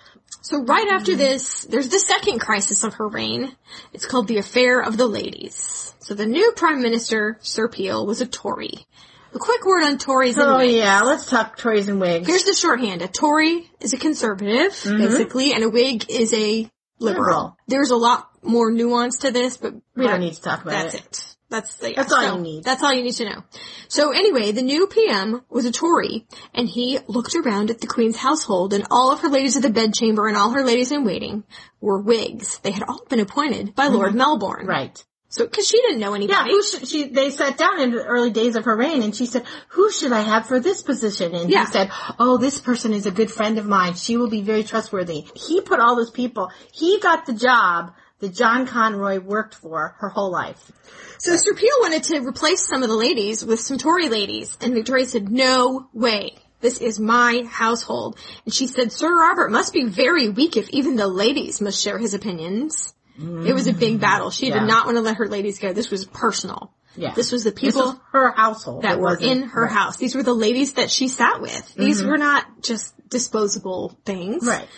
So 0.45 0.63
right 0.63 0.89
after 0.89 1.17
this, 1.17 1.65
there's 1.65 1.89
the 1.89 1.99
second 1.99 2.39
crisis 2.39 2.85
of 2.85 2.93
her 2.95 3.09
reign. 3.09 3.57
It's 3.95 4.05
called 4.05 4.29
the 4.29 4.37
affair 4.37 4.83
of 4.83 4.99
the 4.99 5.07
ladies. 5.07 5.95
So 6.01 6.13
the 6.13 6.27
new 6.27 6.53
prime 6.53 6.83
minister, 6.83 7.39
Sir 7.41 7.67
Peel, 7.67 8.07
was 8.07 8.21
a 8.21 8.27
Tory. 8.27 8.87
A 9.33 9.39
quick 9.39 9.65
word 9.65 9.85
on 9.85 9.97
Tories 9.97 10.37
and 10.37 10.47
Oh 10.47 10.59
Whigs. 10.59 10.75
yeah, 10.75 11.01
let's 11.01 11.25
talk 11.25 11.57
Tories 11.57 11.89
and 11.89 11.99
Whigs. 11.99 12.27
Here's 12.27 12.45
the 12.45 12.53
shorthand. 12.53 13.01
A 13.01 13.09
Tory 13.09 13.71
is 13.81 13.95
a 13.95 13.97
conservative, 13.97 14.73
mm-hmm. 14.73 14.99
basically, 14.99 15.55
and 15.55 15.65
a 15.65 15.71
Whig 15.71 16.11
is 16.11 16.35
a 16.35 16.71
liberal. 16.99 17.25
Liberal. 17.25 17.57
There's 17.67 17.91
a 17.91 17.97
lot 17.97 18.29
more 18.43 18.71
nuance 18.71 19.21
to 19.21 19.31
this, 19.31 19.57
but 19.57 19.73
we 19.97 20.07
don't 20.07 20.21
need 20.21 20.35
to 20.35 20.43
talk 20.43 20.61
about 20.61 20.73
That's 20.73 20.95
it. 20.95 21.01
it. 21.01 21.34
That's 21.55 21.77
the, 21.77 21.93
That's 21.95 22.13
all 22.13 22.37
you 22.37 22.43
need. 22.43 22.65
That's 22.65 22.83
all 22.83 22.93
you 22.93 23.03
need 23.05 23.15
to 23.15 23.25
know. 23.27 23.45
So 23.87 24.11
anyway, 24.11 24.51
the 24.51 24.63
new 24.63 24.89
PM 24.89 25.43
was 25.49 25.65
a 25.67 25.71
Tory, 25.71 26.27
and 26.53 26.69
he 26.69 26.99
looked 27.07 27.37
around 27.37 27.71
at 27.71 27.81
the 27.81 27.87
Queen's 27.87 28.17
household, 28.17 28.73
and 28.75 28.85
all 28.91 29.13
of 29.13 29.21
her 29.21 29.29
ladies 29.29 29.55
of 29.55 29.63
the 29.63 29.71
bedchamber 29.71 30.27
and 30.27 30.37
all 30.37 30.51
her 30.51 30.65
ladies 30.65 30.91
in 30.91 31.05
waiting 31.05 31.45
were 31.81 32.01
Whigs. 32.01 32.59
They 32.59 32.73
had 32.73 32.83
all 32.83 33.05
been 33.09 33.21
appointed 33.21 33.75
by 33.77 33.87
Lord 33.87 34.15
Melbourne. 34.17 34.63
Mm-hmm. 34.63 34.69
Right. 34.69 35.05
So, 35.29 35.49
cause 35.49 35.67
she 35.67 35.81
didn't 35.81 35.99
know 35.99 36.11
Yeah, 36.11 36.17
anybody. 36.17 36.51
who 36.51 36.63
should 36.63 36.87
she? 36.89 37.05
They 37.09 37.31
sat 37.31 37.57
down 37.59 37.81
in 37.81 37.91
the 37.91 38.05
early 38.05 38.31
days 38.31 38.55
of 38.55 38.65
her 38.67 38.77
reign, 38.77 39.03
and 39.03 39.15
she 39.15 39.27
said, 39.27 39.45
"Who 39.71 39.91
should 39.91 40.13
I 40.13 40.21
have 40.21 40.47
for 40.47 40.61
this 40.61 40.81
position?" 40.83 41.35
And 41.35 41.51
Yeah. 41.51 41.67
he 41.67 41.73
said, 41.73 41.91
"Oh, 42.21 42.37
this 42.37 42.61
person 42.61 42.93
is 42.93 43.07
a 43.07 43.11
good 43.11 43.33
friend 43.33 43.59
of 43.59 43.67
mine. 43.67 43.95
She 43.95 44.17
will 44.17 44.29
be 44.31 44.43
very 44.43 44.63
trustworthy." 44.63 45.25
He 45.35 45.61
put 45.61 45.81
all 45.81 45.97
those 45.97 46.11
people. 46.13 46.51
He 46.73 47.01
got 47.01 47.27
the 47.27 47.33
job 47.33 47.93
that 48.25 48.35
John 48.35 48.67
Conroy 48.67 49.21
worked 49.21 49.55
for 49.55 49.95
her 50.01 50.09
whole 50.09 50.31
life. 50.31 50.73
So 51.19 51.37
Sir 51.37 51.55
Peel 51.55 51.77
wanted 51.81 52.03
to 52.05 52.21
replace 52.27 52.67
some 52.67 52.83
of 52.83 52.89
the 52.89 52.97
ladies 52.97 53.45
with 53.45 53.61
some 53.61 53.79
Tory 53.79 54.09
ladies, 54.09 54.57
and 54.61 54.75
Victoria 54.75 55.07
said, 55.07 55.31
no 55.31 55.89
way. 55.93 56.37
This 56.61 56.81
is 56.81 56.99
my 56.99 57.45
household. 57.49 58.19
And 58.45 58.55
she 58.55 58.67
said, 58.67 58.91
Sir 58.91 59.15
Robert 59.15 59.51
must 59.51 59.73
be 59.73 59.85
very 59.85 60.31
weak 60.31 60.57
if 60.57 60.71
even 60.71 60.97
the 60.97 61.07
ladies 61.07 61.61
must 61.61 61.81
share 61.83 61.99
his 61.99 62.15
opinions. 62.15 62.95
It 63.17 63.55
was 63.55 63.69
a 63.69 63.73
big 63.73 64.01
battle. 64.01 64.31
She 64.31 64.49
Yeah. 64.49 64.61
did 64.61 64.67
not 64.67 64.87
want 64.87 64.97
to 64.97 65.03
let 65.03 65.19
her 65.19 65.29
ladies 65.29 65.59
go. 65.61 65.73
This 65.73 65.91
was 65.91 66.05
personal. 66.05 66.73
Yeah. 66.97 67.13
This 67.15 67.33
was 67.33 67.45
the 67.45 67.53
people 67.53 67.83
was 67.83 67.97
her 68.13 68.33
household 68.33 68.83
that 68.83 68.99
were 68.99 69.17
in 69.17 69.43
her 69.43 69.63
right. 69.63 69.69
Mm-hmm. 69.69 69.77
house. 69.79 69.97
These 69.99 70.15
were 70.15 70.23
the 70.23 70.33
ladies 70.35 70.75
that 70.75 70.91
she 70.91 71.09
sat 71.09 71.41
with. 71.41 71.75
These 71.75 72.03
were 72.03 72.19
not 72.19 72.63
just 72.63 72.93
disposable 73.09 73.97
things. 74.05 74.47
Right. 74.47 74.69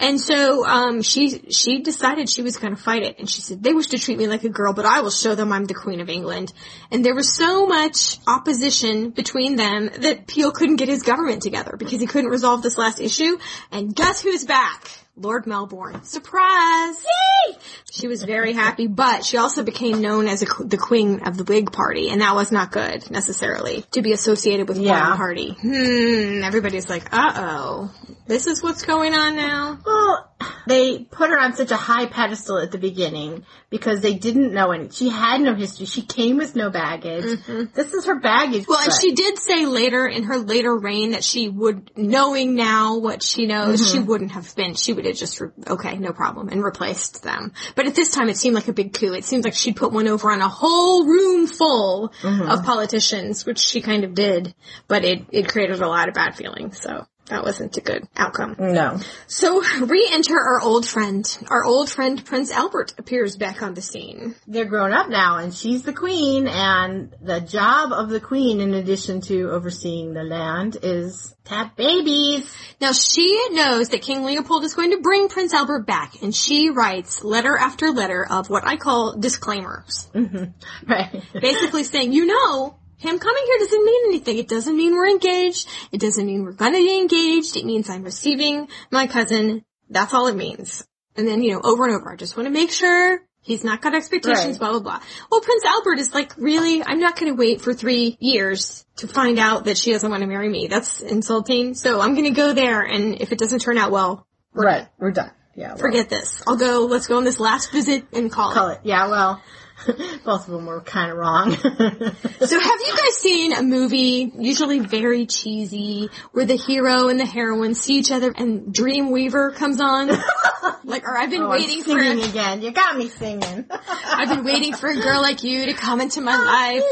And 0.00 0.18
so 0.18 0.66
um, 0.66 1.02
she 1.02 1.42
she 1.50 1.80
decided 1.82 2.28
she 2.30 2.40
was 2.42 2.56
going 2.56 2.74
to 2.74 2.82
fight 2.82 3.02
it, 3.02 3.18
and 3.18 3.28
she 3.28 3.42
said 3.42 3.62
they 3.62 3.74
wish 3.74 3.88
to 3.88 3.98
treat 3.98 4.16
me 4.18 4.26
like 4.26 4.44
a 4.44 4.48
girl, 4.48 4.72
but 4.72 4.86
I 4.86 5.02
will 5.02 5.10
show 5.10 5.34
them 5.34 5.52
I'm 5.52 5.66
the 5.66 5.74
Queen 5.74 6.00
of 6.00 6.08
England. 6.08 6.52
And 6.90 7.04
there 7.04 7.14
was 7.14 7.34
so 7.34 7.66
much 7.66 8.18
opposition 8.26 9.10
between 9.10 9.56
them 9.56 9.90
that 9.98 10.26
Peel 10.26 10.52
couldn't 10.52 10.76
get 10.76 10.88
his 10.88 11.02
government 11.02 11.42
together 11.42 11.76
because 11.76 12.00
he 12.00 12.06
couldn't 12.06 12.30
resolve 12.30 12.62
this 12.62 12.78
last 12.78 12.98
issue. 13.00 13.36
And 13.70 13.94
guess 13.94 14.22
who's 14.22 14.44
back? 14.44 14.88
Lord 15.16 15.46
Melbourne. 15.46 16.02
Surprise! 16.04 16.96
Yay! 16.96 17.58
She 17.90 18.08
was 18.08 18.22
very 18.22 18.54
happy, 18.54 18.86
but 18.86 19.22
she 19.22 19.36
also 19.36 19.62
became 19.62 20.00
known 20.00 20.26
as 20.26 20.42
a, 20.42 20.46
the 20.64 20.78
queen 20.78 21.20
of 21.26 21.36
the 21.36 21.44
Whig 21.44 21.72
Party, 21.72 22.08
and 22.08 22.22
that 22.22 22.34
was 22.34 22.50
not 22.50 22.72
good 22.72 23.10
necessarily 23.10 23.84
to 23.90 24.00
be 24.00 24.12
associated 24.12 24.66
with 24.66 24.78
Yeah. 24.78 25.08
one 25.10 25.16
party. 25.18 25.50
Hmm. 25.60 26.42
Everybody's 26.42 26.88
like, 26.88 27.12
uh 27.12 27.32
oh. 27.36 27.90
This 28.30 28.46
is 28.46 28.62
what's 28.62 28.84
going 28.84 29.12
on 29.12 29.34
now. 29.34 29.80
Well, 29.84 30.30
they 30.64 31.00
put 31.00 31.30
her 31.30 31.38
on 31.40 31.56
such 31.56 31.72
a 31.72 31.76
high 31.76 32.06
pedestal 32.06 32.58
at 32.58 32.70
the 32.70 32.78
beginning 32.78 33.44
because 33.70 34.02
they 34.02 34.14
didn't 34.14 34.52
know 34.52 34.70
any. 34.70 34.88
She 34.90 35.08
had 35.08 35.40
no 35.40 35.56
history. 35.56 35.86
She 35.86 36.02
came 36.02 36.36
with 36.36 36.54
no 36.54 36.70
baggage. 36.70 37.24
Mm-hmm. 37.24 37.74
This 37.74 37.92
is 37.92 38.06
her 38.06 38.20
baggage. 38.20 38.68
Well, 38.68 38.78
and 38.78 38.92
she 38.92 39.16
did 39.16 39.36
say 39.40 39.66
later 39.66 40.06
in 40.06 40.22
her 40.22 40.38
later 40.38 40.72
reign 40.72 41.10
that 41.10 41.24
she 41.24 41.48
would, 41.48 41.90
knowing 41.96 42.54
now 42.54 42.98
what 42.98 43.24
she 43.24 43.46
knows, 43.46 43.90
she 43.90 43.98
mm-hmm. 43.98 44.06
wouldn't 44.06 44.30
have 44.30 44.54
been. 44.54 44.74
She 44.74 44.92
would 44.92 45.06
have 45.06 45.16
just, 45.16 45.40
re- 45.40 45.48
okay, 45.66 45.96
no 45.96 46.12
problem, 46.12 46.50
and 46.50 46.62
replaced 46.62 47.24
them. 47.24 47.52
But 47.74 47.88
at 47.88 47.96
this 47.96 48.10
time, 48.10 48.28
it 48.28 48.36
seemed 48.36 48.54
like 48.54 48.68
a 48.68 48.72
big 48.72 48.92
coup. 48.92 49.12
It 49.12 49.24
seemed 49.24 49.44
like 49.44 49.54
she'd 49.54 49.74
put 49.74 49.90
one 49.90 50.06
over 50.06 50.30
on 50.30 50.40
a 50.40 50.48
whole 50.48 51.04
room 51.04 51.48
full 51.48 52.12
mm-hmm. 52.22 52.48
of 52.48 52.64
politicians, 52.64 53.44
which 53.44 53.58
she 53.58 53.80
kind 53.80 54.04
of 54.04 54.14
did. 54.14 54.54
But 54.86 55.04
it 55.04 55.26
it 55.32 55.48
created 55.48 55.80
a 55.82 55.88
lot 55.88 56.08
of 56.08 56.14
bad 56.14 56.36
feelings. 56.36 56.80
So. 56.80 57.06
That 57.26 57.44
wasn't 57.44 57.76
a 57.76 57.80
good 57.80 58.08
outcome. 58.16 58.56
No. 58.58 58.98
So, 59.28 59.62
re-enter 59.80 60.36
our 60.36 60.60
old 60.60 60.84
friend. 60.84 61.24
Our 61.48 61.64
old 61.64 61.88
friend 61.88 62.24
Prince 62.24 62.50
Albert 62.50 62.94
appears 62.98 63.36
back 63.36 63.62
on 63.62 63.74
the 63.74 63.82
scene. 63.82 64.34
They're 64.48 64.64
grown 64.64 64.92
up 64.92 65.08
now 65.08 65.36
and 65.38 65.54
she's 65.54 65.84
the 65.84 65.92
queen 65.92 66.48
and 66.48 67.14
the 67.20 67.40
job 67.40 67.92
of 67.92 68.08
the 68.08 68.18
queen 68.18 68.60
in 68.60 68.74
addition 68.74 69.20
to 69.22 69.50
overseeing 69.50 70.12
the 70.12 70.24
land 70.24 70.78
is 70.82 71.34
to 71.44 71.54
have 71.54 71.76
babies. 71.76 72.52
Now 72.80 72.92
she 72.92 73.48
knows 73.50 73.90
that 73.90 74.02
King 74.02 74.24
Leopold 74.24 74.64
is 74.64 74.74
going 74.74 74.90
to 74.90 75.00
bring 75.00 75.28
Prince 75.28 75.54
Albert 75.54 75.86
back, 75.86 76.22
and 76.22 76.34
she 76.34 76.70
writes 76.70 77.22
letter 77.22 77.56
after 77.56 77.90
letter 77.90 78.26
of 78.28 78.50
what 78.50 78.66
I 78.66 78.76
call 78.76 79.16
disclaimers. 79.16 80.08
Mm-hmm. 80.14 80.44
Right. 80.90 81.22
Basically 81.32 81.84
saying, 81.84 82.12
you 82.12 82.26
know, 82.26 82.76
him 83.00 83.18
coming 83.18 83.42
here 83.46 83.58
doesn't 83.58 83.84
mean 83.84 84.02
anything. 84.08 84.38
It 84.38 84.48
doesn't 84.48 84.76
mean 84.76 84.92
we're 84.94 85.08
engaged. 85.08 85.68
It 85.90 86.00
doesn't 86.00 86.24
mean 86.26 86.44
we're 86.44 86.52
gonna 86.52 86.78
be 86.78 86.98
engaged. 86.98 87.56
It 87.56 87.64
means 87.64 87.88
I'm 87.90 88.04
receiving 88.04 88.68
my 88.90 89.06
cousin. 89.06 89.64
That's 89.88 90.14
all 90.14 90.26
it 90.28 90.36
means. 90.36 90.84
And 91.16 91.26
then, 91.26 91.42
you 91.42 91.52
know, 91.52 91.60
over 91.64 91.84
and 91.86 91.94
over, 91.94 92.12
I 92.12 92.16
just 92.16 92.36
want 92.36 92.46
to 92.46 92.50
make 92.52 92.70
sure 92.70 93.20
he's 93.42 93.64
not 93.64 93.80
got 93.82 93.94
expectations, 93.94 94.46
Right. 94.46 94.58
blah, 94.60 94.70
blah, 94.70 94.80
blah. 94.80 95.00
Well, 95.30 95.40
Prince 95.40 95.64
Albert 95.64 95.98
is 95.98 96.14
like, 96.14 96.32
really? 96.36 96.82
I'm 96.84 97.00
not 97.00 97.18
gonna 97.18 97.34
wait 97.34 97.60
for 97.62 97.74
three 97.74 98.16
years 98.20 98.84
to 98.98 99.08
find 99.08 99.38
out 99.38 99.64
that 99.64 99.76
she 99.78 99.92
doesn't 99.92 100.10
want 100.10 100.20
to 100.22 100.28
marry 100.28 100.48
me. 100.48 100.68
That's 100.68 101.00
insulting. 101.00 101.74
So 101.74 102.00
I'm 102.00 102.14
gonna 102.14 102.30
go 102.30 102.52
there, 102.52 102.82
and 102.82 103.20
if 103.20 103.32
it 103.32 103.38
doesn't 103.38 103.60
turn 103.60 103.78
out 103.78 103.90
well, 103.90 104.26
right. 104.52 104.86
We're 104.98 105.10
done. 105.10 105.30
Yeah. 105.56 105.68
well, 105.70 105.78
forget 105.78 106.08
this. 106.08 106.42
I'll 106.46 106.56
go, 106.56 106.86
let's 106.86 107.06
go 107.08 107.16
on 107.16 107.24
this 107.24 107.40
last 107.40 107.72
visit 107.72 108.04
and 108.12 108.30
call, 108.30 108.52
Call 108.52 108.68
it. 108.68 108.74
it. 108.74 108.80
Yeah, 108.84 109.08
well, 109.08 109.42
both 110.24 110.46
of 110.46 110.52
them 110.52 110.66
were 110.66 110.80
kind 110.80 111.10
of 111.10 111.16
wrong. 111.18 111.56
So 112.40 112.58
have 112.58 112.80
you 112.80 112.96
guys 112.96 113.16
seen 113.18 113.52
a 113.52 113.62
movie, 113.62 114.32
usually 114.36 114.78
very 114.80 115.26
cheesy, 115.26 116.08
where 116.32 116.46
the 116.46 116.56
hero 116.56 117.08
and 117.08 117.20
the 117.20 117.26
heroine 117.26 117.74
see 117.74 117.94
each 117.96 118.10
other 118.10 118.32
and 118.34 118.74
Dreamweaver 118.74 119.54
comes 119.54 119.80
on? 119.80 120.08
like, 120.84 121.04
or 121.06 121.16
I've 121.16 121.30
been 121.30 121.42
Oh, 121.42 121.50
waiting 121.50 121.82
for, 121.82 122.00
singing 122.00 122.24
again. 122.24 122.62
You 122.62 122.72
got 122.72 122.96
me 122.96 123.08
singing. 123.08 123.66
I've 123.70 124.30
been 124.30 124.44
waiting 124.44 124.74
for 124.74 124.88
a 124.88 124.96
girl 124.96 125.20
like 125.20 125.44
you 125.44 125.66
to 125.66 125.74
come 125.74 126.00
into 126.00 126.22
my 126.22 126.36
life. 126.36 126.82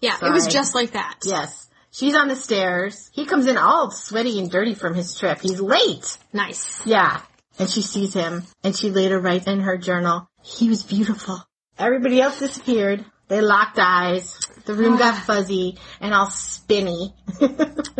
Yeah, 0.00 0.16
it 0.20 0.32
was 0.32 0.48
just 0.48 0.74
like 0.74 0.92
that. 0.92 1.18
Yes. 1.24 1.68
She's 1.92 2.14
on 2.16 2.26
the 2.28 2.36
stairs. 2.36 3.08
He 3.12 3.24
comes 3.24 3.46
in 3.46 3.56
all 3.56 3.90
sweaty 3.92 4.38
and 4.40 4.50
dirty 4.50 4.74
from 4.74 4.94
his 4.94 5.14
trip. 5.14 5.40
He's 5.40 5.60
late. 5.60 6.18
Nice. 6.32 6.84
Yeah. 6.84 7.20
And 7.58 7.70
she 7.70 7.82
sees 7.82 8.14
him 8.14 8.42
and 8.64 8.74
she 8.76 8.90
later 8.90 9.20
writes 9.20 9.46
in 9.46 9.60
her 9.60 9.76
journal, 9.78 10.28
he 10.42 10.68
was 10.68 10.82
beautiful. 10.82 11.38
Everybody 11.78 12.20
else 12.20 12.38
disappeared. 12.38 13.04
They 13.28 13.40
locked 13.40 13.78
eyes. 13.78 14.38
The 14.66 14.74
room 14.74 14.98
got 14.98 15.16
fuzzy 15.24 15.78
and 16.00 16.12
all 16.12 16.28
spinny. 16.30 17.14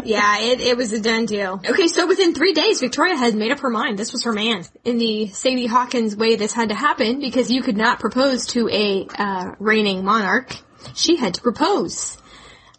Yeah, 0.05 0.39
it, 0.41 0.61
it 0.61 0.77
was 0.77 0.93
a 0.93 1.01
done 1.01 1.27
deal. 1.27 1.61
Okay, 1.65 1.87
so 1.87 2.09
within 2.09 2.35
three 2.35 2.55
days, 2.55 2.81
Victoria 2.81 3.15
had 3.15 3.37
made 3.37 3.53
up 3.53 3.61
her 3.61 3.71
mind. 3.71 3.99
This 3.99 4.11
was 4.13 4.25
her 4.25 4.33
man. 4.33 4.65
In 4.85 4.99
the 4.99 5.29
Sadie 5.29 5.67
Hawkins 5.67 6.17
way, 6.17 6.35
this 6.35 6.53
had 6.53 6.71
to 6.71 6.75
happen 6.75 7.21
because 7.21 7.53
you 7.53 7.63
could 7.63 7.77
not 7.77 8.01
propose 8.01 8.47
to 8.49 8.69
a 8.69 9.07
uh, 9.17 9.53
reigning 9.61 10.05
monarch. 10.05 10.57
She 10.95 11.17
had 11.17 11.35
to 11.35 11.41
propose. 11.43 12.19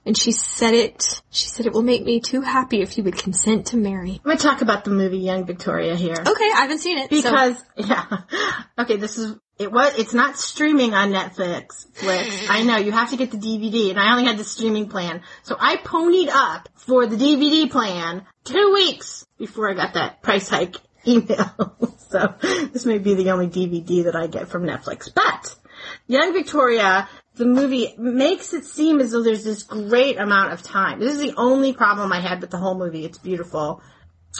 And 0.05 0.17
she 0.17 0.33
said 0.33 0.73
it, 0.73 1.21
she 1.29 1.47
said 1.47 1.65
it 1.65 1.71
will 1.71 1.81
make 1.83 2.03
me 2.03 2.19
too 2.19 2.41
happy 2.41 2.81
if 2.81 2.97
you 2.97 3.05
would 3.05 3.17
consent 3.17 3.67
to 3.67 3.77
marry. 3.77 4.11
I'm 4.15 4.23
going 4.25 4.37
to 4.37 4.43
talk 4.43 4.61
about 4.61 4.83
the 4.83 4.91
movie 4.91 5.19
Young 5.19 5.45
Victoria 5.45 5.95
here. 5.95 6.15
Okay, 6.19 6.51
I 6.53 6.61
haven't 6.61 6.79
seen 6.79 6.97
it. 6.97 7.09
so- 7.09 7.15
Because, 7.31 7.63
yeah. 7.77 8.17
Okay, 8.79 8.97
this 8.97 9.17
is, 9.17 9.37
it 9.59 9.71
was, 9.71 9.97
it's 9.97 10.13
not 10.13 10.37
streaming 10.37 10.93
on 10.93 11.11
Netflix. 11.11 11.85
Which 12.03 12.45
I 12.49 12.63
know, 12.63 12.77
you 12.77 12.91
have 12.91 13.11
to 13.11 13.17
get 13.17 13.31
the 13.31 13.37
DVD 13.37 13.91
and 13.91 13.99
I 13.99 14.11
only 14.11 14.25
had 14.25 14.37
the 14.37 14.43
streaming 14.43 14.89
plan. 14.89 15.21
So 15.43 15.55
I 15.59 15.77
ponied 15.77 16.29
up 16.29 16.69
for 16.75 17.05
the 17.05 17.15
DVD 17.15 17.69
plan 17.69 18.25
two 18.43 18.73
weeks 18.73 19.25
before 19.37 19.69
I 19.69 19.73
got 19.73 19.93
that 19.93 20.21
price 20.21 20.49
hike 20.49 20.77
email. 21.07 21.75
so 22.09 22.35
this 22.41 22.85
may 22.85 22.97
be 22.97 23.13
the 23.13 23.31
only 23.31 23.47
DVD 23.47 24.05
that 24.05 24.15
I 24.15 24.27
get 24.27 24.47
from 24.47 24.63
Netflix. 24.63 25.13
But, 25.13 25.55
Young 26.07 26.33
Victoria, 26.33 27.09
the 27.35 27.45
movie 27.45 27.93
makes 27.97 28.53
it 28.53 28.65
seem 28.65 28.99
as 28.99 29.11
though 29.11 29.23
there's 29.23 29.43
this 29.43 29.63
great 29.63 30.17
amount 30.17 30.53
of 30.53 30.61
time. 30.61 30.99
This 30.99 31.13
is 31.13 31.19
the 31.19 31.33
only 31.35 31.73
problem 31.73 32.11
I 32.11 32.21
had 32.21 32.41
with 32.41 32.51
the 32.51 32.57
whole 32.57 32.77
movie. 32.77 33.05
It's 33.05 33.17
beautiful. 33.17 33.81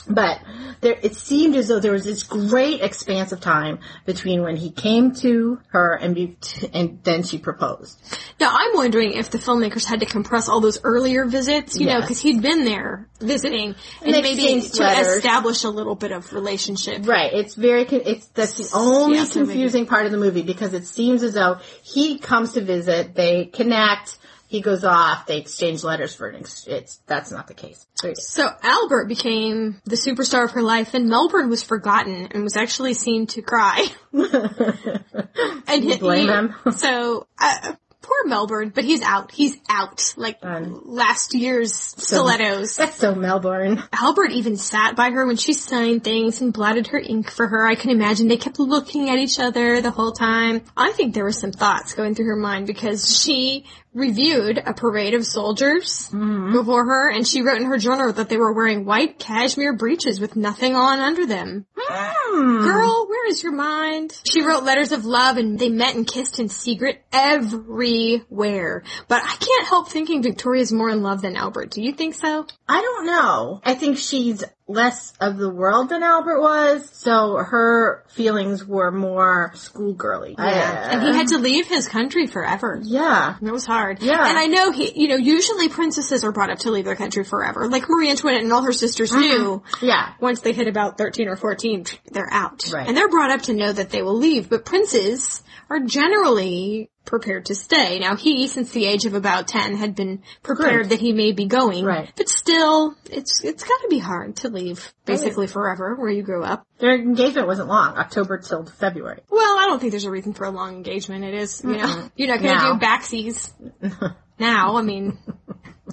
But 0.09 0.41
there, 0.81 0.97
it 1.01 1.15
seemed 1.15 1.55
as 1.55 1.67
though 1.67 1.79
there 1.79 1.91
was 1.91 2.03
this 2.03 2.23
great 2.23 2.81
expanse 2.81 3.31
of 3.31 3.39
time 3.41 3.79
between 4.05 4.41
when 4.41 4.55
he 4.55 4.71
came 4.71 5.13
to 5.17 5.59
her 5.67 5.93
and 5.93 6.15
be, 6.15 6.35
and 6.73 6.99
then 7.03 7.21
she 7.23 7.37
proposed. 7.37 7.99
Now 8.39 8.49
I'm 8.57 8.75
wondering 8.75 9.13
if 9.13 9.29
the 9.29 9.37
filmmakers 9.37 9.85
had 9.85 9.99
to 9.99 10.05
compress 10.07 10.49
all 10.49 10.61
those 10.61 10.79
earlier 10.83 11.25
visits, 11.25 11.79
you 11.79 11.85
know, 11.85 12.01
because 12.01 12.19
he'd 12.19 12.41
been 12.41 12.65
there 12.65 13.07
visiting 13.19 13.75
and 14.01 14.13
they 14.13 14.21
maybe 14.23 14.61
to 14.61 14.81
letters. 14.81 15.07
establish 15.17 15.63
a 15.63 15.69
little 15.69 15.95
bit 15.95 16.11
of 16.11 16.33
relationship. 16.33 17.07
Right. 17.07 17.31
It's 17.31 17.53
very. 17.53 17.83
It's 17.83 18.25
that's 18.29 18.55
the 18.71 18.75
only 18.77 19.17
Yeah, 19.17 19.25
so 19.25 19.41
maybe- 19.41 19.51
confusing 19.53 19.85
part 19.85 20.05
of 20.07 20.11
the 20.11 20.17
movie 20.17 20.41
because 20.41 20.73
it 20.73 20.87
seems 20.87 21.21
as 21.23 21.35
though 21.35 21.59
he 21.83 22.17
comes 22.17 22.53
to 22.53 22.61
visit, 22.61 23.13
they 23.15 23.45
connect, 23.45 24.17
he 24.53 24.61
goes 24.61 24.83
off, 24.83 25.25
they 25.25 25.39
exchange 25.39 25.83
letters 25.83 26.13
for 26.13 26.27
an. 26.27 26.35
Ex- 26.35 26.67
it's 26.67 26.97
that's 27.07 27.31
not 27.31 27.47
the 27.47 27.55
case. 27.55 27.87
So 28.19 28.47
Albert 28.61 29.07
became 29.07 29.81
the 29.85 29.95
superstar 29.95 30.43
of 30.43 30.51
her 30.51 30.61
life, 30.61 30.93
and 30.93 31.09
Melbourne 31.09 31.49
was 31.49 31.63
forgotten 31.63 32.27
and 32.29 32.43
was 32.43 32.55
actually 32.55 32.93
seen 32.93 33.25
to 33.27 33.41
cry. 33.41 33.87
and 34.13 35.83
You 35.83 35.97
blame 35.97 36.29
him? 36.29 36.55
So 36.73 37.25
uh, 37.39 37.73
poor 38.01 38.27
Melbourne, 38.27 38.71
but 38.75 38.83
he's 38.83 39.01
out. 39.01 39.31
He's 39.31 39.57
out. 39.69 40.13
Like 40.17 40.37
Um, 40.43 40.81
last 40.85 41.33
year's 41.33 41.73
stilettos. 41.73 42.75
That's 42.75 42.97
so 42.99 43.15
Melbourne. 43.15 43.81
Albert 43.91 44.31
even 44.33 44.57
sat 44.57 44.95
by 44.95 45.09
her 45.09 45.25
when 45.25 45.37
she 45.37 45.53
signed 45.53 46.03
things 46.03 46.41
and 46.41 46.53
blotted 46.53 46.87
her 46.87 46.99
ink 46.99 47.31
for 47.31 47.47
her. 47.47 47.65
I 47.65 47.73
can 47.73 47.89
imagine 47.89 48.27
they 48.27 48.37
kept 48.37 48.59
looking 48.59 49.09
at 49.09 49.17
each 49.17 49.39
other 49.39 49.81
the 49.81 49.89
whole 49.91 50.11
time. 50.11 50.61
I 50.77 50.91
think 50.91 51.15
there 51.15 51.23
were 51.23 51.31
some 51.31 51.51
thoughts 51.53 51.95
going 51.95 52.13
through 52.13 52.27
her 52.27 52.35
mind 52.35 52.67
because 52.67 53.19
she 53.19 53.65
reviewed 53.93 54.57
a 54.57 54.73
parade 54.73 55.13
of 55.13 55.25
soldiers 55.25 56.09
before 56.09 56.85
her 56.85 57.09
and 57.11 57.27
she 57.27 57.41
wrote 57.41 57.57
in 57.61 57.65
her 57.67 57.77
journal 57.77 58.11
that 58.13 58.29
they 58.29 58.37
were 58.37 58.53
wearing 58.53 58.85
white 58.85 59.19
cashmere 59.19 59.73
breeches 59.73 60.19
with 60.19 60.35
nothing 60.35 60.75
on 60.75 60.99
under 60.99 61.25
them. 61.25 61.65
Hmm. 61.77 62.61
Girl, 62.63 63.05
where 63.07 63.27
is 63.29 63.43
your 63.43 63.51
mind? 63.51 64.19
She 64.31 64.41
wrote 64.41 64.63
letters 64.63 64.91
of 64.91 65.05
love 65.05 65.37
and 65.37 65.59
they 65.59 65.69
met 65.69 65.95
and 65.95 66.07
kissed 66.07 66.39
in 66.39 66.49
secret 66.49 67.03
everywhere. 67.11 68.83
But 69.07 69.21
I 69.23 69.35
can't 69.35 69.67
help 69.67 69.89
thinking 69.89 70.23
Victoria's 70.23 70.71
more 70.71 70.89
in 70.89 71.03
love 71.03 71.21
than 71.21 71.35
Albert. 71.35 71.71
Do 71.71 71.81
you 71.83 71.93
think 71.93 72.15
so? 72.15 72.45
I 72.67 72.81
don't 72.81 73.05
know. 73.05 73.61
I 73.63 73.75
think 73.75 73.97
she's 73.97 74.43
less 74.65 75.13
of 75.19 75.37
the 75.37 75.49
world 75.49 75.89
than 75.89 76.03
Albert 76.03 76.39
was, 76.39 76.89
so 76.89 77.35
her 77.35 78.03
feelings 78.07 78.65
were 78.65 78.91
more 78.91 79.51
schoolgirly. 79.55 80.35
Yeah. 80.37 80.89
And 80.91 81.01
he 81.03 81.13
had 81.13 81.27
to 81.27 81.37
leave 81.37 81.67
his 81.67 81.87
country 81.89 82.27
forever. 82.27 82.79
yeah. 82.81 83.35
It 83.41 83.51
was 83.51 83.65
hard. 83.65 83.82
Yeah. 83.91 84.27
And 84.27 84.37
I 84.37 84.47
know 84.47 84.71
he, 84.71 84.91
you 84.99 85.07
know, 85.07 85.15
usually 85.15 85.69
princesses 85.69 86.23
are 86.23 86.31
brought 86.31 86.49
up 86.49 86.59
to 86.59 86.71
leave 86.71 86.85
their 86.85 86.95
country 86.95 87.23
forever. 87.23 87.67
Like 87.67 87.89
Marie 87.89 88.09
Antoinette 88.09 88.43
and 88.43 88.53
all 88.53 88.63
her 88.63 88.73
sisters 88.73 89.11
mm-hmm. 89.11 89.21
knew. 89.21 89.63
Yeah. 89.81 90.13
Once 90.19 90.41
they 90.41 90.53
hit 90.53 90.67
about 90.67 90.97
13 90.97 91.27
or 91.27 91.35
14, 91.35 91.85
they're 92.11 92.31
out. 92.31 92.71
Right. 92.71 92.87
And 92.87 92.95
they're 92.95 93.09
brought 93.09 93.31
up 93.31 93.43
to 93.43 93.53
know 93.53 93.71
that 93.71 93.89
they 93.89 94.01
will 94.01 94.17
leave. 94.17 94.49
But 94.49 94.65
princes 94.65 95.43
are 95.69 95.79
generally 95.79 96.89
prepared 97.05 97.45
to 97.47 97.55
stay. 97.55 97.99
Now 97.99 98.15
he, 98.15 98.47
since 98.47 98.71
the 98.71 98.85
age 98.85 99.05
of 99.05 99.13
about 99.13 99.47
10, 99.47 99.75
had 99.75 99.95
been 99.95 100.23
prepared 100.41 100.89
that 100.89 100.99
he 100.99 101.13
may 101.13 101.31
be 101.31 101.45
going. 101.45 101.83
Right. 101.85 102.11
But 102.15 102.29
still, 102.29 102.95
it's, 103.09 103.43
it's 103.43 103.63
gotta 103.63 103.87
be 103.89 103.99
hard 103.99 104.37
to 104.37 104.49
leave 104.49 104.93
basically 105.05 105.47
forever 105.47 105.95
where 105.95 106.09
you 106.09 106.23
grew 106.23 106.43
up. 106.43 106.65
Their 106.79 106.95
engagement 106.95 107.47
wasn't 107.47 107.67
long, 107.67 107.97
October 107.97 108.37
till 108.39 108.65
February. 108.65 109.21
Well, 109.29 109.57
I 109.59 109.65
don't 109.67 109.79
think 109.79 109.91
there's 109.91 110.05
a 110.05 110.11
reason 110.11 110.33
for 110.33 110.45
a 110.45 110.51
long 110.51 110.75
engagement. 110.75 111.23
It 111.23 111.33
is, 111.33 111.61
you 111.63 111.77
know, 111.77 112.09
you're 112.15 112.29
not 112.29 112.37
to 112.39 112.43
Now. 112.43 112.73
do 112.73 112.85
backsies 112.85 113.51
now. 114.39 114.77
I 114.77 114.81
mean, 114.81 115.17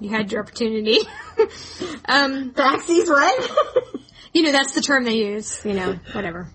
you 0.01 0.11
had 0.11 0.31
your 0.33 0.43
opportunity. 0.43 0.99
um, 2.07 2.53
Backsies 2.53 3.09
what? 3.09 3.51
you 4.33 4.43
know, 4.43 4.53
that's 4.53 4.75
the 4.75 4.81
term 4.81 5.05
they 5.05 5.17
use. 5.17 5.61
You 5.65 5.75
know, 5.75 5.99
whatever. 6.13 6.49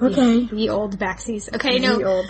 okay. 0.00 0.46
The 0.46 0.68
old 0.70 0.98
backsies. 0.98 1.52
Okay, 1.54 1.78
no. 1.78 1.98
The 1.98 2.04
old. 2.04 2.26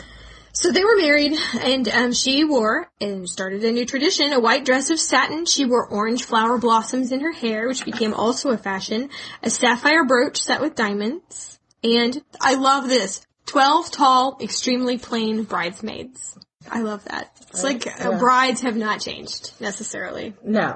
So 0.59 0.73
they 0.73 0.85
were 0.85 0.97
married, 0.97 1.35
and 1.61 1.87
um, 1.89 2.13
she 2.15 2.43
wore 2.45 2.91
and 2.99 3.29
started 3.29 3.63
a 3.63 3.73
new 3.73 3.85
tradition: 3.85 4.33
a 4.33 4.41
white 4.41 4.65
dress 4.65 4.89
of 4.89 4.99
satin. 4.99 5.45
She 5.45 5.67
wore 5.67 5.87
orange 5.87 6.25
flower 6.25 6.57
blossoms 6.57 7.13
in 7.13 7.21
her 7.21 7.33
hair, 7.33 7.69
which 7.69 7.85
became 7.85 8.15
also 8.15 8.49
a 8.51 8.57
fashion. 8.57 9.11
A 9.43 9.51
sapphire 9.51 10.07
brooch 10.07 10.43
set 10.43 10.63
with 10.63 10.75
diamonds, 10.75 11.59
and 11.85 12.23
I 12.41 12.55
love 12.55 12.89
this: 12.89 13.27
twelve 13.45 13.91
tall, 13.91 14.39
extremely 14.41 14.97
plain 14.97 15.43
bridesmaids. 15.45 16.39
I 16.71 16.81
love 16.81 17.05
that. 17.05 17.31
It's 17.51 17.63
like 17.63 17.87
uh, 17.87 18.13
Yeah. 18.13 18.19
brides 18.19 18.63
have 18.63 18.77
not 18.77 19.01
changed 19.01 19.53
necessarily. 19.61 20.33
No. 20.43 20.75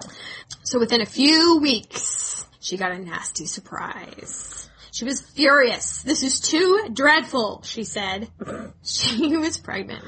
So 0.63 0.79
within 0.79 1.01
a 1.01 1.07
few 1.07 1.59
weeks, 1.59 2.45
she 2.61 2.77
got 2.77 2.93
a 2.93 2.99
nasty 2.99 3.47
surprise. 3.47 4.60
She 4.93 5.05
was 5.05 5.21
furious. 5.21 6.03
This 6.03 6.23
is 6.23 6.41
too 6.41 6.89
dreadful, 6.93 7.63
she 7.65 7.85
said. 7.85 8.29
She 8.83 9.37
was 9.37 9.59
pregnant. 9.59 10.03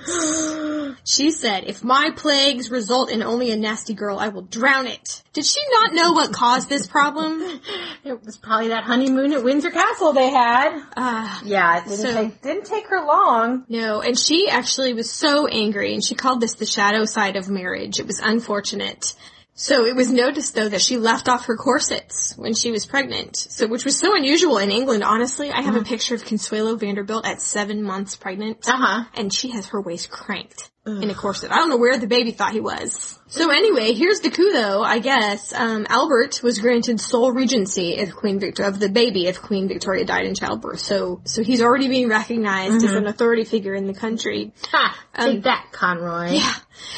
She 1.05 1.31
said, 1.31 1.65
if 1.65 1.85
my 1.85 2.11
plagues 2.17 2.71
result 2.71 3.11
in 3.11 3.23
only 3.23 3.51
a 3.51 3.57
nasty 3.57 3.93
girl, 3.93 4.19
I 4.19 4.29
will 4.29 4.43
drown 4.43 4.87
it. 4.87 5.23
Did 5.35 5.45
she 5.45 5.61
not 5.71 5.93
know 5.93 6.13
what 6.13 6.33
caused 6.33 6.69
this 6.69 6.87
problem? 6.87 7.43
It 8.05 8.25
was 8.25 8.37
probably 8.37 8.69
that 8.69 8.83
honeymoon 8.85 9.33
at 9.33 9.45
Windsor 9.45 9.71
Castle 9.71 10.13
they 10.13 10.31
had. 10.31 10.83
Uh, 10.97 11.41
Yeah, 11.45 11.79
it 11.79 11.85
didn't, 11.85 11.99
So- 11.99 12.15
take, 12.15 12.43
didn't 12.43 12.65
take 12.65 12.87
her 12.89 13.05
long. 13.07 13.65
no, 13.69 14.01
and 14.01 14.19
she 14.19 14.49
actually 14.49 14.93
was 14.95 15.11
so 15.11 15.47
angry, 15.47 15.95
and 15.95 16.03
she 16.03 16.15
called 16.17 16.41
this 16.41 16.55
the 16.55 16.67
shadow 16.67 17.05
side 17.05 17.37
of 17.37 17.49
marriage. 17.49 18.01
It 18.01 18.07
was 18.07 18.19
unfortunate. 18.21 19.15
So 19.55 19.85
it 19.85 19.95
was 19.95 20.13
noticed 20.13 20.55
though 20.55 20.69
that 20.69 20.81
she 20.81 20.97
left 20.97 21.29
off 21.29 21.47
her 21.47 21.57
corsets 21.57 22.35
when 22.37 22.55
she 22.55 22.71
was 22.71 22.87
pregnant. 22.87 23.37
So 23.37 23.69
which 23.69 23.85
was 23.85 23.99
so 23.99 24.17
unusual 24.17 24.59
in 24.59 24.71
England, 24.71 25.05
honestly. 25.05 25.51
I 25.51 25.61
have 25.61 25.77
a 25.77 25.85
picture 25.85 26.15
of 26.15 26.25
Consuelo 26.25 26.77
Vanderbilt 26.77 27.27
at 27.27 27.41
seven 27.41 27.83
months 27.83 28.17
pregnant. 28.17 28.69
Uh-huh. 28.69 29.05
And 29.15 29.33
she 29.33 29.51
has 29.51 29.67
her 29.69 29.81
waist 29.81 30.11
cranked 30.11 30.72
in 30.85 31.11
a 31.11 31.15
corset. 31.15 31.53
I 31.53 31.57
don't 31.57 31.69
know 31.69 31.77
where 31.77 31.97
the 31.97 32.09
baby 32.09 32.33
thought 32.33 32.53
he 32.53 32.61
was. 32.61 33.19
So 33.29 33.51
anyway, 33.51 33.93
here's 33.93 34.21
the 34.21 34.31
coup 34.31 34.53
though, 34.53 34.83
I 34.83 34.99
guess. 34.99 35.55
Um, 35.55 35.87
Albert 35.89 36.43
was 36.43 36.59
granted 36.59 37.01
sole 37.01 37.33
regency 37.33 37.93
if 37.97 38.15
Queen 38.15 38.41
Victoria, 38.41 38.71
of 38.71 38.81
the 38.81 38.89
baby 38.89 39.27
if 39.27 39.41
Queen 39.41 39.69
Victoria 39.69 40.05
died 40.05 40.27
in 40.27 40.35
childbirth. 40.35 40.81
So, 40.81 41.21
so 41.25 41.45
he's 41.45 41.63
already 41.63 41.89
being 41.89 42.09
recognized 42.09 42.85
as 42.85 42.93
an 42.93 43.07
authority 43.07 43.45
figure 43.45 43.75
in 43.75 43.87
the 43.87 43.95
country. 43.95 44.53
Ha! 44.73 44.99
Take 45.17 45.45
that, 45.45 45.69
Conroy. 45.71 46.33
Yeah. 46.33 46.55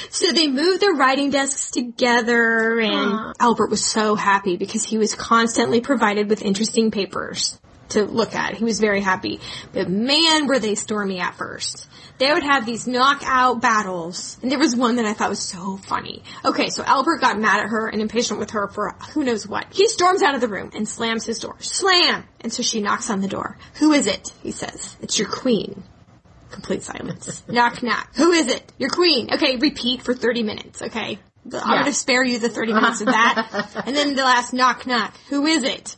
So 0.09 0.32
they 0.32 0.47
moved 0.47 0.80
their 0.80 0.95
writing 0.95 1.30
desks 1.30 1.70
together 1.70 2.80
and 2.80 3.12
Aw. 3.12 3.32
Albert 3.39 3.68
was 3.68 3.85
so 3.85 4.14
happy 4.14 4.57
because 4.57 4.82
he 4.82 4.97
was 4.97 5.14
constantly 5.14 5.82
provided 5.82 6.30
with 6.30 6.43
interesting 6.43 6.91
papers 6.91 7.61
to 7.91 8.05
look 8.05 8.35
at. 8.35 8.55
He 8.55 8.64
was 8.64 8.80
very 8.80 9.01
happy. 9.01 9.41
But 9.72 9.89
man, 9.89 10.47
were 10.47 10.59
they 10.59 10.74
stormy 10.74 11.20
at 11.20 11.35
first. 11.35 11.89
They 12.18 12.32
would 12.32 12.43
have 12.45 12.64
these 12.64 12.87
knockout 12.87 13.61
battles. 13.61 14.39
And 14.43 14.51
there 14.51 14.59
was 14.59 14.76
one 14.76 14.97
that 14.97 15.05
I 15.05 15.14
thought 15.14 15.30
was 15.30 15.41
so 15.43 15.76
funny. 15.78 16.22
Okay, 16.45 16.68
so 16.68 16.85
Albert 16.85 17.20
got 17.20 17.39
mad 17.39 17.61
at 17.61 17.70
her 17.70 17.89
and 17.89 18.01
impatient 18.01 18.39
with 18.39 18.51
her 18.53 18.68
for 18.68 18.95
who 19.12 19.24
knows 19.24 19.47
what. 19.49 19.66
He 19.72 19.89
storms 19.89 20.22
out 20.22 20.35
of 20.35 20.41
the 20.41 20.49
room 20.49 20.70
and 20.74 20.89
slams 20.89 21.24
his 21.26 21.41
door. 21.41 21.57
Slam! 21.59 22.24
And 22.41 22.53
so 22.53 22.62
she 22.62 22.80
knocks 22.80 23.11
on 23.11 23.20
the 23.20 23.28
door. 23.28 23.59
Who 23.74 23.93
is 23.93 24.07
it? 24.07 24.32
He 24.43 24.53
says. 24.53 24.97
It's 25.01 25.18
your 25.18 25.28
queen. 25.28 25.82
Complete 26.51 26.82
silence. 26.85 27.43
knock, 27.49 27.82
knock. 27.82 28.14
Who 28.16 28.30
is 28.30 28.47
it? 28.47 28.72
Your 28.78 28.91
queen. 28.91 29.28
Okay, 29.35 29.57
repeat 29.57 30.03
for 30.03 30.14
30 30.14 30.43
minutes, 30.45 30.82
okay? 30.82 31.18
I'm 31.47 31.51
Yeah. 31.53 31.61
gonna 31.80 31.93
spare 31.93 32.22
you 32.24 32.39
the 32.39 32.49
30 32.49 32.72
minutes 32.72 33.01
of 33.01 33.09
that. 33.09 33.82
and 33.87 33.95
then 33.97 34.14
the 34.14 34.22
last 34.22 34.53
knock, 34.53 34.87
knock. 34.87 35.14
Who 35.28 35.45
is 35.47 35.64
it? 35.64 35.97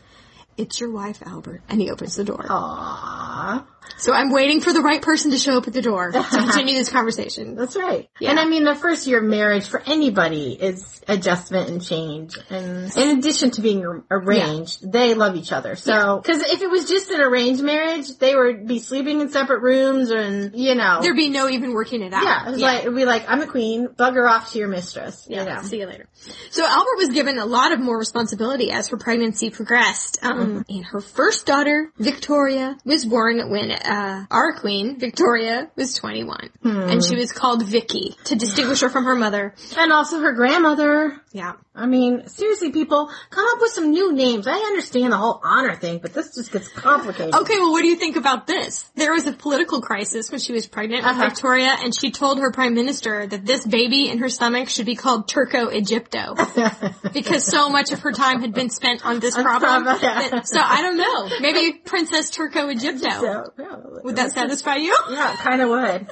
It's 0.56 0.80
your 0.80 0.90
wife, 0.90 1.22
Albert. 1.26 1.62
And 1.68 1.80
he 1.80 1.90
opens 1.90 2.16
the 2.16 2.24
door. 2.24 2.44
Aww. 2.48 3.64
So 3.98 4.12
I'm 4.12 4.30
waiting 4.32 4.60
for 4.60 4.72
the 4.72 4.80
right 4.82 5.00
person 5.00 5.30
to 5.30 5.38
show 5.38 5.56
up 5.56 5.66
at 5.66 5.72
the 5.72 5.82
door 5.82 6.12
to 6.12 6.22
continue 6.30 6.74
this 6.76 6.90
conversation. 6.90 7.54
That's 7.54 7.76
right. 7.76 8.08
Yeah. 8.20 8.30
And 8.30 8.38
I 8.40 8.44
mean, 8.46 8.64
the 8.64 8.74
first 8.74 9.06
year 9.06 9.18
of 9.18 9.24
marriage 9.24 9.66
for 9.68 9.82
anybody 9.86 10.52
is 10.52 11.00
adjustment 11.08 11.70
and 11.70 11.82
change. 11.84 12.36
And 12.50 12.94
in 12.96 13.18
addition 13.18 13.50
to 13.52 13.60
being 13.62 13.86
ar- 13.86 14.04
arranged, 14.10 14.90
they 14.90 15.14
love 15.14 15.36
each 15.36 15.52
other. 15.52 15.76
So, 15.76 16.20
cause 16.20 16.40
if 16.42 16.60
it 16.62 16.70
was 16.70 16.88
just 16.88 17.10
an 17.10 17.20
arranged 17.20 17.62
marriage, 17.62 18.08
they 18.18 18.34
would 18.34 18.66
be 18.66 18.78
sleeping 18.80 19.20
in 19.20 19.30
separate 19.30 19.60
rooms 19.62 20.10
and, 20.10 20.54
you 20.54 20.74
know. 20.74 21.00
There'd 21.02 21.16
be 21.16 21.28
no 21.30 21.48
even 21.48 21.72
working 21.72 22.02
it 22.02 22.12
out. 22.12 22.24
yeah, 22.24 22.48
it 22.48 22.50
was 22.52 22.60
like, 22.60 22.80
it'd 22.82 22.94
be 22.96 23.04
like, 23.04 23.24
I'm 23.28 23.40
a 23.40 23.46
queen, 23.46 23.88
bugger 23.88 24.28
off 24.28 24.52
to 24.52 24.58
your 24.58 24.68
mistress. 24.68 25.26
Yeah, 25.28 25.44
you 25.44 25.48
know. 25.54 25.62
see 25.62 25.78
you 25.80 25.86
later. 25.86 26.08
So 26.50 26.64
Albert 26.66 26.96
was 26.98 27.08
given 27.10 27.38
a 27.38 27.46
lot 27.46 27.72
of 27.72 27.80
more 27.80 27.98
responsibility 27.98 28.70
as 28.70 28.88
her 28.88 28.96
pregnancy 28.96 29.50
progressed. 29.50 30.18
Um, 30.22 30.64
And 30.68 30.84
her 30.86 31.00
first 31.00 31.46
daughter, 31.46 31.92
Victoria, 31.98 32.76
was 32.84 33.04
born 33.04 33.50
when 33.50 33.70
uh, 33.84 34.26
our 34.30 34.54
queen, 34.54 34.98
Victoria, 34.98 35.70
was 35.76 35.94
21. 35.94 36.50
And 36.90 37.04
she 37.04 37.16
was 37.16 37.32
called 37.32 37.64
Vicky 37.64 38.16
to 38.24 38.36
distinguish 38.36 38.80
her 38.80 38.88
from 38.88 39.04
her 39.04 39.16
mother. 39.16 39.54
And 39.76 39.92
also 39.92 40.20
her 40.20 40.32
grandmother. 40.32 41.20
Yeah. 41.32 41.54
I 41.76 41.84
mean, 41.86 42.26
seriously, 42.26 42.72
people, 42.72 43.10
come 43.30 43.44
up 43.54 43.60
with 43.60 43.70
some 43.72 43.90
new 43.90 44.12
names. 44.14 44.46
I 44.46 44.54
understand 44.56 45.12
the 45.12 45.18
whole 45.18 45.40
honor 45.44 45.76
thing, 45.76 45.98
but 45.98 46.14
this 46.14 46.34
just 46.34 46.50
gets 46.50 46.68
complicated. 46.70 47.34
Okay, 47.34 47.58
well, 47.58 47.72
what 47.72 47.82
do 47.82 47.88
you 47.88 47.96
think 47.96 48.16
about 48.16 48.46
this? 48.46 48.90
There 48.94 49.12
was 49.12 49.26
a 49.26 49.32
political 49.32 49.82
crisis 49.82 50.30
when 50.30 50.40
she 50.40 50.52
was 50.52 50.66
pregnant 50.66 51.04
with 51.04 51.12
Uh-huh. 51.12 51.28
Victoria, 51.28 51.76
and 51.82 51.94
she 51.94 52.10
told 52.10 52.38
her 52.40 52.50
prime 52.50 52.74
minister 52.74 53.26
that 53.26 53.44
this 53.44 53.66
baby 53.66 54.08
in 54.08 54.18
her 54.18 54.30
stomach 54.30 54.70
should 54.70 54.86
be 54.86 54.96
called 54.96 55.28
Turco 55.28 55.68
Egypto 55.68 56.34
because 57.12 57.44
so 57.44 57.68
much 57.68 57.92
of 57.92 58.00
her 58.00 58.12
time 58.12 58.40
had 58.40 58.54
been 58.54 58.70
spent 58.70 59.04
on 59.04 59.20
this 59.20 59.34
problem. 59.34 59.84
that- 59.84 60.48
so 60.48 60.58
I 60.60 60.80
don't 60.82 60.96
know. 60.96 61.28
Maybe 61.40 61.78
Princess 61.78 62.30
Turco 62.30 62.68
Egypto. 62.68 63.10
So, 63.10 63.52
yeah, 63.58 63.76
Would 64.02 64.16
that 64.16 64.32
satisfy 64.32 64.76
you? 64.76 64.96
Yeah, 65.10 65.36
kind 65.36 65.60
of 65.60 65.68
would. 65.68 66.06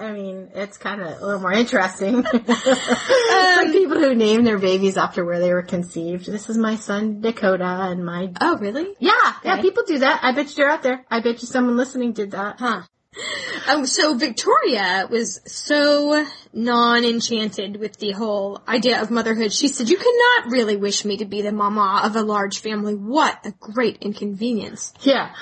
I 0.00 0.12
mean, 0.12 0.50
it's 0.54 0.78
kind 0.78 1.00
of 1.00 1.08
a 1.08 1.24
little 1.24 1.40
more 1.40 1.52
interesting. 1.52 2.22
like 2.22 3.72
people 3.72 3.98
who 3.98 4.14
name 4.14 4.44
their 4.44 4.58
babies 4.58 4.96
after 4.96 5.24
where 5.24 5.38
they 5.38 5.52
were 5.52 5.62
conceived. 5.62 6.26
This 6.26 6.48
is 6.48 6.56
my 6.56 6.76
son 6.76 7.20
Dakota, 7.20 7.64
and 7.64 8.04
my 8.04 8.32
Oh, 8.40 8.56
really? 8.58 8.94
yeah, 8.98 9.34
yeah. 9.44 9.60
People 9.60 9.84
do 9.86 9.98
that. 9.98 10.20
I 10.22 10.32
bet 10.32 10.48
you 10.48 10.54
they're 10.56 10.70
out 10.70 10.82
there. 10.82 11.04
I 11.10 11.20
bet 11.20 11.42
you 11.42 11.48
someone 11.48 11.76
listening 11.76 12.12
did 12.12 12.30
that. 12.32 12.56
Huh. 12.58 12.82
Um, 13.68 13.86
so 13.86 14.14
Victoria 14.14 15.06
was 15.10 15.40
so 15.46 16.24
non-enchanted 16.52 17.76
with 17.78 17.96
the 17.98 18.12
whole 18.12 18.60
idea 18.66 19.02
of 19.02 19.10
motherhood. 19.10 19.52
She 19.52 19.68
said, 19.68 19.88
you 19.88 19.96
cannot 19.96 20.52
really 20.52 20.76
wish 20.76 21.04
me 21.04 21.16
to 21.18 21.24
be 21.24 21.42
the 21.42 21.52
mama 21.52 22.02
of 22.04 22.16
a 22.16 22.22
large 22.22 22.60
family. 22.60 22.94
What 22.94 23.44
a 23.44 23.52
great 23.52 23.98
inconvenience. 24.00 24.92
Yeah, 25.02 25.32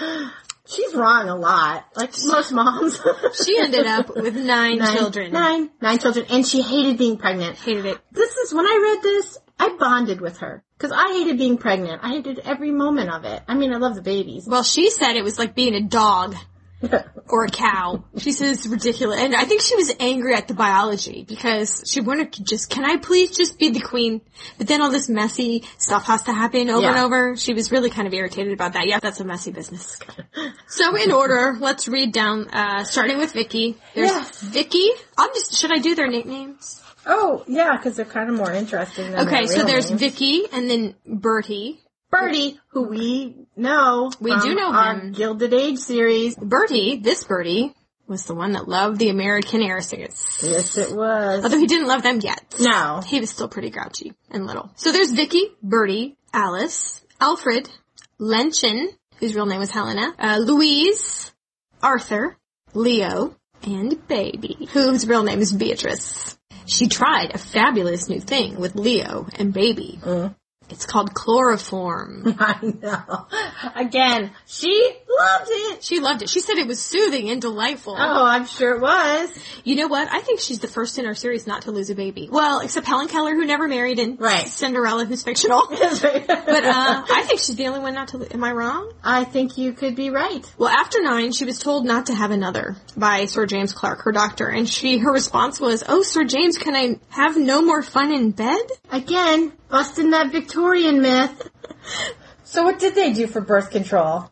she's 0.69 0.95
wrong 0.95 1.29
a 1.29 1.37
lot, 1.37 1.87
like 1.97 2.13
most 2.25 2.53
moms. 2.53 3.01
She 3.45 3.59
ended 3.59 3.87
up 3.87 4.15
with 4.15 4.37
nine, 4.55 4.79
nine 4.79 4.97
children. 4.97 5.33
nine, 5.33 5.71
nine 5.81 5.99
children, 5.99 6.27
and 6.31 6.47
she 6.47 6.63
hated 6.63 6.99
being 6.99 7.17
pregnant. 7.17 7.57
Hated 7.57 7.87
it. 7.87 7.99
This 8.13 8.37
is 8.37 8.53
when 8.53 8.67
I 8.67 8.79
read 8.83 9.03
this, 9.03 9.39
I 9.59 9.77
bonded 9.79 10.21
with 10.21 10.39
her 10.39 10.63
because 10.77 10.93
I 10.93 11.13
hated 11.13 11.39
being 11.39 11.59
pregnant. 11.59 12.01
I 12.05 12.11
hated 12.11 12.39
every 12.41 12.71
moment 12.71 13.11
of 13.11 13.25
it. 13.25 13.43
I 13.49 13.55
mean, 13.55 13.73
I 13.73 13.77
love 13.77 13.95
the 13.95 14.03
babies. 14.03 14.47
Well, 14.47 14.63
she 14.63 14.91
said 14.91 15.17
it 15.17 15.25
was 15.25 15.39
like 15.39 15.55
being 15.55 15.75
a 15.75 15.83
dog 15.83 16.37
or 17.29 17.45
a 17.45 17.49
cow. 17.49 18.05
She 18.19 18.33
says 18.33 18.59
it's 18.59 18.67
ridiculous. 18.67 19.19
And 19.21 19.35
I 19.35 19.45
think 19.45 19.63
she 19.63 19.75
was 19.75 19.93
angry 19.99 20.35
at 20.35 20.47
the 20.49 20.55
biology 20.55 21.25
because 21.29 21.83
she 21.91 22.01
wanted 22.01 22.33
to 22.35 22.45
just, 22.45 22.71
can 22.71 22.85
I 22.85 22.97
please 22.99 23.37
just 23.37 23.59
be 23.59 23.71
the 23.71 23.81
queen? 23.81 24.21
But 24.59 24.69
then 24.69 24.81
all 24.81 24.91
this 24.91 25.09
messy 25.09 25.65
stuff 25.79 26.05
has 26.07 26.23
to 26.25 26.33
happen 26.33 26.71
over 26.71 26.83
Yeah. 26.83 26.91
and 26.91 26.99
over. 26.99 27.37
She 27.37 27.53
was 27.55 27.73
really 27.73 27.91
kind 27.91 28.07
of 28.07 28.15
irritated 28.15 28.53
about 28.53 28.75
that. 28.75 28.87
Yeah, 28.87 29.01
that's 29.01 29.21
a 29.21 29.25
messy 29.25 29.51
business. 29.51 29.99
So 30.69 30.95
in 30.97 31.11
order, 31.13 31.57
let's 31.59 31.89
read 31.89 32.13
down, 32.13 32.49
uh, 32.51 32.85
starting 32.85 33.19
with 33.19 33.33
Vicky. 33.33 33.77
There's 33.95 34.11
Yes. 34.11 34.41
Vicky. 34.41 34.89
I'm 35.17 35.31
just, 35.35 35.57
should 35.59 35.73
I 35.73 35.79
do 35.79 35.95
their 35.95 36.09
nicknames? 36.09 36.81
Oh, 37.07 37.43
yeah, 37.49 37.77
because 37.77 37.97
they're 37.97 38.05
kind 38.05 38.29
of 38.29 38.37
more 38.37 38.53
interesting 38.53 39.11
than 39.11 39.27
Okay, 39.27 39.47
so 39.47 39.65
there's 39.65 39.89
names. 39.89 40.01
Vicky 40.01 40.45
and 40.53 40.69
then 40.71 40.95
Bertie. 41.07 41.81
Bertie, 42.11 42.59
who 42.71 42.83
we 42.89 43.35
know. 43.59 44.11
We 44.21 44.39
do 44.41 44.55
know 44.55 44.73
our 44.73 44.99
him. 44.99 45.13
Gilded 45.13 45.53
Age 45.53 45.79
series. 45.79 46.37
Bertie, 46.37 46.99
this 47.03 47.25
Bertie, 47.25 47.75
was 48.07 48.25
the 48.25 48.35
one 48.35 48.53
that 48.53 48.69
loved 48.69 48.99
the 48.99 49.11
American 49.11 49.61
cigarettes. 49.83 50.41
Yes, 50.43 50.77
it 50.79 50.95
was. 50.95 51.45
Although 51.45 51.59
he 51.59 51.67
didn't 51.67 51.89
love 51.89 52.03
them 52.03 52.21
yet. 52.23 52.57
No. 52.59 53.03
He 53.07 53.21
was 53.21 53.31
still 53.31 53.49
pretty 53.49 53.71
grouchy 53.71 54.15
and 54.31 54.47
little. 54.47 54.71
So 54.77 54.93
there's 54.93 55.13
Vicky, 55.13 55.43
Bertie, 55.63 56.17
Alice, 56.33 57.05
Alfred, 57.21 57.69
Lenchen, 58.19 58.87
whose 59.19 59.35
real 59.35 59.47
name 59.47 59.61
was 59.61 59.71
Helena, 59.71 60.15
uh, 60.19 60.39
Louise, 60.41 61.33
Arthur, 61.83 62.37
Leo, 62.75 63.37
and 63.63 64.07
Baby, 64.09 64.69
whose 64.73 65.07
real 65.07 65.23
name 65.23 65.41
is 65.41 65.53
Beatrice. 65.53 66.39
She 66.67 66.87
tried 66.87 67.35
a 67.35 67.39
fabulous 67.39 68.09
new 68.09 68.21
thing 68.21 68.59
with 68.59 68.75
Leo 68.75 69.27
and 69.39 69.53
Baby. 69.53 69.99
It's 70.71 70.85
called 70.87 71.15
chloroform. 71.15 72.37
I 72.39 72.59
know. 72.63 73.27
Again, 73.75 74.31
she 74.47 74.71
loved 75.09 75.49
it. 75.51 75.83
She 75.83 76.01
loved 76.01 76.23
it. 76.23 76.29
She 76.29 76.41
said 76.41 76.59
it 76.59 76.67
was 76.67 76.81
soothing 76.81 77.31
and 77.31 77.41
delightful. 77.41 77.95
Oh, 77.99 78.25
I'm 78.27 78.47
sure 78.47 78.75
it 78.75 78.81
was. 78.81 79.31
You 79.65 79.77
know 79.77 79.89
what? 79.89 80.09
I 80.11 80.21
think 80.21 80.41
she's 80.41 80.59
the 80.59 80.69
first 80.69 80.99
in 80.99 81.07
our 81.07 81.15
series 81.15 81.47
not 81.47 81.63
to 81.63 81.71
lose 81.71 81.91
a 81.91 81.95
baby. 81.95 82.29
Well, 82.31 82.61
except 82.61 82.87
Helen 82.87 83.09
Keller, 83.09 83.35
who 83.35 83.45
never 83.45 83.67
married, 83.67 83.99
and 83.99 84.21
Right. 84.21 84.47
Cinderella, 84.47 85.05
who's 85.05 85.23
fictional. 85.23 85.67
but 85.69 85.81
uh, 85.81 87.05
I 87.11 87.25
think 87.27 87.41
she's 87.41 87.57
the 87.57 87.67
only 87.67 87.81
one 87.81 87.95
not 87.95 88.09
to. 88.09 88.27
Am 88.33 88.45
I 88.45 88.53
wrong? 88.53 88.93
I 89.03 89.25
think 89.25 89.57
you 89.59 89.73
could 89.73 89.95
be 89.97 90.11
right. 90.11 90.45
Well, 90.59 90.69
after 90.69 91.03
nine, 91.03 91.33
she 91.33 91.45
was 91.45 91.59
told 91.59 91.85
not 91.87 92.07
to 92.07 92.15
have 92.15 92.31
another 92.31 92.77
by 92.97 93.25
Sir 93.27 93.47
James 93.47 93.73
Clark, 93.73 94.03
her 94.03 94.13
doctor, 94.13 94.49
and 94.49 94.69
she 94.69 94.99
her 94.99 95.13
response 95.13 95.61
was, 95.61 95.83
"Oh, 95.89 96.03
Sir 96.03 96.25
James, 96.25 96.59
can 96.59 96.75
I 96.77 96.99
have 97.11 97.37
no 97.37 97.63
more 97.63 97.83
fun 97.83 98.13
in 98.13 98.31
bed?" 98.33 98.61
Again, 98.91 99.53
busting 99.69 100.11
that 100.11 100.33
Victorian 100.33 101.03
myth. 101.03 101.51
So 102.45 102.65
what 102.65 102.79
did 102.79 102.95
they 102.95 103.13
do 103.13 103.27
for 103.27 103.41
birth 103.41 103.71
control? 103.71 104.31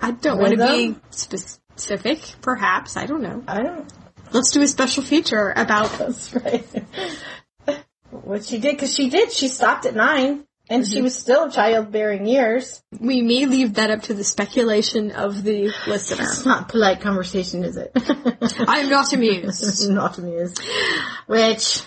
I 0.00 0.10
don't 0.10 0.38
want 0.38 0.58
to 0.58 0.66
be 0.66 0.96
specific. 1.10 2.20
Perhaps 2.40 2.96
I 2.96 3.06
don't 3.06 3.22
know. 3.22 3.42
I 3.46 3.62
don't. 3.62 3.92
Let's 4.32 4.50
do 4.50 4.62
a 4.62 4.66
special 4.66 5.02
feature 5.02 5.52
about. 5.54 5.90
That's 5.98 6.34
right. 6.34 6.66
what 8.10 8.44
she 8.44 8.58
did, 8.58 8.74
because 8.74 8.92
she 8.92 9.08
did. 9.08 9.30
She 9.30 9.48
stopped 9.48 9.86
at 9.86 9.94
nine, 9.94 10.44
and 10.68 10.86
she 10.86 10.96
mm-hmm. 10.96 11.04
was 11.04 11.16
still 11.16 11.50
childbearing 11.50 12.26
years. 12.26 12.82
We 12.98 13.22
may 13.22 13.46
leave 13.46 13.74
that 13.74 13.90
up 13.90 14.02
to 14.02 14.14
the 14.14 14.24
speculation 14.24 15.12
of 15.12 15.44
the 15.44 15.72
listener. 15.86 16.24
It's 16.24 16.44
not 16.44 16.68
polite 16.68 17.00
conversation, 17.00 17.64
is 17.64 17.76
it? 17.76 17.92
I 17.96 18.80
am 18.80 18.90
not 18.90 19.12
amused. 19.12 19.90
not 19.90 20.18
amused. 20.18 20.60
Which 21.26 21.82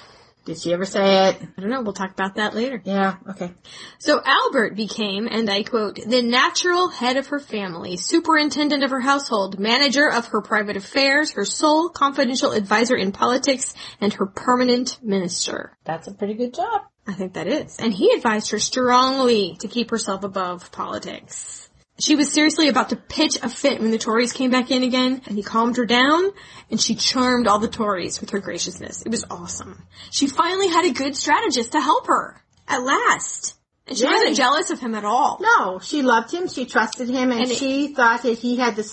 did 0.48 0.58
she 0.58 0.72
ever 0.72 0.86
say 0.86 1.28
it? 1.28 1.42
I 1.58 1.62
don't 1.62 1.70
know. 1.70 1.82
We'll 1.82 1.92
talk 1.92 2.12
about 2.12 2.36
that 2.36 2.56
later. 2.56 2.82
Yeah. 2.86 3.18
Okay. 3.32 3.54
So 4.00 4.22
Albert 4.24 4.78
became, 4.78 5.28
and 5.30 5.50
I 5.50 5.64
quote, 5.64 5.96
the 5.96 6.22
natural 6.22 6.88
head 6.88 7.18
of 7.18 7.28
her 7.28 7.40
family, 7.40 7.98
superintendent 7.98 8.82
of 8.82 8.92
her 8.92 9.02
household, 9.02 9.60
manager 9.60 10.10
of 10.10 10.28
her 10.28 10.42
private 10.42 10.78
affairs, 10.78 11.34
her 11.34 11.44
sole 11.44 11.90
confidential 11.90 12.54
advisor 12.54 12.96
in 12.96 13.12
politics, 13.12 13.74
and 14.00 14.14
her 14.14 14.26
permanent 14.26 14.98
minister. 15.04 15.78
That's 15.84 16.08
a 16.08 16.14
pretty 16.14 16.36
good 16.36 16.54
job. 16.54 16.84
I 17.06 17.14
think 17.14 17.34
that 17.34 17.48
is. 17.48 17.78
And 17.78 17.94
he 17.94 18.14
advised 18.14 18.52
her 18.52 18.60
strongly 18.60 19.58
to 19.60 19.68
keep 19.68 19.92
herself 19.92 20.24
above 20.24 20.72
politics. 20.72 21.67
She 22.00 22.16
was 22.16 22.32
seriously 22.32 22.68
about 22.68 22.90
to 22.90 22.96
pitch 22.96 23.38
a 23.42 23.50
fit 23.50 23.82
when 23.82 23.90
the 23.92 23.98
Tories 23.98 24.32
came 24.32 24.52
back 24.52 24.70
in 24.70 24.84
again, 24.84 25.22
and 25.26 25.36
he 25.36 25.42
calmed 25.42 25.78
her 25.78 25.86
down, 25.86 26.32
and 26.70 26.80
she 26.80 26.94
charmed 26.94 27.48
all 27.48 27.58
the 27.58 27.68
Tories 27.68 28.22
with 28.22 28.30
her 28.32 28.40
graciousness. 28.40 29.02
It 29.02 29.10
was 29.10 29.26
awesome. 29.32 29.82
She 30.12 30.28
finally 30.28 30.68
had 30.68 30.86
a 30.86 30.92
good 30.94 31.16
strategist 31.16 31.72
to 31.72 31.82
help 31.82 32.08
her. 32.08 32.42
At 32.68 32.84
last. 32.84 33.56
And 33.88 33.98
she 33.98 34.04
Yay. 34.04 34.12
wasn't 34.12 34.36
jealous 34.36 34.70
of 34.70 34.80
him 34.80 34.94
at 34.94 35.06
all. 35.06 35.40
No, 35.42 35.80
she 35.80 36.02
loved 36.02 36.34
him. 36.34 36.48
She 36.50 36.66
trusted 36.66 37.08
him, 37.10 37.32
and, 37.32 37.42
And 37.44 37.52
it- 37.52 37.58
she 37.58 37.94
thought 37.94 38.24
that 38.24 38.38
he 38.38 38.58
had 38.58 38.76
the 38.76 38.84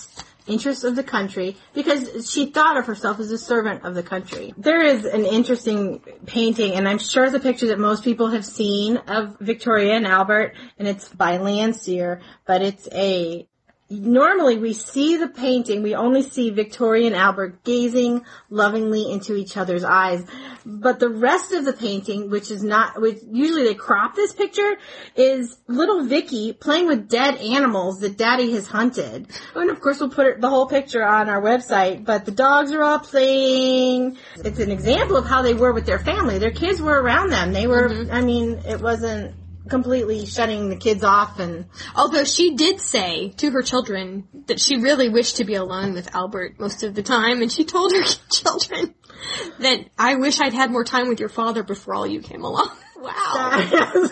interests 0.47 0.83
of 0.83 0.95
the 0.95 1.03
country 1.03 1.57
because 1.73 2.29
she 2.31 2.47
thought 2.47 2.77
of 2.77 2.85
herself 2.85 3.19
as 3.19 3.31
a 3.31 3.37
servant 3.37 3.83
of 3.83 3.95
the 3.95 4.03
country. 4.03 4.53
There 4.57 4.81
is 4.81 5.05
an 5.05 5.25
interesting 5.25 6.01
painting, 6.25 6.73
and 6.73 6.87
I'm 6.87 6.99
sure 6.99 7.25
it's 7.25 7.33
a 7.33 7.39
picture 7.39 7.67
that 7.67 7.79
most 7.79 8.03
people 8.03 8.29
have 8.29 8.45
seen 8.45 8.97
of 8.97 9.37
Victoria 9.39 9.93
and 9.93 10.05
Albert, 10.05 10.55
and 10.77 10.87
it's 10.87 11.09
by 11.09 11.37
Landseer, 11.37 12.21
but 12.45 12.61
it's 12.61 12.87
a 12.91 13.47
Normally 13.87 14.57
we 14.57 14.73
see 14.73 15.17
the 15.17 15.27
painting, 15.27 15.83
we 15.83 15.93
only 15.93 16.23
see 16.23 16.49
Victoria 16.49 17.05
and 17.05 17.15
Albert 17.15 17.63
gazing 17.63 18.25
lovingly 18.49 19.11
into 19.11 19.35
each 19.35 19.57
other's 19.57 19.83
eyes. 19.83 20.25
But 20.65 20.99
the 20.99 21.09
rest 21.09 21.51
of 21.51 21.65
the 21.65 21.73
painting, 21.73 22.31
which 22.31 22.49
is 22.49 22.63
not, 22.63 22.99
which 22.99 23.19
usually 23.31 23.63
they 23.63 23.75
crop 23.75 24.15
this 24.15 24.33
picture, 24.33 24.77
is 25.15 25.55
little 25.67 26.03
Vicky 26.03 26.51
playing 26.51 26.87
with 26.87 27.07
dead 27.07 27.35
animals 27.37 27.99
that 27.99 28.17
daddy 28.17 28.53
has 28.53 28.65
hunted. 28.65 29.27
And 29.53 29.69
of 29.69 29.79
course 29.81 29.99
we'll 29.99 30.09
put 30.09 30.41
the 30.41 30.49
whole 30.49 30.65
picture 30.65 31.03
on 31.03 31.29
our 31.29 31.41
website, 31.41 32.03
but 32.05 32.25
the 32.25 32.31
dogs 32.31 32.71
are 32.71 32.81
all 32.81 32.97
playing. 32.97 34.17
It's 34.37 34.59
an 34.59 34.71
example 34.71 35.15
of 35.15 35.27
how 35.27 35.43
they 35.43 35.53
were 35.53 35.73
with 35.73 35.85
their 35.85 35.99
family. 35.99 36.39
Their 36.39 36.49
kids 36.49 36.81
were 36.81 36.99
around 36.99 37.29
them. 37.29 37.53
They 37.53 37.67
were, 37.67 37.87
mm-hmm. 37.87 38.11
I 38.11 38.21
mean, 38.21 38.61
it 38.65 38.81
wasn't 38.81 39.35
completely 39.69 40.25
shutting 40.25 40.69
the 40.69 40.75
kids 40.75 41.03
off 41.03 41.39
and 41.39 41.65
Although 41.95 42.23
she 42.23 42.55
did 42.55 42.79
say 42.79 43.29
to 43.37 43.51
her 43.51 43.61
children 43.61 44.27
that 44.47 44.59
she 44.59 44.77
really 44.77 45.09
wished 45.09 45.37
to 45.37 45.45
be 45.45 45.55
alone 45.55 45.93
with 45.93 46.13
Albert 46.15 46.59
most 46.59 46.83
of 46.83 46.93
the 46.93 47.03
time, 47.03 47.41
and 47.41 47.51
she 47.51 47.65
told 47.65 47.93
her 47.93 48.03
children 48.31 48.93
that 49.59 49.85
I 49.97 50.15
wish 50.15 50.39
I'd 50.39 50.53
had 50.53 50.71
more 50.71 50.83
time 50.83 51.07
with 51.07 51.19
your 51.19 51.29
father 51.29 51.63
before 51.63 51.95
all 51.95 52.07
you 52.07 52.21
came 52.21 52.43
along. 52.43 52.69
Wow. 52.97 53.69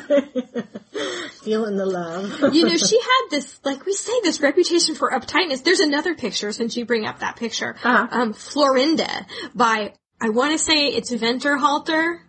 feeling 1.44 1.78
the 1.78 1.86
love. 1.86 2.54
you 2.54 2.66
know, 2.66 2.78
she 2.78 3.00
had 3.00 3.28
this, 3.32 3.60
like 3.64 3.86
we 3.86 3.94
say, 3.94 4.14
this 4.22 4.40
reputation 4.40 4.94
for 4.94 5.10
uptightness. 5.10 5.64
There's 5.64 5.80
another 5.80 6.14
picture, 6.16 6.52
since 6.52 6.78
you 6.78 6.86
bring 6.86 7.06
up 7.06 7.20
that 7.20 7.36
picture. 7.36 7.76
Uh-huh. 7.84 8.08
Um, 8.12 8.34
Florinda 8.34 9.26
by, 9.56 9.94
I 10.22 10.30
want 10.30 10.52
to 10.52 10.60
say 10.60 10.90
it's 10.90 11.12
Winterhalter. 11.12 12.20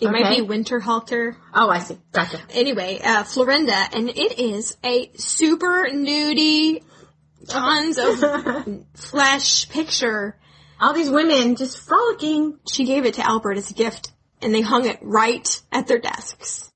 It 0.00 0.10
might 0.10 0.36
be 0.36 0.42
Winter 0.42 0.78
Halter. 0.78 1.36
Oh, 1.52 1.68
I 1.68 1.80
see. 1.80 1.98
Gotcha. 2.12 2.40
Anyway, 2.50 3.00
uh, 3.02 3.24
Florinda, 3.24 3.94
and 3.94 4.08
it 4.08 4.38
is 4.38 4.76
a 4.84 5.10
super 5.16 5.88
nudie, 5.90 6.82
tons 7.48 7.98
of 7.98 8.84
flesh 8.94 9.68
picture. 9.68 10.36
All 10.80 10.92
these 10.92 11.10
women 11.10 11.56
just 11.56 11.80
frolicking. 11.80 12.58
She 12.68 12.84
gave 12.84 13.06
it 13.06 13.14
to 13.14 13.26
Albert 13.26 13.58
as 13.58 13.70
a 13.70 13.74
gift, 13.74 14.12
and 14.40 14.54
they 14.54 14.60
hung 14.60 14.86
it 14.86 14.98
right 15.02 15.60
at 15.72 15.88
their 15.88 15.98
desks. 15.98 16.70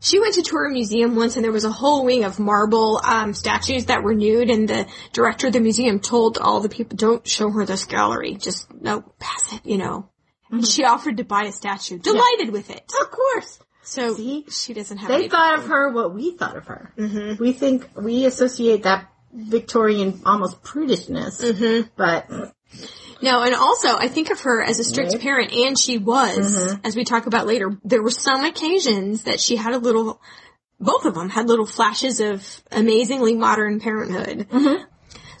She 0.00 0.20
went 0.20 0.34
to 0.34 0.42
tour 0.42 0.66
a 0.66 0.70
museum 0.70 1.16
once, 1.16 1.36
and 1.36 1.44
there 1.44 1.52
was 1.52 1.64
a 1.64 1.72
whole 1.72 2.04
wing 2.04 2.24
of 2.24 2.38
marble 2.38 3.00
um, 3.04 3.32
statues 3.32 3.86
that 3.86 4.02
were 4.02 4.14
nude, 4.14 4.50
and 4.50 4.68
the 4.68 4.86
director 5.12 5.46
of 5.46 5.54
the 5.54 5.60
museum 5.60 5.98
told 5.98 6.38
all 6.38 6.60
the 6.60 6.68
people, 6.68 6.96
"Don't 6.96 7.26
show 7.26 7.50
her 7.50 7.64
this 7.64 7.84
gallery. 7.86 8.34
Just 8.34 8.72
no, 8.72 9.02
pass 9.18 9.52
it." 9.52 9.64
You 9.64 9.78
know. 9.78 10.10
And 10.50 10.66
she 10.66 10.84
offered 10.84 11.16
to 11.16 11.24
buy 11.24 11.44
a 11.44 11.52
statue, 11.52 11.98
delighted 11.98 12.50
with 12.50 12.70
it. 12.70 12.90
Of 13.00 13.10
course. 13.10 13.58
So 13.82 14.14
See? 14.14 14.46
she 14.50 14.72
doesn't 14.72 14.98
have. 14.98 15.08
They 15.08 15.14
any 15.14 15.28
thought 15.28 15.58
of 15.58 15.66
her 15.66 15.90
what 15.92 16.14
we 16.14 16.36
thought 16.36 16.56
of 16.56 16.66
her. 16.68 16.92
Mm-hmm. 16.96 17.42
We 17.42 17.52
think, 17.52 17.88
we 17.96 18.24
associate 18.24 18.84
that 18.84 19.10
Victorian 19.32 20.22
almost 20.24 20.62
prudishness. 20.62 21.42
Mm-hmm. 21.42 21.88
But, 21.96 22.30
No, 23.20 23.42
and 23.42 23.54
also 23.54 23.96
I 23.96 24.08
think 24.08 24.30
of 24.30 24.40
her 24.40 24.62
as 24.62 24.78
a 24.80 24.84
strict 24.84 25.12
Right. 25.12 25.20
parent, 25.20 25.52
and 25.52 25.78
she 25.78 25.98
was, 25.98 26.56
Mm-hmm. 26.56 26.86
as 26.86 26.96
we 26.96 27.04
talk 27.04 27.26
about 27.26 27.46
later. 27.46 27.76
There 27.84 28.02
were 28.02 28.10
some 28.10 28.44
occasions 28.44 29.24
that 29.24 29.40
she 29.40 29.56
had 29.56 29.74
a 29.74 29.78
little, 29.78 30.20
both 30.80 31.04
of 31.04 31.14
them 31.14 31.28
had 31.28 31.48
little 31.48 31.66
flashes 31.66 32.20
of 32.20 32.62
amazingly 32.72 33.34
modern 33.34 33.80
parenthood. 33.80 34.46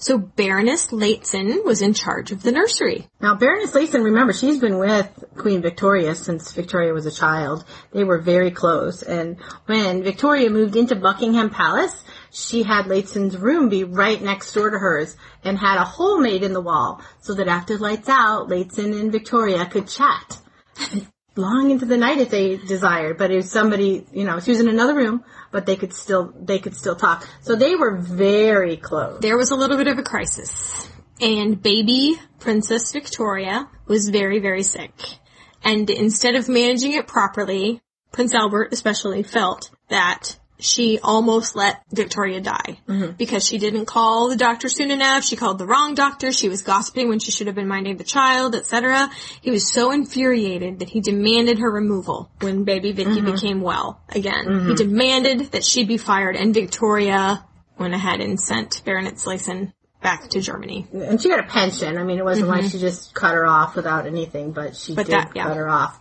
So 0.04 0.18
Baroness 0.18 0.88
Lehzen 0.88 1.64
was 1.64 1.80
in 1.80 1.94
charge 1.94 2.30
of 2.30 2.42
the 2.42 2.52
nursery. 2.52 3.08
now 3.22 3.36
Baroness 3.36 3.72
Lehzen, 3.72 4.04
remember, 4.04 4.34
she's 4.34 4.60
been 4.60 4.76
with 4.76 5.08
Queen 5.34 5.62
Victoria 5.62 6.14
since 6.14 6.52
Victoria 6.52 6.92
was 6.92 7.06
a 7.06 7.10
child. 7.10 7.64
They 7.90 8.04
were 8.04 8.18
very 8.18 8.50
close. 8.50 9.02
And 9.02 9.38
when 9.64 10.02
Victoria 10.02 10.50
moved 10.50 10.76
into 10.76 10.94
Buckingham 10.94 11.48
Palace, 11.48 12.04
she 12.30 12.64
had 12.64 12.84
Lehzen's 12.84 13.38
room 13.38 13.70
be 13.70 13.84
right 13.84 14.20
next 14.20 14.52
door 14.52 14.68
to 14.68 14.78
hers 14.78 15.16
and 15.42 15.56
had 15.56 15.78
a 15.78 15.84
hole 15.86 16.18
made 16.18 16.42
in 16.42 16.52
the 16.52 16.60
wall 16.60 17.00
so 17.22 17.32
that 17.32 17.48
after 17.48 17.78
lights 17.78 18.10
out, 18.10 18.50
Lehzen 18.50 19.00
and 19.00 19.10
Victoria 19.10 19.64
could 19.64 19.88
chat. 19.88 20.38
long 21.36 21.70
into 21.70 21.84
the 21.84 21.96
night 21.96 22.18
if 22.18 22.30
they 22.30 22.56
desired. 22.56 23.18
But 23.18 23.30
if 23.30 23.46
somebody, 23.46 24.06
you 24.12 24.24
know, 24.24 24.40
she 24.40 24.50
was 24.50 24.60
in 24.60 24.68
another 24.68 24.94
room, 24.94 25.24
but 25.50 25.66
they 25.66 25.76
could 25.76 25.92
still 25.92 26.32
they 26.40 26.58
could 26.58 26.76
still 26.76 26.96
talk. 26.96 27.28
So 27.42 27.56
they 27.56 27.74
were 27.74 27.96
very 28.00 28.76
close. 28.76 29.20
There 29.20 29.36
was 29.36 29.50
a 29.50 29.56
little 29.56 29.76
bit 29.76 29.88
of 29.88 29.98
a 29.98 30.02
crisis, 30.02 30.88
and 31.20 31.62
baby 31.62 32.16
Princess 32.40 32.92
Victoria 32.92 33.68
was 33.86 34.08
very, 34.08 34.38
very 34.38 34.62
sick. 34.62 34.92
And 35.62 35.88
instead 35.88 36.34
of 36.34 36.48
managing 36.48 36.92
it 36.92 37.06
properly, 37.06 37.80
Prince 38.12 38.34
Albert 38.34 38.72
especially 38.72 39.22
felt 39.22 39.70
that 39.88 40.38
she 40.64 40.98
almost 41.02 41.54
let 41.56 41.82
Victoria 41.92 42.40
die 42.40 42.78
mm-hmm. 42.88 43.12
because 43.12 43.46
she 43.46 43.58
didn't 43.58 43.86
call 43.86 44.28
the 44.28 44.36
doctor 44.36 44.68
soon 44.68 44.90
enough. 44.90 45.24
She 45.24 45.36
called 45.36 45.58
the 45.58 45.66
wrong 45.66 45.94
doctor. 45.94 46.32
She 46.32 46.48
was 46.48 46.62
gossiping 46.62 47.08
when 47.08 47.18
she 47.18 47.30
should 47.30 47.46
have 47.46 47.56
been 47.56 47.68
minding 47.68 47.96
the 47.96 48.04
child, 48.04 48.54
etc. 48.54 49.10
He 49.40 49.50
was 49.50 49.70
so 49.70 49.90
infuriated 49.90 50.78
that 50.80 50.88
he 50.88 51.00
demanded 51.00 51.58
her 51.58 51.70
removal 51.70 52.30
when 52.40 52.64
baby 52.64 52.92
Vicky 52.92 53.10
mm-hmm. 53.10 53.32
became 53.32 53.60
well 53.60 54.00
again. 54.08 54.44
He 54.44 54.50
mm-hmm. 54.50 54.74
demanded 54.74 55.52
that 55.52 55.64
she 55.64 55.84
be 55.84 55.98
fired 55.98 56.36
and 56.36 56.54
Victoria 56.54 57.44
went 57.78 57.94
ahead 57.94 58.20
and 58.20 58.40
sent 58.40 58.82
Baroness 58.84 59.24
Lehzen 59.26 59.72
back 60.02 60.28
to 60.28 60.40
Germany. 60.40 60.86
And 60.92 61.20
she 61.20 61.28
got 61.28 61.40
a 61.40 61.44
pension. 61.44 61.96
I 61.96 62.04
mean, 62.04 62.18
it 62.18 62.24
wasn't 62.24 62.48
like 62.48 62.70
she 62.70 62.78
just 62.78 63.14
cut 63.14 63.34
her 63.34 63.46
off 63.46 63.74
without 63.74 64.06
anything, 64.06 64.52
but 64.52 64.76
she 64.76 64.92
Mm-hmm. 64.92 64.96
But 64.96 65.06
did 65.06 65.14
that- 65.14 65.32
yeah. 65.34 65.44
cut 65.44 65.56
her 65.56 65.68
off 65.68 66.00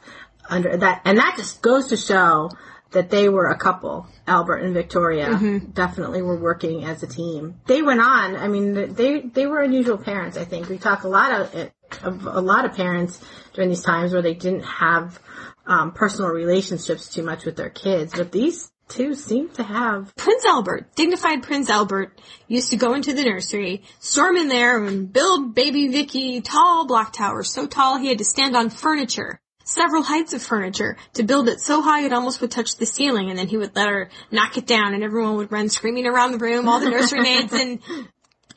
under 0.50 0.76
that. 0.78 1.02
And 1.06 1.18
that 1.18 1.36
just 1.38 1.62
goes 1.62 1.88
to 1.88 1.98
show 1.98 2.52
that 2.94 3.10
they 3.10 3.30
were 3.30 3.48
a 3.48 3.58
couple. 3.58 4.08
Albert 4.26 4.58
and 4.58 4.74
Victoria 4.74 5.28
Mm-hmm. 5.28 5.72
definitely 5.72 6.22
were 6.22 6.38
working 6.38 6.86
as 6.86 7.04
a 7.04 7.08
team. 7.08 7.56
They 7.68 7.82
went 7.82 8.02
on. 8.02 8.36
I 8.36 8.48
mean, 8.48 8.94
they 8.94 9.22
they 9.22 9.46
were 9.46 9.60
unusual 9.62 9.98
parents. 9.98 10.38
I 10.38 10.46
think 10.46 10.70
we 10.70 10.78
talk 10.78 11.04
a 11.04 11.08
lot 11.10 11.32
of, 11.32 11.72
of 12.04 12.26
a 12.26 12.42
lot 12.42 12.66
of 12.66 12.74
parents 12.76 13.20
during 13.54 13.70
these 13.70 13.84
times 13.84 14.14
where 14.14 14.22
they 14.22 14.34
didn't 14.34 14.64
have 14.64 15.20
um, 15.66 15.92
personal 15.92 16.30
relationships 16.32 17.10
too 17.10 17.24
much 17.24 17.46
with 17.46 17.56
their 17.56 17.70
kids. 17.70 18.14
But 18.16 18.32
these 18.32 18.72
two 18.90 19.16
seem 19.16 19.50
to 19.50 19.64
have. 19.64 20.14
Prince 20.16 20.46
Albert, 20.46 20.96
dignified 20.96 21.42
Prince 21.44 21.70
Albert, 21.70 22.20
used 22.48 22.72
to 22.72 22.78
go 22.78 22.94
into 22.94 23.14
the 23.14 23.24
nursery, 23.24 23.82
storm 24.00 24.38
in 24.38 24.50
there 24.50 24.84
and 24.84 25.12
build 25.12 25.56
baby 25.56 25.88
Vicky 25.88 26.42
tall 26.42 26.86
block 26.86 27.14
towers, 27.14 27.52
so 27.52 27.66
tall 27.66 27.98
he 27.98 28.08
had 28.10 28.18
to 28.20 28.26
stand 28.26 28.56
on 28.56 28.70
furniture. 28.70 29.40
Several 29.66 30.04
heights 30.04 30.34
of 30.34 30.42
furniture 30.42 30.98
to 31.14 31.24
build 31.24 31.48
it 31.48 31.60
so 31.60 31.82
high 31.82 32.04
it 32.06 32.14
almost 32.14 32.42
would 32.42 32.52
touch 32.52 32.76
the 32.76 32.86
ceiling 32.86 33.30
and 33.30 33.40
then 33.40 33.48
he 33.48 33.58
would 33.58 33.76
let 33.76 33.88
her 33.88 34.10
knock 34.30 34.58
it 34.58 34.68
down 34.68 34.94
and 34.94 35.04
everyone 35.04 35.38
would 35.38 35.52
run 35.52 35.70
screaming 35.70 36.06
around 36.06 36.34
the 36.34 36.38
room, 36.38 36.68
all 36.68 36.80
the 36.80 36.90
nursery 36.90 37.22
maids 37.22 37.54
and 37.54 37.80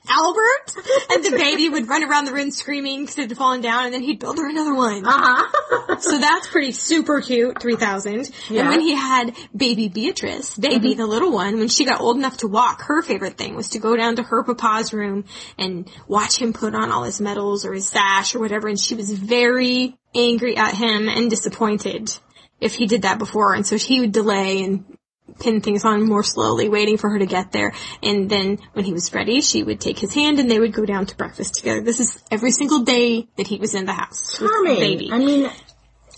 Albert 0.08 0.74
and 1.10 1.24
the 1.24 1.30
baby 1.30 1.68
would 1.68 1.88
run 1.88 2.04
around 2.04 2.26
the 2.26 2.32
room 2.32 2.50
screaming 2.50 3.02
because 3.02 3.18
it 3.18 3.28
had 3.28 3.38
fallen 3.38 3.60
down 3.60 3.86
and 3.86 3.94
then 3.94 4.02
he'd 4.02 4.18
build 4.18 4.38
her 4.38 4.48
another 4.48 4.74
one. 4.74 5.04
Uh-huh. 5.04 5.98
So 5.98 6.18
that's 6.18 6.46
pretty 6.48 6.72
super 6.72 7.20
cute, 7.20 7.60
3000. 7.60 8.30
Yeah. 8.48 8.60
And 8.60 8.68
when 8.68 8.80
he 8.80 8.94
had 8.94 9.34
baby 9.54 9.88
Beatrice, 9.88 10.56
baby 10.56 10.94
the 10.94 11.06
little 11.06 11.32
one, 11.32 11.58
when 11.58 11.68
she 11.68 11.84
got 11.84 12.00
old 12.00 12.16
enough 12.16 12.38
to 12.38 12.48
walk, 12.48 12.82
her 12.82 13.02
favorite 13.02 13.38
thing 13.38 13.54
was 13.54 13.70
to 13.70 13.78
go 13.78 13.96
down 13.96 14.16
to 14.16 14.22
her 14.22 14.42
papa's 14.42 14.92
room 14.92 15.24
and 15.58 15.90
watch 16.06 16.40
him 16.40 16.52
put 16.52 16.74
on 16.74 16.90
all 16.90 17.04
his 17.04 17.20
medals 17.20 17.64
or 17.64 17.72
his 17.72 17.88
sash 17.88 18.34
or 18.34 18.40
whatever 18.40 18.68
and 18.68 18.78
she 18.78 18.94
was 18.94 19.10
very 19.10 19.96
angry 20.14 20.56
at 20.56 20.74
him 20.74 21.08
and 21.08 21.30
disappointed 21.30 22.16
if 22.60 22.74
he 22.74 22.86
did 22.86 23.02
that 23.02 23.18
before 23.18 23.54
and 23.54 23.66
so 23.66 23.76
he 23.76 24.00
would 24.00 24.12
delay 24.12 24.62
and 24.62 24.95
pin 25.40 25.60
things 25.60 25.84
on 25.84 26.06
more 26.06 26.22
slowly, 26.22 26.68
waiting 26.68 26.96
for 26.96 27.10
her 27.10 27.18
to 27.18 27.26
get 27.26 27.52
there. 27.52 27.72
And 28.02 28.28
then 28.30 28.58
when 28.72 28.84
he 28.84 28.92
was 28.92 29.12
ready, 29.12 29.40
she 29.40 29.62
would 29.62 29.80
take 29.80 29.98
his 29.98 30.14
hand 30.14 30.38
and 30.38 30.50
they 30.50 30.58
would 30.58 30.72
go 30.72 30.84
down 30.84 31.06
to 31.06 31.16
breakfast 31.16 31.54
together. 31.54 31.80
This 31.82 32.00
is 32.00 32.22
every 32.30 32.50
single 32.50 32.80
day 32.82 33.28
that 33.36 33.46
he 33.46 33.58
was 33.58 33.74
in 33.74 33.84
the 33.86 33.92
house 33.92 34.40
with 34.40 34.50
the 34.50 34.74
baby. 34.78 35.10
I 35.12 35.18
mean, 35.18 35.50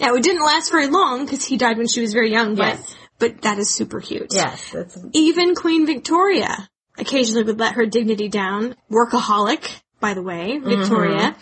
Now 0.00 0.14
it 0.14 0.22
didn't 0.22 0.44
last 0.44 0.70
very 0.70 0.86
long 0.86 1.24
because 1.24 1.44
he 1.44 1.56
died 1.56 1.78
when 1.78 1.88
she 1.88 2.00
was 2.00 2.12
very 2.12 2.30
young, 2.30 2.54
but 2.54 2.76
Yes. 2.76 2.94
but 3.18 3.42
that 3.42 3.58
is 3.58 3.70
super 3.70 4.00
cute. 4.00 4.32
yes, 4.32 4.70
that's 4.70 4.96
Even 5.12 5.54
Queen 5.54 5.86
Victoria 5.86 6.68
occasionally 6.96 7.44
would 7.44 7.58
let 7.58 7.74
her 7.74 7.86
dignity 7.86 8.28
down. 8.28 8.76
Workaholic, 8.90 9.80
by 10.00 10.14
the 10.14 10.22
way, 10.22 10.52
mm-hmm. 10.58 10.68
Victoria, 10.68 11.36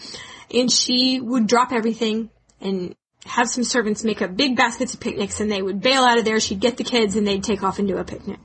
and 0.54 0.70
she 0.70 1.20
would 1.20 1.46
drop 1.46 1.72
everything 1.72 2.30
and 2.60 2.94
have 3.26 3.48
some 3.48 3.64
servants 3.64 4.04
make 4.04 4.22
up 4.22 4.36
big 4.36 4.56
baskets 4.56 4.94
of 4.94 5.00
picnics 5.00 5.40
and 5.40 5.50
they 5.50 5.62
would 5.62 5.80
bail 5.80 6.02
out 6.02 6.18
of 6.18 6.24
there. 6.24 6.40
She'd 6.40 6.60
get 6.60 6.76
the 6.76 6.84
kids 6.84 7.16
and 7.16 7.26
they'd 7.26 7.44
take 7.44 7.62
off 7.62 7.78
and 7.78 7.88
do 7.88 7.98
a 7.98 8.04
picnic. 8.04 8.40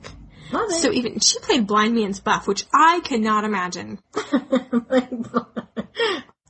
love 0.52 0.70
it. 0.70 0.82
So 0.82 0.92
even 0.92 1.20
she 1.20 1.40
played 1.40 1.68
blind 1.68 1.96
man's 1.96 2.20
buff, 2.20 2.48
which 2.48 2.66
I 2.74 3.00
cannot 3.04 3.44
imagine. 3.44 4.00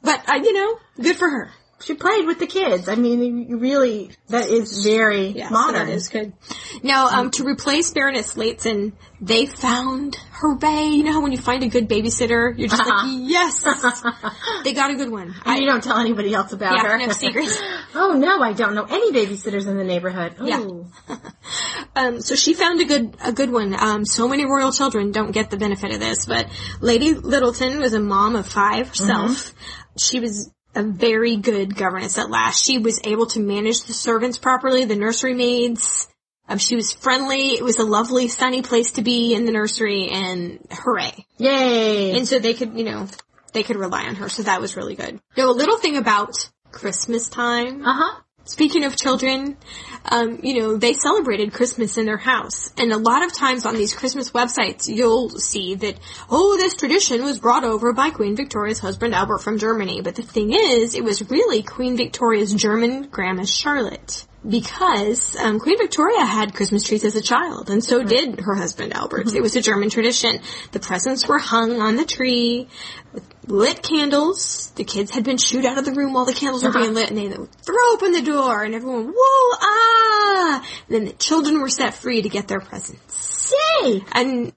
But 0.04 0.28
uh, 0.28 0.36
you 0.36 0.54
know, 0.54 0.80
good 1.00 1.18
for 1.18 1.30
her. 1.30 1.52
She 1.84 1.96
played 1.96 2.26
with 2.28 2.38
the 2.40 2.48
kids. 2.48 2.88
I 2.88 2.96
mean, 2.96 3.58
really, 3.60 4.12
that 4.30 4.48
is 4.50 4.84
very 4.84 5.28
Yeah, 5.30 5.48
so 5.50 5.54
modern. 5.54 5.88
that 5.88 5.94
is 5.94 6.10
good. 6.10 6.34
Now, 6.84 7.08
um, 7.08 7.32
to 7.32 7.44
replace 7.44 7.90
Baroness 7.92 8.36
Lehzen, 8.36 8.94
they 9.20 9.46
found 9.48 10.16
hooray. 10.32 10.86
You 10.90 11.04
know 11.04 11.14
how 11.14 11.22
when 11.22 11.32
you 11.32 11.38
find 11.40 11.64
a 11.64 11.68
good 11.68 11.90
babysitter, 11.90 12.58
you're 12.58 12.68
just 12.68 12.82
Uh-huh. 12.82 13.08
like, 13.08 13.30
yes, 13.30 13.64
they 14.64 14.74
got 14.74 14.92
a 14.92 14.96
good 14.96 15.10
one. 15.12 15.34
And 15.46 15.60
you 15.60 15.66
don't 15.66 15.84
tell 15.84 15.98
anybody 15.98 16.34
else 16.34 16.52
about 16.54 16.74
Yeah, 16.76 16.88
her. 16.88 16.98
no 17.08 17.14
secrets. 17.14 17.60
oh 17.96 18.14
no, 18.14 18.42
I 18.42 18.54
don't 18.54 18.76
know 18.76 18.86
any 18.90 19.12
babysitters 19.12 19.68
in 19.68 19.78
the 19.78 19.84
neighborhood. 19.84 20.36
Yeah. 20.42 20.66
Um, 21.94 22.22
so 22.22 22.36
she 22.36 22.54
found 22.54 22.80
a 22.80 22.86
good 22.86 23.18
a 23.22 23.34
good 23.34 23.52
one. 23.52 23.76
Um, 23.78 24.06
so 24.06 24.26
many 24.30 24.46
royal 24.46 24.72
children 24.72 25.12
don't 25.12 25.32
get 25.32 25.50
the 25.50 25.58
benefit 25.58 25.94
of 25.94 26.00
this, 26.00 26.26
but 26.26 26.48
Lady 26.80 27.14
Lyttelton 27.14 27.80
was 27.80 27.94
a 27.94 28.00
mom 28.00 28.38
of 28.38 28.48
five 28.48 28.88
herself. 28.88 29.54
She 30.00 30.22
was 30.22 30.50
a 30.76 30.84
very 30.84 31.38
good 31.38 31.76
governess 31.76 32.18
at 32.18 32.30
last. 32.30 32.64
She 32.64 32.78
was 32.78 33.00
able 33.04 33.26
to 33.28 33.40
manage 33.40 33.84
the 33.84 33.94
servants 33.94 34.38
properly, 34.38 34.86
the 34.86 34.96
nursery 34.96 35.34
maids. 35.34 36.08
Um, 36.48 36.58
she 36.58 36.76
was 36.76 36.92
friendly. 36.92 37.54
It 37.54 37.64
was 37.64 37.78
a 37.78 37.84
lovely, 37.84 38.28
sunny 38.28 38.62
place 38.62 38.92
to 38.94 39.02
be 39.02 39.34
in 39.34 39.46
the 39.46 39.52
nursery, 39.52 40.10
and 40.10 40.60
hooray! 40.72 41.26
Yay. 41.38 42.18
And 42.18 42.28
so 42.28 42.40
they 42.40 42.54
could, 42.54 42.78
you 42.78 42.84
know, 42.84 43.08
they 43.54 43.64
could 43.64 43.78
rely 43.78 44.06
on 44.06 44.16
her. 44.16 44.28
So 44.30 44.44
that 44.44 44.60
was 44.60 44.76
really 44.76 44.96
good. 44.96 45.20
Now, 45.38 45.50
a 45.50 45.54
little 45.54 45.78
thing 45.78 45.98
about 45.98 46.50
Christmas 46.72 47.30
time. 47.30 47.86
uh 47.86 47.94
huh. 47.94 48.22
Speaking 48.44 48.84
of 48.86 48.98
children, 48.98 49.56
um, 50.06 50.40
you 50.42 50.60
know, 50.60 50.78
they 50.78 50.94
celebrated 50.94 51.54
Christmas 51.54 51.98
in 51.98 52.06
their 52.06 52.18
house. 52.18 52.72
And 52.78 52.92
a 52.92 52.98
lot 52.98 53.24
of 53.24 53.34
times 53.34 53.66
on 53.66 53.76
these 53.76 53.94
Christmas 53.94 54.32
websites, 54.32 54.88
you'll 54.88 55.30
see 55.30 55.76
that, 55.76 56.00
oh, 56.30 56.58
this 56.58 56.76
tradition 56.76 57.24
was 57.24 57.40
brought 57.40 57.64
over 57.64 57.94
by 57.94 58.10
Queen 58.10 58.36
Victoria's 58.36 58.80
husband 58.80 59.14
Albert 59.14 59.40
from 59.40 59.60
Germany. 59.60 60.02
But 60.02 60.16
the 60.16 60.24
thing 60.24 60.54
is, 60.54 60.96
it 60.96 61.04
was 61.04 61.30
really 61.30 61.62
Queen 61.62 61.96
Victoria's 61.96 62.54
German 62.54 63.10
grandma 63.10 63.44
Charlotte. 63.44 64.26
Because 64.48 65.36
um, 65.36 65.60
Queen 65.60 65.78
Victoria 65.78 66.26
had 66.26 66.56
Christmas 66.56 66.84
trees 66.84 67.06
as 67.06 67.16
a 67.16 67.22
child, 67.22 67.70
and 67.70 67.84
so 67.84 68.04
did 68.04 68.40
her 68.40 68.56
husband 68.56 68.92
Albert. 68.92 69.36
It 69.36 69.42
was 69.42 69.56
a 69.56 69.62
German 69.62 69.92
tradition. 69.92 70.42
The 70.72 70.80
presents 70.80 71.28
were 71.28 71.38
hung 71.38 71.80
on 71.80 71.96
the 71.96 72.06
tree 72.06 72.68
with 73.14 73.31
lit 73.52 73.84
candles. 73.84 74.72
The 74.76 74.84
kids 74.84 75.12
had 75.12 75.24
been 75.24 75.38
shooed 75.38 75.66
out 75.66 75.78
of 75.78 75.86
the 75.86 75.92
room 75.92 76.14
while 76.14 76.26
the 76.26 76.34
candles 76.34 76.64
were 76.64 76.72
being 76.72 76.94
lit, 76.94 77.10
and 77.10 77.18
they 77.18 77.28
would 77.28 77.52
throw 77.64 77.94
open 77.94 78.14
the 78.14 78.22
door, 78.22 78.64
and 78.64 78.74
everyone, 78.74 79.14
whoa, 79.16 79.58
ah! 79.62 80.68
And 80.88 80.96
then 80.96 81.06
the 81.06 81.14
children 81.14 81.60
were 81.60 81.70
set 81.70 81.94
free 81.94 82.22
to 82.22 82.30
get 82.30 82.48
their 82.48 82.62
presents. 82.62 83.54
Yay. 83.84 84.04
And 84.14 84.54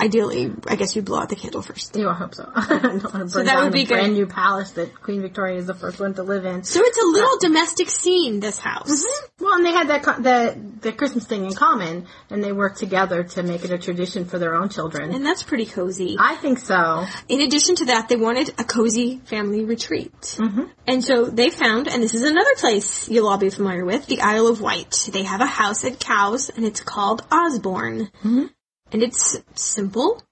ideally, 0.00 0.52
I 0.66 0.76
guess 0.76 0.94
you 0.94 1.02
blow 1.02 1.20
out 1.20 1.28
the 1.28 1.36
candle 1.36 1.62
first. 1.62 1.96
You, 1.96 2.08
I 2.08 2.14
hope 2.14 2.34
so. 2.34 2.50
I 2.54 2.66
don't 2.68 2.82
want 2.82 3.28
to 3.28 3.34
burn 3.34 3.46
that 3.46 3.62
would 3.62 3.72
be 3.72 3.84
good. 3.84 3.94
brand 3.94 4.14
new 4.14 4.26
palace 4.26 4.72
that 4.72 4.94
Queen 5.02 5.22
Victoria 5.22 5.58
is 5.58 5.66
the 5.66 5.74
first 5.74 6.00
one 6.00 6.14
to 6.14 6.22
live 6.22 6.44
in. 6.44 6.64
So 6.64 6.80
it's 6.82 6.98
a 6.98 7.06
little 7.06 7.38
domestic 7.38 7.90
scene, 7.90 8.40
this 8.40 8.58
house. 8.58 9.04
Well, 9.40 9.54
and 9.54 9.64
they 9.64 9.72
had 9.72 9.88
that 9.88 10.02
co- 10.02 10.20
the 10.20 10.56
the 10.80 10.92
Christmas 10.92 11.24
thing 11.24 11.44
in 11.44 11.54
common, 11.54 12.06
and 12.30 12.42
they 12.42 12.52
worked 12.52 12.78
together 12.78 13.24
to 13.24 13.42
make 13.42 13.64
it 13.64 13.72
a 13.72 13.78
tradition 13.78 14.24
for 14.24 14.38
their 14.38 14.54
own 14.54 14.68
children. 14.68 15.14
And 15.14 15.24
that's 15.24 15.42
pretty 15.42 15.66
cozy. 15.66 16.16
I 16.18 16.36
think 16.36 16.58
so. 16.58 17.06
In 17.28 17.40
addition 17.40 17.76
to 17.76 17.86
that, 17.86 18.08
they 18.08 18.16
wanted 18.16 18.50
a 18.58 18.64
cozy 18.64 19.18
family 19.24 19.64
retreat. 19.64 20.12
Mm-hmm. 20.20 20.64
And 20.86 21.04
so 21.04 21.26
they 21.26 21.50
found, 21.50 21.88
and 21.88 22.02
this 22.02 22.14
is 22.14 22.22
another 22.22 22.54
place 22.56 23.08
you'll 23.08 23.28
all 23.28 23.38
be 23.38 23.50
familiar 23.50 23.84
with, 23.84 24.06
the 24.06 24.20
Isle 24.20 24.46
of 24.48 24.60
Wight. 24.60 25.10
They 25.12 25.24
have 25.24 25.40
a 25.40 25.46
house 25.46 25.84
at 25.84 26.00
Cowes, 26.00 26.48
and 26.48 26.64
it's 26.64 26.80
called 26.80 27.26
Osborne. 27.30 28.10
Mm-hmm. 28.22 28.46
And 28.92 29.02
it's 29.02 29.38
simple, 29.54 30.22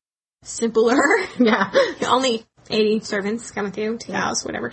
simpler. 0.42 0.96
Yeah. 1.38 1.72
Only 2.06 2.44
80 2.70 3.00
servants 3.00 3.50
come 3.50 3.66
with 3.66 3.76
you 3.76 3.98
to 3.98 4.06
the 4.06 4.16
house, 4.16 4.44
whatever. 4.44 4.72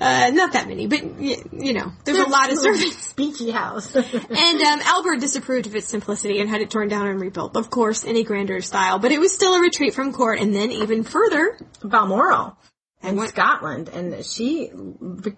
Uh, 0.00 0.30
not 0.32 0.52
that 0.54 0.66
many, 0.66 0.86
but 0.86 1.04
y- 1.04 1.42
you 1.52 1.72
know, 1.74 1.92
there's 2.04 2.18
a 2.18 2.28
lot 2.28 2.50
of 2.50 2.58
servants. 2.58 3.12
Beachy 3.16 3.50
house. 3.50 3.94
And 3.94 4.62
um, 4.62 4.80
Albert 4.82 5.20
disapproved 5.20 5.66
of 5.66 5.76
its 5.76 5.88
simplicity 5.88 6.40
and 6.40 6.48
had 6.48 6.62
it 6.62 6.70
torn 6.70 6.88
down 6.88 7.06
and 7.06 7.20
rebuilt, 7.20 7.56
of 7.56 7.70
course, 7.70 8.04
in 8.04 8.16
a 8.16 8.22
grander 8.24 8.60
style. 8.60 8.98
But 8.98 9.12
it 9.12 9.20
was 9.20 9.34
still 9.34 9.54
a 9.54 9.60
retreat 9.60 9.94
from 9.94 10.12
court, 10.12 10.40
and 10.40 10.54
then 10.54 10.70
even 10.72 11.04
further, 11.04 11.58
Balmoral 11.82 12.56
in 13.02 13.16
what- 13.16 13.30
Scotland, 13.30 13.88
and 13.88 14.24
she, 14.24 14.70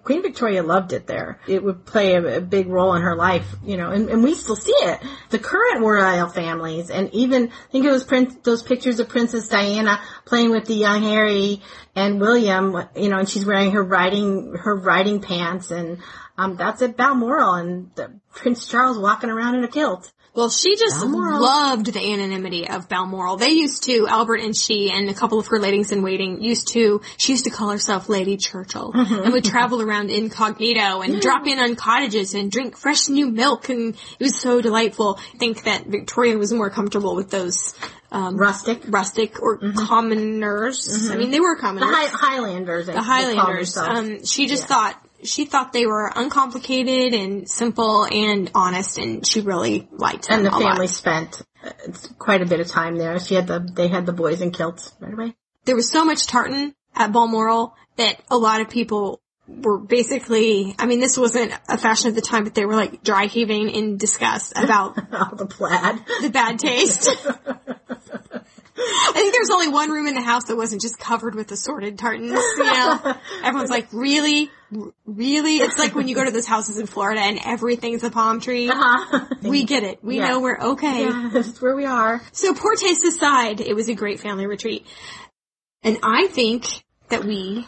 Queen 0.02 0.22
Victoria 0.22 0.62
loved 0.62 0.92
it 0.92 1.06
there. 1.06 1.40
It 1.46 1.62
would 1.62 1.84
play 1.86 2.14
a, 2.14 2.38
a 2.38 2.40
big 2.40 2.68
role 2.68 2.94
in 2.94 3.02
her 3.02 3.14
life, 3.14 3.46
you 3.64 3.76
know, 3.76 3.90
and, 3.90 4.08
and 4.08 4.24
we 4.24 4.34
still 4.34 4.56
see 4.56 4.72
it. 4.72 5.00
The 5.30 5.38
current 5.38 5.80
royal 5.80 6.28
families, 6.28 6.90
and 6.90 7.12
even 7.14 7.50
I 7.50 7.70
think 7.70 7.84
it 7.84 7.90
was 7.90 8.04
Prince, 8.04 8.34
those 8.42 8.62
pictures 8.62 8.98
of 8.98 9.08
Princess 9.08 9.48
Diana 9.48 10.00
playing 10.24 10.50
with 10.50 10.66
the 10.66 10.74
young 10.74 11.02
Harry 11.02 11.62
and 11.94 12.20
William, 12.20 12.76
you 12.96 13.08
know, 13.08 13.18
and 13.18 13.28
she's 13.28 13.46
wearing 13.46 13.70
her 13.72 13.82
riding 13.82 14.54
her 14.54 14.74
riding 14.74 15.20
pants, 15.20 15.70
and 15.70 15.98
um, 16.36 16.56
that's 16.56 16.82
at 16.82 16.96
Balmoral, 16.96 17.54
and 17.54 17.90
the, 17.94 18.12
Prince 18.34 18.66
Charles 18.66 18.98
walking 18.98 19.30
around 19.30 19.54
in 19.56 19.64
a 19.64 19.68
kilt. 19.68 20.12
Well, 20.34 20.48
she 20.48 20.76
just 20.76 20.98
Balmoral. 20.98 21.42
loved 21.42 21.92
the 21.92 22.12
anonymity 22.14 22.66
of 22.66 22.88
Balmoral. 22.88 23.36
They 23.36 23.50
used 23.50 23.82
to, 23.84 24.06
Albert 24.08 24.40
and 24.40 24.56
she 24.56 24.90
and 24.90 25.10
a 25.10 25.14
couple 25.14 25.38
of 25.38 25.48
her 25.48 25.58
ladies 25.58 25.92
in 25.92 26.00
waiting 26.02 26.42
used 26.42 26.68
to, 26.68 27.02
she 27.18 27.32
used 27.32 27.44
to 27.44 27.50
call 27.50 27.68
herself 27.68 28.08
Lady 28.08 28.38
Churchill 28.38 28.92
and 28.94 29.30
would 29.30 29.44
travel 29.44 29.82
around 29.82 30.08
incognito 30.10 31.02
and 31.02 31.20
drop 31.20 31.46
in 31.46 31.58
on 31.58 31.76
cottages 31.76 32.32
and 32.32 32.50
drink 32.50 32.78
fresh 32.78 33.10
new 33.10 33.28
milk 33.30 33.68
and 33.68 33.94
it 34.18 34.24
was 34.24 34.40
so 34.40 34.62
delightful. 34.62 35.18
I 35.34 35.36
think 35.36 35.64
that 35.64 35.84
Victoria 35.86 36.38
was 36.38 36.50
more 36.50 36.70
comfortable 36.70 37.14
with 37.14 37.30
those 37.30 37.74
um, 38.10 38.38
Rustic. 38.38 38.84
rustic 38.88 39.42
or 39.42 39.58
commoners. 39.58 41.10
I 41.10 41.16
mean, 41.16 41.30
they 41.30 41.40
were 41.40 41.56
The 41.56 41.60
commoners. 41.60 41.90
Hi- 41.94 42.08
Highlanders. 42.10 42.86
the 42.86 43.02
Highlanders. 43.02 43.76
Um, 43.76 44.24
she 44.24 44.46
just 44.46 44.66
thought 44.66 44.98
she 45.22 45.44
thought 45.44 45.72
they 45.72 45.86
were 45.86 46.10
uncomplicated 46.14 47.14
and 47.14 47.48
simple 47.48 48.04
and 48.04 48.50
honest, 48.54 48.98
and 48.98 49.26
she 49.26 49.40
really 49.40 49.88
liked 49.92 50.28
them 50.28 50.38
and 50.38 50.46
the 50.46 50.50
a 50.50 50.58
lot. 50.58 50.72
family 50.72 50.86
spent 50.86 51.42
uh, 51.64 51.70
quite 52.18 52.42
a 52.42 52.46
bit 52.46 52.60
of 52.60 52.66
time 52.66 52.96
there. 52.96 53.18
She 53.20 53.34
had 53.34 53.46
the 53.46 53.58
they 53.60 53.88
had 53.88 54.06
the 54.06 54.12
boys 54.12 54.40
in 54.40 54.50
kilts 54.50 54.92
right 55.00 55.12
away. 55.12 55.34
There 55.64 55.76
was 55.76 55.88
so 55.88 56.04
much 56.04 56.26
tartan 56.26 56.74
at 56.94 57.12
Balmoral 57.12 57.74
that 57.96 58.20
a 58.30 58.36
lot 58.36 58.60
of 58.60 58.68
people 58.68 59.20
were 59.46 59.78
basically. 59.78 60.74
I 60.78 60.86
mean, 60.86 61.00
this 61.00 61.16
wasn't 61.16 61.52
a 61.68 61.78
fashion 61.78 62.08
at 62.08 62.14
the 62.14 62.20
time, 62.20 62.44
but 62.44 62.54
they 62.54 62.64
were 62.64 62.74
like 62.76 63.02
dry 63.02 63.26
heaving 63.26 63.70
in 63.70 63.96
disgust 63.96 64.52
about 64.56 64.98
All 65.12 65.36
the 65.36 65.46
plaid. 65.46 65.98
the 66.20 66.30
bad 66.30 66.58
taste. 66.58 67.10
I 68.94 69.12
think 69.14 69.32
there's 69.34 69.50
only 69.50 69.68
one 69.68 69.90
room 69.90 70.06
in 70.06 70.14
the 70.14 70.20
house 70.22 70.44
that 70.44 70.56
wasn't 70.56 70.82
just 70.82 70.98
covered 70.98 71.34
with 71.34 71.50
assorted 71.52 71.98
tartans, 71.98 72.30
you 72.32 72.64
know? 72.64 73.14
Everyone's 73.44 73.70
like, 73.70 73.88
really? 73.92 74.50
R- 74.76 74.92
Really? 75.06 75.56
It's 75.58 75.78
like 75.78 75.94
when 75.94 76.08
you 76.08 76.14
go 76.14 76.24
to 76.24 76.30
those 76.30 76.46
houses 76.46 76.78
in 76.78 76.86
Florida 76.86 77.20
and 77.20 77.38
everything's 77.44 78.02
a 78.04 78.10
palm 78.10 78.40
tree. 78.40 78.68
Uh-huh. 78.70 79.26
We 79.42 79.64
get 79.64 79.82
it. 79.82 80.02
We 80.02 80.16
Yeah. 80.18 80.28
know 80.28 80.40
we're 80.40 80.58
okay. 80.60 81.04
yeah, 81.04 81.30
that's 81.32 81.60
where 81.60 81.76
we 81.76 81.84
are. 81.84 82.22
So 82.32 82.54
poor 82.54 82.74
taste 82.76 83.04
aside, 83.04 83.60
it 83.60 83.74
was 83.74 83.88
a 83.88 83.94
great 83.94 84.20
family 84.20 84.46
retreat. 84.46 84.86
And 85.82 85.98
I 86.02 86.28
think 86.28 86.64
that 87.08 87.24
we 87.24 87.66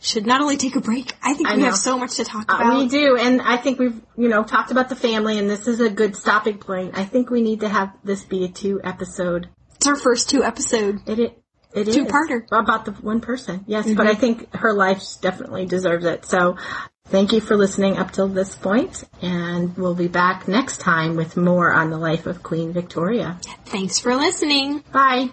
should 0.00 0.26
not 0.26 0.40
only 0.40 0.56
take 0.56 0.74
a 0.74 0.80
break, 0.80 1.12
I 1.22 1.32
think 1.34 1.48
I 1.48 1.54
we 1.54 1.60
know. 1.60 1.66
have 1.66 1.76
so 1.76 1.96
much 1.96 2.16
to 2.16 2.24
talk 2.24 2.50
Uh, 2.52 2.56
about. 2.56 2.78
we 2.78 2.88
do, 2.88 3.16
and 3.16 3.40
I 3.40 3.56
think 3.56 3.78
we've, 3.78 4.00
you 4.16 4.28
know, 4.28 4.42
talked 4.42 4.72
about 4.72 4.88
the 4.88 4.96
family, 4.96 5.38
and 5.38 5.48
this 5.48 5.68
is 5.68 5.78
a 5.80 5.88
good 5.88 6.16
stopping 6.16 6.58
point. 6.58 6.98
I 6.98 7.04
think 7.04 7.30
we 7.30 7.40
need 7.40 7.60
to 7.60 7.68
have 7.68 7.92
this 8.02 8.24
be 8.24 8.44
a 8.44 8.48
two 8.48 8.80
episode. 8.82 9.48
It's 9.82 9.88
our 9.88 9.96
first 9.96 10.30
two 10.30 10.44
episode. 10.44 11.00
It 11.08 11.18
it, 11.18 11.42
it 11.74 11.88
is 11.88 11.96
Two-parter. 11.96 12.46
about 12.52 12.84
the 12.84 12.92
one 12.92 13.20
person. 13.20 13.64
Yes, 13.66 13.92
but 13.92 14.06
I 14.06 14.12
mm-hmm. 14.12 14.20
think 14.20 14.54
her 14.54 14.72
life 14.72 15.02
definitely 15.20 15.66
deserves 15.66 16.04
it. 16.04 16.24
So, 16.24 16.56
thank 17.06 17.32
you 17.32 17.40
for 17.40 17.56
listening 17.56 17.96
up 17.96 18.12
till 18.12 18.28
this 18.28 18.54
point, 18.54 19.02
and 19.20 19.76
we'll 19.76 19.96
be 19.96 20.06
back 20.06 20.46
next 20.46 20.78
time 20.78 21.16
with 21.16 21.36
more 21.36 21.72
on 21.72 21.90
the 21.90 21.98
life 21.98 22.26
of 22.26 22.44
Queen 22.44 22.72
Victoria. 22.72 23.40
Thanks 23.64 23.98
for 23.98 24.14
listening. 24.14 24.84
Bye. 24.92 25.30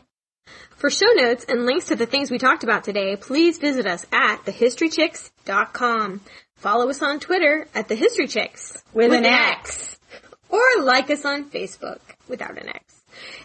For 0.77 0.89
show 0.89 1.11
notes 1.13 1.45
and 1.47 1.67
links 1.67 1.85
to 1.89 1.95
the 1.95 2.07
things 2.07 2.31
we 2.31 2.39
talked 2.39 2.63
about 2.63 2.83
today, 2.83 3.17
please 3.17 3.59
visit 3.59 3.85
us 3.85 4.07
at 4.11 4.45
thehistorychicks.com. 4.45 6.21
Follow 6.55 6.89
us 6.89 7.03
on 7.03 7.19
Twitter 7.19 7.67
at 7.75 7.87
thehistorychicks 7.87 8.81
With 8.93 9.13
an 9.13 9.27
X. 9.27 9.99
Or 10.49 10.63
like 10.81 11.11
us 11.11 11.23
on 11.23 11.51
Facebook 11.51 11.99
without 12.27 12.57
an 12.57 12.69
X. 12.69 12.88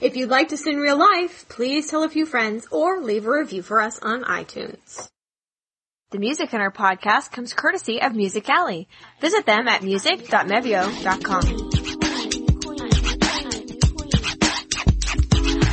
If 0.00 0.16
you'd 0.16 0.30
like 0.30 0.48
to 0.48 0.56
in 0.66 0.78
real 0.78 0.98
life, 0.98 1.48
please 1.48 1.90
tell 1.90 2.02
a 2.04 2.08
few 2.08 2.26
friends 2.26 2.66
or 2.70 3.00
leave 3.00 3.26
a 3.26 3.30
review 3.30 3.62
for 3.62 3.80
us 3.80 3.98
on 4.00 4.24
iTunes. 4.24 5.08
The 6.10 6.18
music 6.18 6.54
in 6.54 6.60
our 6.60 6.70
podcast 6.70 7.32
comes 7.32 7.52
courtesy 7.52 8.00
of 8.00 8.14
Music 8.14 8.48
Alley. 8.48 8.88
Visit 9.20 9.46
them 9.46 9.66
at 9.66 9.82
music.mevio.com. 9.82 11.70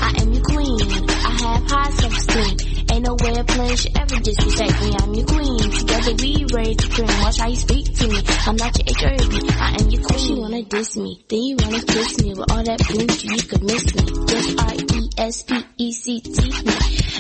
I 0.01 0.13
am 0.19 0.33
your 0.33 0.43
queen. 0.43 1.09
I 1.09 1.29
have 1.41 1.69
high 1.69 1.91
self-esteem. 1.91 2.70
Ain't 2.91 3.07
no 3.07 3.15
way 3.23 3.39
of 3.39 3.47
playing 3.47 3.75
should 3.77 3.97
ever 3.97 4.19
disrespect 4.19 4.81
me. 4.81 4.91
I'm 4.99 5.13
your 5.13 5.25
queen. 5.25 5.71
Together 5.71 6.13
we 6.19 6.45
raise 6.51 6.75
the 6.75 6.89
cream. 6.91 7.21
Watch 7.23 7.39
how 7.39 7.47
you 7.47 7.55
speak 7.55 7.85
to 7.95 8.07
me. 8.07 8.19
I'm 8.45 8.55
not 8.57 8.75
your 8.75 8.87
HRV. 8.91 9.33
I 9.55 9.69
am 9.79 9.89
your 9.89 10.03
queen. 10.03 10.19
She 10.19 10.33
wanna 10.33 10.63
diss 10.63 10.97
me. 10.97 11.23
Then 11.29 11.39
you 11.39 11.55
wanna 11.61 11.81
kiss 11.81 12.21
me. 12.21 12.33
With 12.33 12.51
all 12.51 12.63
that 12.63 12.79
booty, 12.87 13.27
you 13.31 13.43
could 13.47 13.63
miss 13.63 13.85
me. 13.95 14.03
Just 14.27 14.57
me. 16.65 16.73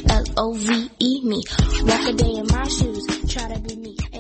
L-O-V-E 0.09 1.21
me. 1.23 1.41
Walk 1.87 2.07
a 2.07 2.13
day 2.13 2.35
in 2.35 2.47
my 2.51 2.67
shoes. 2.67 3.07
Try 3.31 3.53
to 3.53 3.59
be 3.61 3.75
me. 3.77 4.10